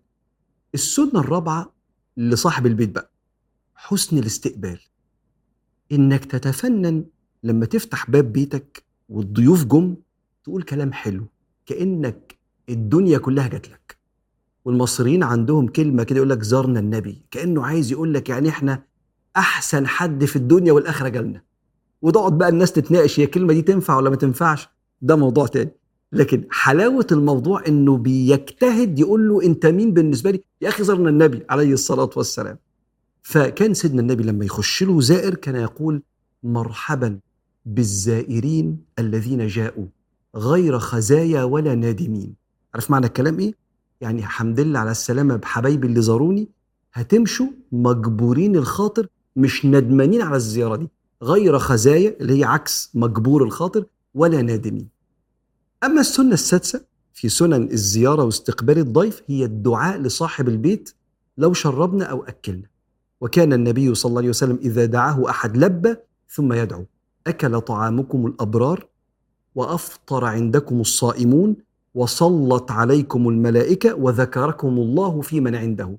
السنة 0.74 1.20
الرابعة 1.20 1.72
لصاحب 2.16 2.66
البيت 2.66 2.90
بقى 2.90 3.11
حسن 3.74 4.18
الاستقبال. 4.18 4.80
إنك 5.93 6.24
تتفنن 6.24 7.05
لما 7.43 7.66
تفتح 7.66 8.11
باب 8.11 8.32
بيتك 8.32 8.82
والضيوف 9.09 9.64
جم 9.64 9.95
تقول 10.45 10.62
كلام 10.62 10.93
حلو 10.93 11.26
كأنك 11.66 12.38
الدنيا 12.68 13.18
كلها 13.18 13.49
جات 13.49 13.68
لك. 13.68 13.97
والمصريين 14.64 15.22
عندهم 15.22 15.66
كلمة 15.68 16.03
كده 16.03 16.16
يقول 16.16 16.30
لك 16.30 16.43
زارنا 16.43 16.80
النبي 16.80 17.22
كأنه 17.30 17.66
عايز 17.66 17.93
يقول 17.93 18.14
لك 18.14 18.28
يعني 18.28 18.49
إحنا 18.49 18.82
أحسن 19.36 19.86
حد 19.86 20.24
في 20.24 20.36
الدنيا 20.36 20.72
والآخرة 20.72 21.09
جالنا. 21.09 21.43
وتقعد 22.03 22.38
بقى 22.38 22.49
الناس 22.49 22.72
تتناقش 22.72 23.20
هي 23.20 23.24
الكلمة 23.24 23.53
دي 23.53 23.62
تنفع 23.62 23.97
ولا 23.97 24.11
ما 24.11 24.16
تنفعش؟ 24.16 24.68
ده 25.03 25.16
موضوع 25.16 25.47
تاني. 25.47 25.70
لكن 26.12 26.45
حلاوة 26.51 27.07
الموضوع 27.12 27.66
إنه 27.68 27.97
بيجتهد 27.97 28.99
يقول 28.99 29.28
له 29.28 29.43
أنت 29.43 29.66
مين 29.66 29.95
بالنسبة 29.95 30.30
لي؟ 30.30 30.43
يا 30.61 30.68
أخي 30.68 30.84
زرنا 30.84 31.09
النبي 31.09 31.43
عليه 31.51 31.72
الصلاة 31.72 32.11
والسلام. 32.16 32.59
فكان 33.22 33.74
سيدنا 33.74 34.01
النبي 34.01 34.22
لما 34.22 34.45
يخش 34.45 34.82
له 34.82 35.01
زائر 35.01 35.34
كان 35.34 35.55
يقول 35.57 36.03
مرحبا 36.43 37.18
بالزائرين 37.66 38.78
الذين 38.98 39.46
جاءوا 39.46 39.86
غير 40.36 40.78
خزايا 40.78 41.44
ولا 41.44 41.74
نادمين. 41.74 42.34
عارف 42.74 42.90
معنى 42.90 43.06
الكلام 43.06 43.38
إيه؟ 43.38 43.54
يعني 44.00 44.22
حمد 44.22 44.60
لله 44.60 44.78
على 44.78 44.90
السلامة 44.90 45.36
بحبايبي 45.36 45.86
اللي 45.86 46.02
زاروني 46.02 46.48
هتمشوا 46.92 47.46
مجبورين 47.72 48.56
الخاطر 48.56 49.06
مش 49.36 49.66
ندمانين 49.66 50.22
على 50.22 50.36
الزيارة 50.36 50.76
دي. 50.76 50.88
غير 51.22 51.58
خزايا 51.58 52.16
اللي 52.20 52.40
هي 52.40 52.44
عكس 52.44 52.90
مجبور 52.94 53.44
الخاطر 53.44 53.84
ولا 54.14 54.42
نادمين. 54.42 54.88
أما 55.84 56.00
السنة 56.00 56.32
السادسة 56.34 56.84
في 57.14 57.28
سنن 57.28 57.70
الزيارة 57.70 58.24
واستقبال 58.24 58.78
الضيف 58.78 59.22
هي 59.26 59.44
الدعاء 59.44 59.98
لصاحب 59.98 60.48
البيت 60.48 60.94
لو 61.38 61.52
شربنا 61.52 62.04
أو 62.04 62.22
أكلنا. 62.24 62.66
وكان 63.20 63.52
النبي 63.52 63.94
صلى 63.94 64.10
الله 64.10 64.20
عليه 64.20 64.28
وسلم 64.28 64.58
إذا 64.62 64.84
دعاه 64.84 65.30
أحد 65.30 65.56
لبى 65.56 65.96
ثم 66.28 66.52
يدعو. 66.52 66.86
أكل 67.27 67.61
طعامكم 67.61 68.27
الأبرار 68.27 68.87
وأفطر 69.55 70.25
عندكم 70.25 70.81
الصائمون 70.81 71.57
وصلت 71.95 72.70
عليكم 72.70 73.29
الملائكة 73.29 73.95
وذكركم 73.95 74.68
الله 74.68 75.20
في 75.20 75.41
من 75.41 75.55
عنده. 75.55 75.99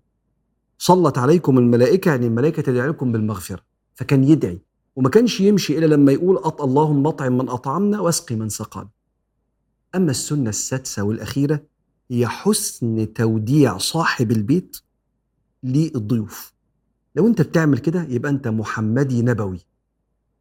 صلت 0.77 1.17
عليكم 1.17 1.57
الملائكة 1.57 2.09
يعني 2.09 2.27
الملائكة 2.27 2.61
تدعي 2.61 2.87
لكم 2.87 3.11
بالمغفرة. 3.11 3.59
فكان 3.95 4.23
يدعي 4.23 4.59
وما 4.95 5.09
كانش 5.09 5.41
يمشي 5.41 5.77
إلا 5.77 5.85
لما 5.85 6.11
يقول 6.11 6.37
أط 6.37 6.61
اللهم 6.61 7.07
أطعم 7.07 7.37
من 7.37 7.49
أطعمنا 7.49 7.99
واسقي 7.99 8.35
من 8.35 8.49
سقانا. 8.49 8.89
أما 9.95 10.11
السنة 10.11 10.49
السادسة 10.49 11.03
والأخيرة 11.03 11.63
هي 12.11 12.27
حسن 12.27 13.13
توديع 13.13 13.77
صاحب 13.77 14.31
البيت 14.31 14.77
للضيوف 15.63 16.53
لو 17.15 17.27
أنت 17.27 17.41
بتعمل 17.41 17.77
كده 17.77 18.03
يبقى 18.03 18.31
أنت 18.31 18.47
محمدي 18.47 19.21
نبوي. 19.21 19.59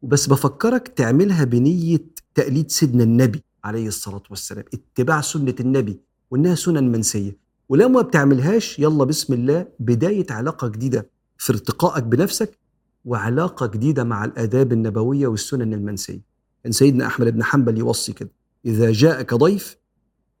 وبس 0.03 0.27
بفكرك 0.27 0.87
تعملها 0.87 1.43
بنية 1.43 1.99
تقليد 2.35 2.71
سيدنا 2.71 3.03
النبي 3.03 3.43
عليه 3.63 3.87
الصلاة 3.87 4.23
والسلام 4.29 4.63
اتباع 4.73 5.21
سنة 5.21 5.55
النبي 5.59 5.99
وإنها 6.31 6.55
سنن 6.55 6.91
منسية. 6.91 7.37
ولو 7.69 7.89
ما 7.89 8.01
بتعملهاش 8.01 8.79
يلا 8.79 9.03
بسم 9.03 9.33
الله 9.33 9.67
بداية 9.79 10.25
علاقة 10.29 10.67
جديدة 10.67 11.09
في 11.37 11.53
ارتقائك 11.53 12.03
بنفسك 12.03 12.57
وعلاقة 13.05 13.65
جديدة 13.65 14.03
مع 14.03 14.25
الآداب 14.25 14.73
النبوية 14.73 15.27
والسنن 15.27 15.73
المنسية. 15.73 16.21
كان 16.63 16.71
سيدنا 16.71 17.05
أحمد 17.07 17.27
بن 17.27 17.43
حنبل 17.43 17.77
يوصي 17.77 18.13
كده 18.13 18.31
إذا 18.65 18.91
جاءك 18.91 19.33
ضيف 19.33 19.77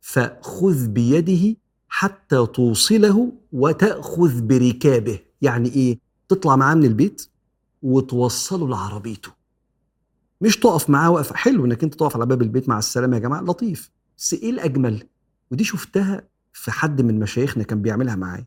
فخذ 0.01 0.87
بيده 0.87 1.57
حتى 1.87 2.45
توصله 2.45 3.31
وتأخذ 3.53 4.41
بركابه. 4.41 5.19
يعني 5.41 5.69
إيه؟ 5.69 5.99
تطلع 6.29 6.55
معاه 6.55 6.75
من 6.75 6.85
البيت 6.85 7.27
وتوصله 7.83 8.67
لعربيته. 8.69 9.42
مش 10.43 10.57
تقف 10.57 10.89
معاه 10.89 11.11
وقفه 11.11 11.35
حلو 11.35 11.65
إنك 11.65 11.83
أنت 11.83 11.93
تقف 11.95 12.15
على 12.15 12.25
باب 12.25 12.41
البيت 12.41 12.69
مع 12.69 12.79
السلامه 12.79 13.15
يا 13.15 13.21
جماعة 13.21 13.41
لطيف. 13.41 13.91
بس 14.17 14.33
إيه 14.33 14.49
الأجمل؟ 14.49 15.03
ودي 15.51 15.63
شفتها 15.63 16.21
في 16.53 16.71
حد 16.71 17.01
من 17.01 17.19
مشايخنا 17.19 17.63
كان 17.63 17.81
بيعملها 17.81 18.15
معايا. 18.15 18.45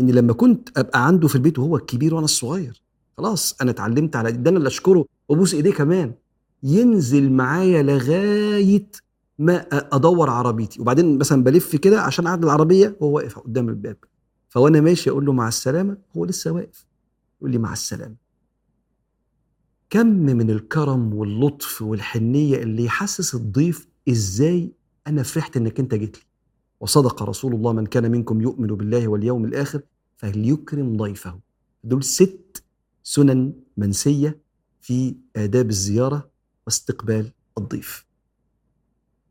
إن 0.00 0.10
لما 0.10 0.32
كنت 0.32 0.78
أبقى 0.78 1.06
عنده 1.06 1.28
في 1.28 1.34
البيت 1.34 1.58
وهو 1.58 1.76
الكبير 1.76 2.14
وأنا 2.14 2.24
الصغير 2.24 2.82
خلاص 3.16 3.56
أنا 3.62 3.70
اتعلمت 3.70 4.16
على 4.16 4.32
ده 4.32 4.50
أنا 4.50 4.58
اللي 4.58 4.66
أشكره 4.66 5.04
وأبوس 5.28 5.54
إيديه 5.54 5.72
كمان. 5.72 6.14
ينزل 6.62 7.32
معايا 7.32 7.82
لغاية 7.82 8.86
ما 9.38 9.66
أدور 9.72 10.30
عربيتي. 10.30 10.80
وبعدين 10.80 11.18
مثلا 11.18 11.42
بلف 11.44 11.76
كده 11.76 12.00
عشان 12.02 12.26
اعدل 12.26 12.44
العربية 12.44 12.96
وهو 13.00 13.16
واقف 13.16 13.38
قدام 13.38 13.68
الباب. 13.68 13.96
فوأنا 14.48 14.80
ماشي 14.80 15.10
أقول 15.10 15.26
له 15.26 15.32
مع 15.32 15.48
السلامة 15.48 15.96
هو 16.16 16.24
لسه 16.24 16.50
واقف. 16.52 16.86
يقول 17.40 17.50
لي 17.52 17.58
مع 17.58 17.72
السلامة. 17.72 18.21
كم 19.92 20.06
من 20.06 20.50
الكرم 20.50 21.14
واللطف 21.14 21.82
والحنية 21.82 22.56
اللي 22.56 22.84
يحسس 22.84 23.34
الضيف 23.34 23.88
إزاي 24.08 24.72
أنا 25.06 25.22
فرحت 25.22 25.56
إنك 25.56 25.80
أنت 25.80 25.94
جيت 25.94 26.16
لي. 26.16 26.22
وصدق 26.80 27.22
رسول 27.22 27.54
الله 27.54 27.72
من 27.72 27.86
كان 27.86 28.10
منكم 28.10 28.40
يؤمن 28.40 28.66
بالله 28.66 29.08
واليوم 29.08 29.44
الآخر 29.44 29.80
فليكرم 30.16 30.96
ضيفه. 30.96 31.38
دول 31.84 32.04
ست 32.04 32.64
سنن 33.02 33.52
منسية 33.76 34.38
في 34.80 35.16
آداب 35.36 35.70
الزيارة 35.70 36.30
واستقبال 36.66 37.32
الضيف. 37.58 38.06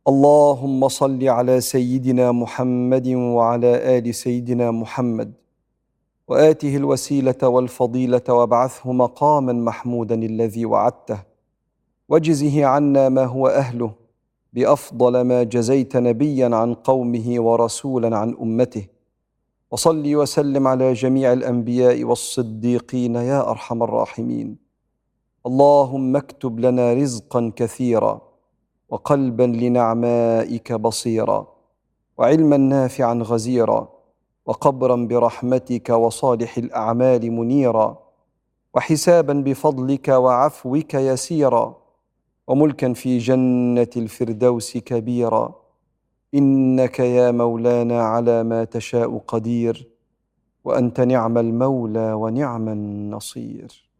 اللهم 0.08 0.88
صل 0.88 1.24
على 1.28 1.62
سيدنا 1.62 2.32
محمد 2.32 3.08
وعلى 3.08 3.98
آل 3.98 4.16
سيدنا 4.16 4.72
محمد. 4.72 5.34
وآته 6.32 6.76
الوسيلة 6.76 7.42
والفضيلة 7.44 8.22
وابعثه 8.30 8.92
مقاما 8.92 9.54
محمودا 9.54 10.16
الذي 10.16 10.66
وعدته. 10.66 11.20
واجزه 12.10 12.66
عنا 12.66 13.10
ما 13.10 13.26
هو 13.26 13.48
أهله 13.48 13.92
بأفضل 14.54 15.22
ما 15.22 15.44
جزيت 15.44 15.98
نبيا 15.98 16.56
عن 16.56 16.74
قومه 16.74 17.36
ورسولا 17.40 18.18
عن 18.18 18.36
أمته. 18.42 18.86
وصل 19.72 20.16
وسلم 20.16 20.68
على 20.68 20.94
جميع 20.94 21.34
الأنبياء 21.34 22.04
والصديقين 22.04 23.16
يا 23.16 23.50
أرحم 23.50 23.84
الراحمين. 23.84 24.58
اللهم 25.46 26.16
اكتب 26.16 26.60
لنا 26.60 26.94
رزقا 26.94 27.52
كثيرا 27.56 28.22
وقلبا 28.90 29.44
لنعمائك 29.44 30.74
بصيرا 30.74 31.48
وعلما 32.18 32.58
نافعا 32.58 33.14
غزيرا 33.14 34.01
وقبرا 34.46 34.96
برحمتك 34.96 35.90
وصالح 35.90 36.58
الأعمال 36.58 37.32
منيرا 37.32 38.00
وحسابا 38.74 39.34
بفضلك 39.34 40.08
وعفوك 40.08 40.94
يسيرا 40.94 41.82
وملكا 42.48 42.94
في 42.94 43.18
جنة 43.18 43.90
الفردوس 43.98 44.78
كبيرا. 44.78 45.62
إنك 46.36 47.00
يا 47.00 47.32
مولانا 47.32 48.02
على 48.04 48.44
ما 48.44 48.64
تشاء 48.64 49.18
قدير 49.28 49.90
وأنت 50.64 51.02
نعم 51.02 51.38
المولى 51.38 52.14
ونعم 52.14 52.70
النصير. 52.70 53.91